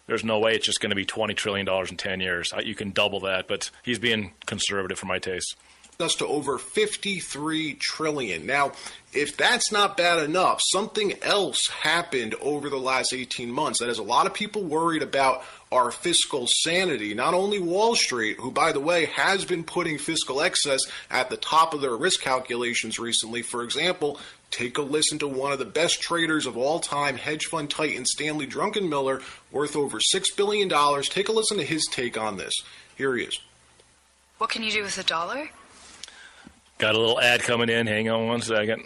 there's 0.06 0.24
no 0.24 0.38
way 0.38 0.54
it's 0.54 0.64
just 0.64 0.80
going 0.80 0.90
to 0.90 0.96
be 0.96 1.04
20 1.04 1.34
trillion 1.34 1.66
dollars 1.66 1.90
in 1.90 1.96
10 1.96 2.20
years. 2.20 2.52
You 2.64 2.76
can 2.76 2.92
double 2.92 3.20
that, 3.20 3.48
but 3.48 3.70
he's 3.82 3.98
being 3.98 4.32
conservative 4.46 5.00
for 5.00 5.06
my 5.06 5.18
taste. 5.18 5.56
Us 6.00 6.14
to 6.14 6.28
over 6.28 6.58
53 6.58 7.74
trillion. 7.74 8.46
Now, 8.46 8.70
if 9.12 9.36
that's 9.36 9.72
not 9.72 9.96
bad 9.96 10.22
enough, 10.22 10.60
something 10.62 11.20
else 11.24 11.66
happened 11.66 12.36
over 12.40 12.70
the 12.70 12.76
last 12.76 13.12
18 13.12 13.50
months 13.50 13.80
that 13.80 13.88
has 13.88 13.98
a 13.98 14.04
lot 14.04 14.26
of 14.26 14.32
people 14.32 14.62
worried 14.62 15.02
about 15.02 15.42
our 15.72 15.90
fiscal 15.90 16.46
sanity. 16.46 17.14
Not 17.14 17.34
only 17.34 17.58
Wall 17.58 17.96
Street, 17.96 18.36
who, 18.38 18.52
by 18.52 18.70
the 18.70 18.78
way, 18.78 19.06
has 19.06 19.44
been 19.44 19.64
putting 19.64 19.98
fiscal 19.98 20.40
excess 20.40 20.82
at 21.10 21.30
the 21.30 21.36
top 21.36 21.74
of 21.74 21.80
their 21.80 21.96
risk 21.96 22.20
calculations 22.20 23.00
recently. 23.00 23.42
For 23.42 23.64
example, 23.64 24.20
Take 24.50 24.78
a 24.78 24.82
listen 24.82 25.18
to 25.18 25.28
one 25.28 25.52
of 25.52 25.58
the 25.58 25.64
best 25.66 26.00
traders 26.00 26.46
of 26.46 26.56
all 26.56 26.80
time, 26.80 27.16
hedge 27.16 27.44
fund 27.46 27.68
titan 27.70 28.06
Stanley 28.06 28.46
Druckenmiller, 28.46 29.22
worth 29.52 29.76
over 29.76 29.98
$6 29.98 30.36
billion. 30.36 30.68
Take 31.02 31.28
a 31.28 31.32
listen 31.32 31.58
to 31.58 31.64
his 31.64 31.86
take 31.90 32.16
on 32.18 32.38
this. 32.38 32.54
Here 32.96 33.14
he 33.14 33.24
is. 33.24 33.38
What 34.38 34.50
can 34.50 34.62
you 34.62 34.70
do 34.72 34.82
with 34.82 34.96
a 34.98 35.02
dollar? 35.04 35.50
Got 36.78 36.94
a 36.94 36.98
little 36.98 37.20
ad 37.20 37.42
coming 37.42 37.68
in. 37.68 37.86
Hang 37.86 38.08
on 38.08 38.26
one 38.28 38.40
second. 38.40 38.82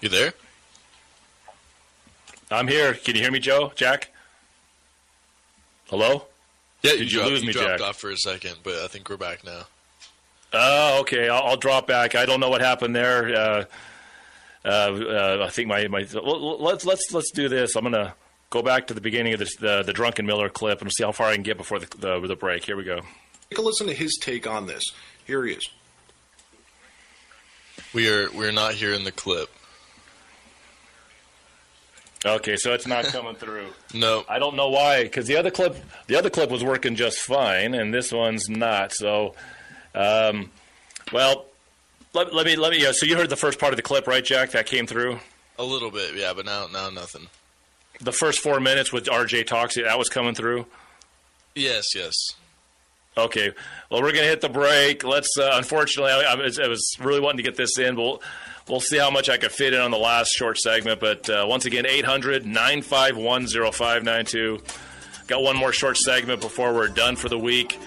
You 0.00 0.08
there? 0.08 0.32
I'm 2.50 2.68
here. 2.68 2.94
Can 2.94 3.16
you 3.16 3.22
hear 3.22 3.32
me, 3.32 3.40
Joe? 3.40 3.72
Jack? 3.74 4.12
Hello? 5.90 6.24
Yeah, 6.82 6.92
Did 6.92 7.00
you, 7.00 7.04
you 7.06 7.10
dropped, 7.10 7.30
lose 7.30 7.40
you 7.42 7.46
me, 7.48 7.52
dropped 7.52 7.68
Jack? 7.78 7.80
off 7.80 7.96
for 7.96 8.10
a 8.10 8.16
second, 8.16 8.56
but 8.62 8.74
I 8.74 8.86
think 8.86 9.10
we're 9.10 9.16
back 9.16 9.42
now. 9.44 9.62
Oh, 10.52 11.00
okay. 11.00 11.28
I'll, 11.28 11.42
I'll 11.42 11.56
drop 11.56 11.86
back. 11.86 12.14
I 12.14 12.26
don't 12.26 12.40
know 12.40 12.50
what 12.50 12.60
happened 12.60 12.94
there. 12.96 13.34
Uh, 13.34 13.64
uh, 14.64 14.68
uh, 14.68 15.44
I 15.46 15.50
think 15.50 15.68
my 15.68 15.86
my 15.88 16.06
well, 16.14 16.58
let's 16.60 16.84
let's 16.84 17.12
let's 17.12 17.30
do 17.30 17.48
this. 17.48 17.76
I'm 17.76 17.84
gonna 17.84 18.14
go 18.50 18.62
back 18.62 18.86
to 18.88 18.94
the 18.94 19.00
beginning 19.00 19.32
of 19.32 19.38
this, 19.38 19.56
the 19.56 19.82
the 19.82 19.92
Druckenmiller 19.92 20.52
clip 20.52 20.80
and 20.82 20.92
see 20.92 21.04
how 21.04 21.12
far 21.12 21.28
I 21.28 21.34
can 21.34 21.42
get 21.42 21.56
before 21.56 21.78
the 21.78 21.86
the, 21.96 22.26
the 22.26 22.36
break. 22.36 22.64
Here 22.64 22.76
we 22.76 22.84
go. 22.84 23.00
Take 23.50 23.58
a 23.58 23.62
listen 23.62 23.86
to 23.86 23.94
his 23.94 24.18
take 24.20 24.46
on 24.46 24.66
this. 24.66 24.82
Here 25.26 25.44
he 25.44 25.52
is. 25.52 25.68
We 27.94 28.08
are 28.10 28.30
we're 28.32 28.52
not 28.52 28.74
hearing 28.74 29.04
the 29.04 29.12
clip. 29.12 29.48
Okay, 32.26 32.56
so 32.56 32.72
it's 32.72 32.86
not 32.86 33.04
coming 33.06 33.36
through. 33.36 33.68
No, 33.94 34.24
I 34.28 34.38
don't 34.38 34.54
know 34.54 34.68
why, 34.68 35.04
because 35.04 35.26
the 35.26 35.36
other 35.36 35.50
clip, 35.50 35.74
the 36.08 36.16
other 36.16 36.28
clip 36.28 36.50
was 36.50 36.62
working 36.62 36.94
just 36.94 37.20
fine, 37.20 37.74
and 37.74 37.94
this 37.94 38.12
one's 38.12 38.48
not. 38.50 38.92
So, 38.92 39.34
um, 39.94 40.50
well, 41.12 41.46
let, 42.14 42.34
let 42.34 42.46
me 42.46 42.56
let 42.56 42.72
me. 42.72 42.84
Uh, 42.86 42.92
so 42.92 43.06
you 43.06 43.16
heard 43.16 43.30
the 43.30 43.36
first 43.36 43.58
part 43.58 43.72
of 43.72 43.76
the 43.76 43.82
clip, 43.82 44.06
right, 44.06 44.24
Jack? 44.24 44.52
That 44.52 44.66
came 44.66 44.86
through. 44.86 45.18
a 45.58 45.64
little 45.64 45.90
bit, 45.90 46.14
yeah, 46.16 46.32
but 46.34 46.44
now 46.46 46.66
now 46.72 46.90
nothing. 46.90 47.28
The 48.00 48.12
first 48.12 48.40
four 48.40 48.60
minutes 48.60 48.92
with 48.92 49.06
RJ 49.06 49.46
talks, 49.46 49.74
that 49.74 49.98
was 49.98 50.08
coming 50.08 50.34
through. 50.34 50.66
Yes, 51.54 51.94
yes. 51.94 52.14
Okay. 53.16 53.50
Well, 53.90 54.00
we're 54.00 54.12
going 54.12 54.22
to 54.22 54.28
hit 54.28 54.40
the 54.40 54.48
break. 54.48 55.02
Let's. 55.02 55.36
Uh, 55.36 55.50
unfortunately, 55.54 56.12
I, 56.12 56.32
I, 56.32 56.34
was, 56.36 56.60
I 56.60 56.68
was 56.68 56.96
really 57.00 57.20
wanting 57.20 57.38
to 57.38 57.42
get 57.42 57.56
this 57.56 57.76
in, 57.78 57.96
but 57.96 58.02
we'll, 58.02 58.22
we'll 58.68 58.80
see 58.80 58.98
how 58.98 59.10
much 59.10 59.28
I 59.28 59.38
could 59.38 59.50
fit 59.50 59.74
in 59.74 59.80
on 59.80 59.90
the 59.90 59.98
last 59.98 60.30
short 60.30 60.58
segment. 60.58 61.00
But 61.00 61.28
uh, 61.28 61.44
once 61.48 61.64
again, 61.64 61.84
800 61.84 62.46
951 62.46 63.46
0592. 63.48 64.60
Got 65.26 65.42
one 65.42 65.56
more 65.56 65.72
short 65.72 65.96
segment 65.96 66.40
before 66.40 66.72
we're 66.72 66.88
done 66.88 67.16
for 67.16 67.28
the 67.28 67.38
week. 67.38 67.78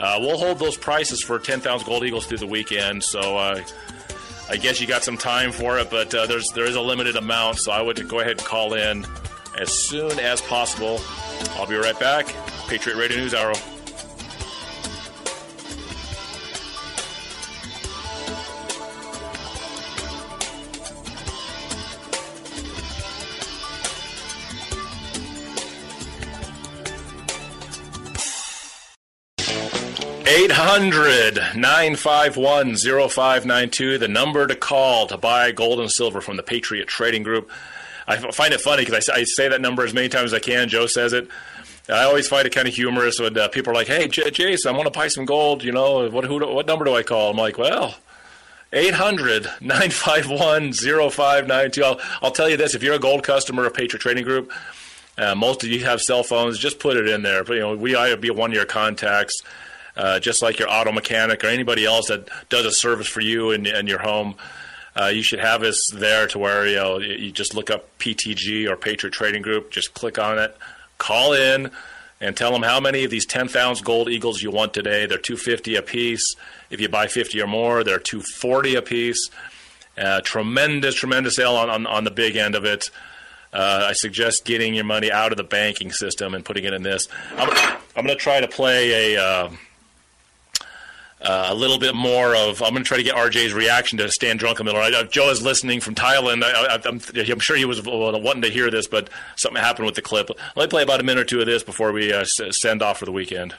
Uh, 0.00 0.18
we'll 0.20 0.38
hold 0.38 0.58
those 0.58 0.76
prices 0.76 1.22
for 1.22 1.38
10,000 1.38 1.86
Gold 1.86 2.04
Eagles 2.04 2.26
through 2.26 2.38
the 2.38 2.46
weekend. 2.46 3.02
So 3.02 3.36
uh, 3.36 3.62
I 4.50 4.56
guess 4.56 4.80
you 4.80 4.86
got 4.86 5.02
some 5.04 5.16
time 5.16 5.52
for 5.52 5.78
it, 5.78 5.90
but 5.90 6.14
uh, 6.14 6.26
there's 6.26 6.46
there 6.54 6.66
is 6.66 6.76
a 6.76 6.80
limited 6.80 7.16
amount. 7.16 7.58
So 7.58 7.72
I 7.72 7.80
would 7.80 8.08
go 8.08 8.20
ahead 8.20 8.38
and 8.38 8.44
call 8.44 8.74
in 8.74 9.06
as 9.58 9.72
soon 9.72 10.18
as 10.18 10.40
possible. 10.42 11.00
I'll 11.56 11.66
be 11.66 11.76
right 11.76 11.98
back. 11.98 12.26
Patriot 12.68 12.96
Radio 12.96 13.18
News 13.18 13.34
Hour. 13.34 13.54
Eight 30.54 30.60
hundred 30.60 31.40
nine 31.56 31.96
five 31.96 32.36
one 32.36 32.76
zero 32.76 33.08
five 33.08 33.44
nine 33.44 33.70
two, 33.70 33.98
the 33.98 34.06
number 34.06 34.46
to 34.46 34.54
call 34.54 35.08
to 35.08 35.18
buy 35.18 35.50
gold 35.50 35.80
and 35.80 35.90
silver 35.90 36.20
from 36.20 36.36
the 36.36 36.44
Patriot 36.44 36.86
Trading 36.86 37.24
Group. 37.24 37.50
I 38.06 38.18
find 38.30 38.54
it 38.54 38.60
funny 38.60 38.84
because 38.84 39.08
I 39.08 39.24
say 39.24 39.48
that 39.48 39.60
number 39.60 39.82
as 39.82 39.92
many 39.92 40.08
times 40.08 40.32
as 40.32 40.34
I 40.34 40.38
can. 40.38 40.68
Joe 40.68 40.86
says 40.86 41.12
it. 41.12 41.26
I 41.88 42.04
always 42.04 42.28
find 42.28 42.46
it 42.46 42.54
kind 42.54 42.68
of 42.68 42.74
humorous 42.74 43.18
when 43.18 43.36
uh, 43.36 43.48
people 43.48 43.72
are 43.72 43.74
like, 43.74 43.88
"Hey, 43.88 44.06
J- 44.06 44.30
Jason, 44.30 44.72
I 44.72 44.78
want 44.78 44.86
to 44.92 44.96
buy 44.96 45.08
some 45.08 45.24
gold. 45.24 45.64
You 45.64 45.72
know, 45.72 46.08
what 46.08 46.24
who, 46.24 46.38
what 46.46 46.68
number 46.68 46.84
do 46.84 46.94
I 46.94 47.02
call?" 47.02 47.32
I'm 47.32 47.36
like, 47.36 47.58
"Well, 47.58 47.96
800 48.72 49.48
951 49.60 50.72
0592. 50.72 52.00
I'll 52.22 52.30
tell 52.30 52.48
you 52.48 52.56
this: 52.56 52.76
if 52.76 52.82
you're 52.84 52.94
a 52.94 53.00
gold 53.00 53.24
customer 53.24 53.66
of 53.66 53.74
Patriot 53.74 54.02
Trading 54.02 54.22
Group, 54.22 54.52
uh, 55.18 55.34
most 55.34 55.64
of 55.64 55.70
you 55.70 55.84
have 55.84 56.00
cell 56.00 56.22
phones. 56.22 56.58
Just 56.58 56.78
put 56.78 56.96
it 56.96 57.08
in 57.08 57.22
there. 57.22 57.44
But, 57.44 57.54
you 57.54 57.60
know, 57.60 57.74
we 57.74 57.94
to 57.94 58.16
be 58.16 58.30
one 58.30 58.52
your 58.52 58.64
contacts, 58.64 59.42
uh, 59.96 60.20
just 60.20 60.42
like 60.42 60.58
your 60.58 60.70
auto 60.70 60.92
mechanic 60.92 61.44
or 61.44 61.48
anybody 61.48 61.84
else 61.84 62.08
that 62.08 62.28
does 62.48 62.66
a 62.66 62.72
service 62.72 63.06
for 63.06 63.20
you 63.20 63.50
in, 63.50 63.66
in 63.66 63.86
your 63.86 64.00
home. 64.00 64.34
Uh, 65.00 65.06
you 65.06 65.22
should 65.22 65.40
have 65.40 65.62
us 65.62 65.90
there 65.92 66.26
to 66.28 66.38
where 66.38 66.66
you 66.66 66.76
know 66.76 66.98
you 66.98 67.32
just 67.32 67.54
look 67.54 67.70
up 67.70 67.86
PTG 67.98 68.68
or 68.68 68.76
Patriot 68.76 69.12
Trading 69.12 69.42
Group. 69.42 69.70
Just 69.70 69.94
click 69.94 70.18
on 70.18 70.38
it, 70.38 70.56
call 70.98 71.32
in, 71.32 71.70
and 72.20 72.36
tell 72.36 72.52
them 72.52 72.62
how 72.62 72.78
many 72.78 73.04
of 73.04 73.10
these 73.10 73.26
10,000 73.26 73.84
gold 73.84 74.08
eagles 74.08 74.40
you 74.42 74.50
want 74.50 74.72
today. 74.72 75.06
They're 75.06 75.18
250 75.18 75.76
a 75.76 75.82
piece. 75.82 76.34
If 76.70 76.80
you 76.80 76.88
buy 76.88 77.08
50 77.08 77.40
or 77.42 77.46
more, 77.46 77.82
they're 77.82 77.98
240 77.98 78.76
a 78.76 78.82
piece. 78.82 79.30
Uh, 79.98 80.20
tremendous, 80.24 80.94
tremendous 80.94 81.36
sale 81.36 81.54
on, 81.54 81.70
on, 81.70 81.86
on 81.86 82.04
the 82.04 82.10
big 82.10 82.36
end 82.36 82.54
of 82.54 82.64
it. 82.64 82.90
Uh, 83.52 83.86
I 83.88 83.92
suggest 83.92 84.44
getting 84.44 84.74
your 84.74 84.84
money 84.84 85.12
out 85.12 85.30
of 85.32 85.36
the 85.36 85.44
banking 85.44 85.92
system 85.92 86.34
and 86.34 86.44
putting 86.44 86.64
it 86.64 86.72
in 86.72 86.82
this. 86.82 87.06
I'm, 87.36 87.48
I'm 87.96 88.04
going 88.04 88.08
to 88.08 88.16
try 88.16 88.40
to 88.40 88.48
play 88.48 89.14
a. 89.14 89.46
Uh, 91.24 91.34
uh, 91.34 91.46
a 91.50 91.54
little 91.54 91.78
bit 91.78 91.94
more 91.94 92.34
of. 92.34 92.62
I'm 92.62 92.70
going 92.70 92.84
to 92.84 92.88
try 92.88 92.96
to 92.96 93.02
get 93.02 93.16
RJ's 93.16 93.52
reaction 93.52 93.98
to 93.98 94.10
Stan 94.10 94.38
Druckenmiller. 94.38 94.94
I, 94.94 95.00
I, 95.00 95.02
Joe 95.04 95.30
is 95.30 95.42
listening 95.42 95.80
from 95.80 95.94
Thailand. 95.94 96.42
I, 96.44 96.80
I'm 96.84 97.40
sure 97.40 97.56
he 97.56 97.64
was 97.64 97.80
uh, 97.80 97.82
wanting 97.90 98.42
to 98.42 98.50
hear 98.50 98.70
this, 98.70 98.86
but 98.86 99.10
something 99.36 99.60
happened 99.60 99.86
with 99.86 99.94
the 99.94 100.02
clip. 100.02 100.30
Let 100.56 100.64
me 100.64 100.68
play 100.68 100.82
about 100.82 101.00
a 101.00 101.02
minute 101.02 101.22
or 101.22 101.24
two 101.24 101.40
of 101.40 101.46
this 101.46 101.62
before 101.62 101.92
we 101.92 102.12
uh, 102.12 102.24
send 102.24 102.82
off 102.82 102.98
for 102.98 103.04
the 103.04 103.12
weekend. 103.12 103.54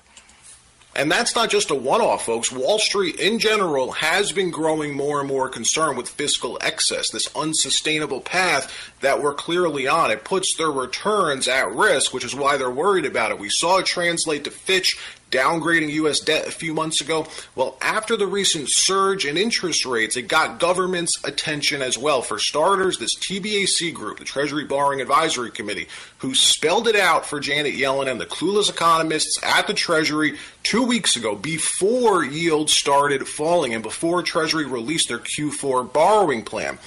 And 0.98 1.12
that's 1.12 1.36
not 1.36 1.50
just 1.50 1.72
a 1.72 1.76
one 1.76 2.00
off, 2.00 2.26
folks. 2.26 2.54
Wall 2.54 2.80
Street 2.80 3.20
in 3.20 3.38
general 3.38 3.92
has 3.92 4.32
been 4.32 4.50
growing 4.50 4.96
more 4.96 5.20
and 5.20 5.28
more 5.28 5.50
concerned 5.50 5.98
with 5.98 6.08
fiscal 6.08 6.58
excess, 6.62 7.10
this 7.12 7.28
unsustainable 7.36 8.22
path 8.22 8.72
that 9.02 9.22
we're 9.22 9.34
clearly 9.34 9.88
on. 9.88 10.10
It 10.10 10.24
puts 10.24 10.56
their 10.56 10.72
returns 10.72 11.50
at 11.50 11.70
risk, 11.74 12.14
which 12.14 12.24
is 12.24 12.34
why 12.34 12.56
they're 12.56 12.72
worried 12.72 13.06
about 13.06 13.32
it. 13.32 13.40
We 13.40 13.50
saw 13.50 13.80
it 13.80 13.86
translate 13.86 14.46
to 14.46 14.52
Fitch 14.52 14.98
downgrading 15.32 15.92
U.S. 15.92 16.20
debt 16.20 16.48
a 16.48 16.52
few 16.52 16.74
months 16.74 17.02
ago. 17.02 17.28
Well, 17.56 17.78
after 17.82 18.16
the 18.16 18.28
recent 18.28 18.70
surge 18.70 19.26
in 19.26 19.38
interest 19.38 19.86
rates, 19.86 20.18
it 20.18 20.28
got 20.28 20.60
government's 20.60 21.14
attention 21.24 21.82
as 21.82 21.98
well. 21.98 22.22
For 22.22 22.40
starters, 22.40 22.98
this 22.98 23.16
TBAC 23.16 23.94
group, 23.94 24.20
the 24.20 24.26
Treasury 24.26 24.66
Borrowing 24.66 25.02
Advisory 25.02 25.52
Committee, 25.52 25.88
who 26.20 26.36
spelled 26.36 26.88
it 26.88 26.96
out 26.96 27.26
for 27.26 27.40
Janet 27.40 27.76
Yellen 27.76 28.10
and 28.10 28.20
the 28.20 28.26
clueless 28.26 28.70
economists 28.70 29.40
at 29.44 29.68
the 29.68 29.74
Treasury 29.74 30.38
two 30.64 30.84
weeks 30.84 31.16
ago 31.16 31.36
before 31.36 32.24
yields 32.24 32.74
started 32.74 33.28
falling 33.28 33.74
and 33.74 33.84
before 33.84 34.24
Treasury 34.24 34.66
released 34.66 35.10
their 35.10 35.20
Q4 35.20 35.92
borrowing 35.92 36.44
plan. 36.44 36.80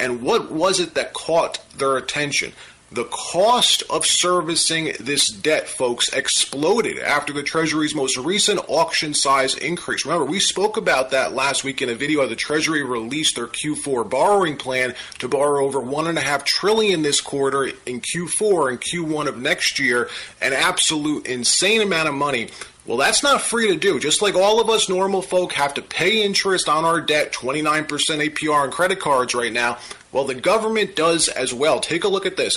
And 0.00 0.22
what 0.22 0.50
was 0.50 0.80
it 0.80 0.94
that 0.94 1.12
caught 1.12 1.60
their 1.78 1.96
attention? 1.96 2.52
The 2.92 3.04
cost 3.04 3.82
of 3.90 4.06
servicing 4.06 4.92
this 5.00 5.28
debt, 5.28 5.68
folks, 5.68 6.10
exploded 6.12 6.98
after 6.98 7.32
the 7.32 7.42
Treasury's 7.42 7.94
most 7.94 8.16
recent 8.16 8.60
auction 8.68 9.14
size 9.14 9.54
increase. 9.56 10.04
Remember, 10.04 10.26
we 10.26 10.38
spoke 10.38 10.76
about 10.76 11.10
that 11.10 11.32
last 11.32 11.64
week 11.64 11.82
in 11.82 11.88
a 11.88 11.94
video. 11.94 12.26
The 12.26 12.36
Treasury 12.36 12.84
released 12.84 13.36
their 13.36 13.48
Q4 13.48 14.08
borrowing 14.08 14.56
plan 14.56 14.94
to 15.18 15.28
borrow 15.28 15.64
over 15.64 15.80
one 15.80 16.06
and 16.06 16.18
a 16.18 16.20
half 16.20 16.44
trillion 16.44 17.02
this 17.02 17.20
quarter 17.20 17.64
in 17.64 18.00
Q4 18.00 18.68
and 18.68 18.80
Q1 18.80 19.26
of 19.26 19.38
next 19.38 19.80
year, 19.80 20.08
an 20.40 20.52
absolute 20.52 21.26
insane 21.26 21.80
amount 21.80 22.08
of 22.08 22.14
money. 22.14 22.50
Well, 22.86 22.98
that's 22.98 23.22
not 23.22 23.40
free 23.40 23.68
to 23.68 23.76
do. 23.76 23.98
Just 23.98 24.20
like 24.20 24.34
all 24.34 24.60
of 24.60 24.68
us 24.68 24.90
normal 24.90 25.22
folk 25.22 25.54
have 25.54 25.72
to 25.74 25.82
pay 25.82 26.22
interest 26.22 26.68
on 26.68 26.84
our 26.84 27.00
debt, 27.00 27.32
29% 27.32 27.86
APR 27.88 28.62
on 28.62 28.70
credit 28.70 29.00
cards 29.00 29.34
right 29.34 29.52
now, 29.52 29.78
well, 30.14 30.24
the 30.24 30.34
government 30.34 30.94
does 30.94 31.28
as 31.28 31.52
well. 31.52 31.80
Take 31.80 32.04
a 32.04 32.08
look 32.08 32.24
at 32.24 32.36
this. 32.36 32.56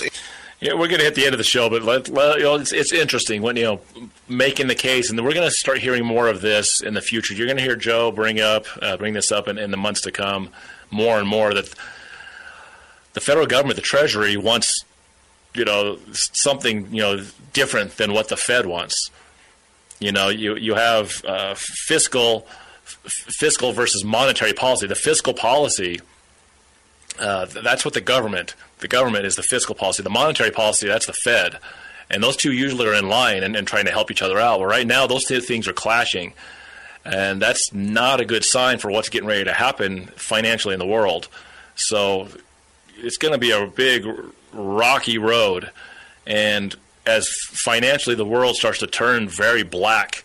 Yeah, 0.60 0.74
we're 0.74 0.86
going 0.88 1.00
to 1.00 1.04
hit 1.04 1.16
the 1.16 1.24
end 1.24 1.34
of 1.34 1.38
the 1.38 1.44
show, 1.44 1.68
but 1.68 1.82
let, 1.82 2.08
let, 2.08 2.38
you 2.38 2.44
know, 2.44 2.54
it's, 2.54 2.72
it's 2.72 2.92
interesting 2.92 3.42
when 3.42 3.56
you 3.56 3.64
know 3.64 3.80
making 4.28 4.68
the 4.68 4.74
case, 4.76 5.10
and 5.10 5.24
we're 5.24 5.34
going 5.34 5.48
to 5.48 5.54
start 5.54 5.78
hearing 5.78 6.04
more 6.04 6.28
of 6.28 6.40
this 6.40 6.80
in 6.80 6.94
the 6.94 7.00
future. 7.00 7.34
You're 7.34 7.46
going 7.46 7.56
to 7.56 7.62
hear 7.62 7.76
Joe 7.76 8.12
bring 8.12 8.40
up 8.40 8.66
uh, 8.80 8.96
bring 8.96 9.12
this 9.12 9.30
up 9.32 9.48
in, 9.48 9.58
in 9.58 9.72
the 9.72 9.76
months 9.76 10.00
to 10.02 10.12
come, 10.12 10.50
more 10.90 11.18
and 11.18 11.28
more 11.28 11.52
that 11.52 11.72
the 13.12 13.20
federal 13.20 13.46
government, 13.46 13.76
the 13.76 13.82
Treasury, 13.82 14.36
wants 14.36 14.84
you 15.54 15.64
know 15.64 15.98
something 16.12 16.92
you 16.94 17.02
know 17.02 17.24
different 17.52 17.96
than 17.96 18.12
what 18.12 18.28
the 18.28 18.36
Fed 18.36 18.66
wants. 18.66 19.10
You 19.98 20.12
know, 20.12 20.28
you 20.28 20.56
you 20.56 20.74
have 20.74 21.24
uh, 21.24 21.54
fiscal 21.56 22.46
f- 22.84 23.10
fiscal 23.38 23.72
versus 23.72 24.04
monetary 24.04 24.52
policy. 24.52 24.86
The 24.86 24.94
fiscal 24.94 25.34
policy 25.34 26.00
uh, 27.18 27.46
th- 27.46 27.64
that's 27.64 27.84
what 27.84 27.94
the 27.94 28.00
government. 28.00 28.54
The 28.78 28.88
government 28.88 29.26
is 29.26 29.36
the 29.36 29.42
fiscal 29.42 29.74
policy. 29.74 30.02
The 30.02 30.10
monetary 30.10 30.50
policy, 30.50 30.86
that's 30.86 31.06
the 31.06 31.12
Fed. 31.12 31.58
And 32.10 32.22
those 32.22 32.36
two 32.36 32.52
usually 32.52 32.86
are 32.86 32.94
in 32.94 33.08
line 33.08 33.42
and, 33.42 33.54
and 33.54 33.66
trying 33.66 33.84
to 33.84 33.90
help 33.90 34.10
each 34.10 34.22
other 34.22 34.38
out. 34.38 34.60
Well, 34.60 34.68
right 34.68 34.86
now, 34.86 35.06
those 35.06 35.24
two 35.24 35.40
things 35.40 35.68
are 35.68 35.72
clashing. 35.72 36.32
And 37.04 37.40
that's 37.40 37.72
not 37.72 38.20
a 38.20 38.24
good 38.24 38.44
sign 38.44 38.78
for 38.78 38.90
what's 38.90 39.08
getting 39.08 39.28
ready 39.28 39.44
to 39.44 39.52
happen 39.52 40.06
financially 40.16 40.74
in 40.74 40.80
the 40.80 40.86
world. 40.86 41.28
So 41.74 42.28
it's 42.96 43.16
going 43.16 43.32
to 43.32 43.38
be 43.38 43.50
a 43.50 43.66
big, 43.66 44.06
rocky 44.52 45.18
road. 45.18 45.70
And 46.26 46.74
as 47.06 47.28
financially 47.50 48.16
the 48.16 48.24
world 48.24 48.56
starts 48.56 48.78
to 48.80 48.86
turn 48.86 49.28
very 49.28 49.62
black, 49.62 50.24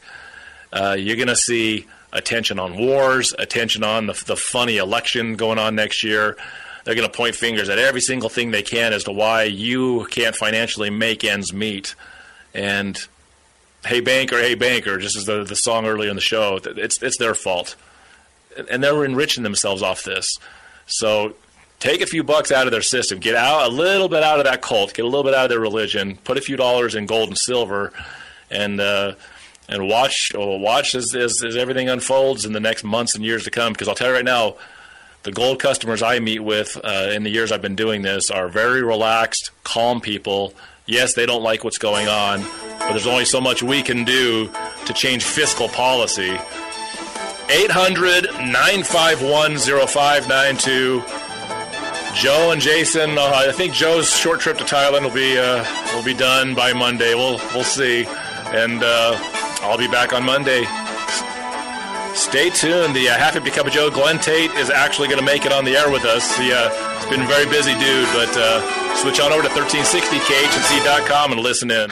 uh, 0.71 0.95
you're 0.97 1.15
going 1.15 1.27
to 1.27 1.35
see 1.35 1.85
attention 2.11 2.59
on 2.59 2.77
wars, 2.77 3.33
attention 3.37 3.83
on 3.83 4.07
the, 4.07 4.23
the 4.25 4.35
funny 4.35 4.77
election 4.77 5.35
going 5.35 5.57
on 5.57 5.75
next 5.75 6.03
year. 6.03 6.37
They're 6.83 6.95
going 6.95 7.09
to 7.09 7.15
point 7.15 7.35
fingers 7.35 7.69
at 7.69 7.79
every 7.79 8.01
single 8.01 8.29
thing 8.29 8.51
they 8.51 8.61
can 8.61 8.93
as 8.93 9.05
to 9.05 9.11
why 9.11 9.43
you 9.43 10.05
can't 10.11 10.35
financially 10.35 10.89
make 10.89 11.23
ends 11.23 11.53
meet. 11.53 11.95
And 12.53 12.97
hey 13.85 14.01
banker, 14.01 14.37
hey 14.39 14.55
banker, 14.55 14.97
just 14.97 15.15
as 15.15 15.25
the 15.25 15.43
the 15.43 15.55
song 15.55 15.85
earlier 15.85 16.09
in 16.09 16.15
the 16.15 16.21
show, 16.21 16.59
it's 16.63 17.01
it's 17.01 17.17
their 17.17 17.35
fault, 17.35 17.75
and 18.69 18.83
they're 18.83 19.05
enriching 19.05 19.43
themselves 19.43 19.81
off 19.81 20.03
this. 20.03 20.37
So 20.85 21.35
take 21.79 22.01
a 22.01 22.05
few 22.05 22.23
bucks 22.23 22.51
out 22.51 22.67
of 22.67 22.71
their 22.71 22.81
system, 22.81 23.19
get 23.19 23.35
out 23.35 23.67
a 23.67 23.73
little 23.73 24.09
bit 24.09 24.23
out 24.23 24.39
of 24.39 24.45
that 24.45 24.61
cult, 24.61 24.93
get 24.93 25.03
a 25.03 25.07
little 25.07 25.23
bit 25.23 25.33
out 25.33 25.45
of 25.45 25.49
their 25.49 25.59
religion, 25.59 26.17
put 26.23 26.37
a 26.37 26.41
few 26.41 26.55
dollars 26.55 26.95
in 26.95 27.05
gold 27.05 27.29
and 27.29 27.37
silver, 27.37 27.91
and 28.49 28.79
uh, 28.79 29.13
and 29.67 29.87
watch 29.87 30.31
oh, 30.35 30.57
watch 30.57 30.95
as, 30.95 31.13
as, 31.15 31.43
as 31.43 31.55
everything 31.55 31.89
unfolds 31.89 32.45
in 32.45 32.53
the 32.53 32.59
next 32.59 32.83
months 32.83 33.15
and 33.15 33.23
years 33.23 33.43
to 33.45 33.51
come. 33.51 33.73
Because 33.73 33.87
I'll 33.87 33.95
tell 33.95 34.09
you 34.09 34.15
right 34.15 34.25
now, 34.25 34.55
the 35.23 35.31
gold 35.31 35.59
customers 35.59 36.03
I 36.03 36.19
meet 36.19 36.39
with 36.39 36.77
uh, 36.83 37.09
in 37.13 37.23
the 37.23 37.29
years 37.29 37.51
I've 37.51 37.61
been 37.61 37.75
doing 37.75 38.01
this 38.01 38.29
are 38.29 38.49
very 38.49 38.83
relaxed, 38.83 39.51
calm 39.63 40.01
people. 40.01 40.53
Yes, 40.85 41.13
they 41.13 41.25
don't 41.25 41.43
like 41.43 41.63
what's 41.63 41.77
going 41.77 42.09
on, 42.09 42.41
but 42.79 42.91
there's 42.91 43.07
only 43.07 43.25
so 43.25 43.39
much 43.39 43.63
we 43.63 43.81
can 43.81 44.03
do 44.03 44.49
to 44.85 44.93
change 44.93 45.23
fiscal 45.23 45.69
policy. 45.69 46.37
800 47.49 48.25
951 48.25 49.57
0592. 49.57 51.03
Joe 52.15 52.51
and 52.51 52.61
Jason, 52.61 53.17
uh, 53.17 53.31
I 53.33 53.51
think 53.53 53.73
Joe's 53.73 54.09
short 54.15 54.39
trip 54.39 54.57
to 54.57 54.63
Thailand 54.63 55.03
will 55.03 55.09
be 55.09 55.37
uh, 55.37 55.65
will 55.95 56.03
be 56.03 56.13
done 56.13 56.53
by 56.53 56.73
Monday. 56.73 57.15
We'll 57.15 57.39
we'll 57.55 57.63
see, 57.63 58.05
and 58.05 58.83
uh, 58.83 59.17
I'll 59.61 59.77
be 59.77 59.87
back 59.87 60.13
on 60.13 60.23
Monday. 60.23 60.63
Stay 62.15 62.49
tuned. 62.49 62.95
The 62.95 63.09
uh, 63.09 63.17
Happy 63.17 63.39
Become 63.39 63.67
a 63.67 63.71
Joe 63.71 63.89
Glenn 63.89 64.19
Tate 64.19 64.51
is 64.51 64.69
actually 64.69 65.07
going 65.07 65.19
to 65.19 65.25
make 65.25 65.45
it 65.45 65.51
on 65.51 65.65
the 65.65 65.75
air 65.75 65.89
with 65.89 66.05
us. 66.05 66.37
He, 66.37 66.51
uh, 66.53 66.69
he's 66.99 67.09
been 67.09 67.21
a 67.21 67.27
very 67.27 67.45
busy 67.45 67.73
dude, 67.73 68.07
but 68.13 68.29
uh, 68.37 68.95
switch 68.95 69.19
on 69.19 69.31
over 69.33 69.41
to 69.41 69.49
1360khnc.com 69.49 71.31
and 71.31 71.41
listen 71.41 71.71
in. 71.71 71.91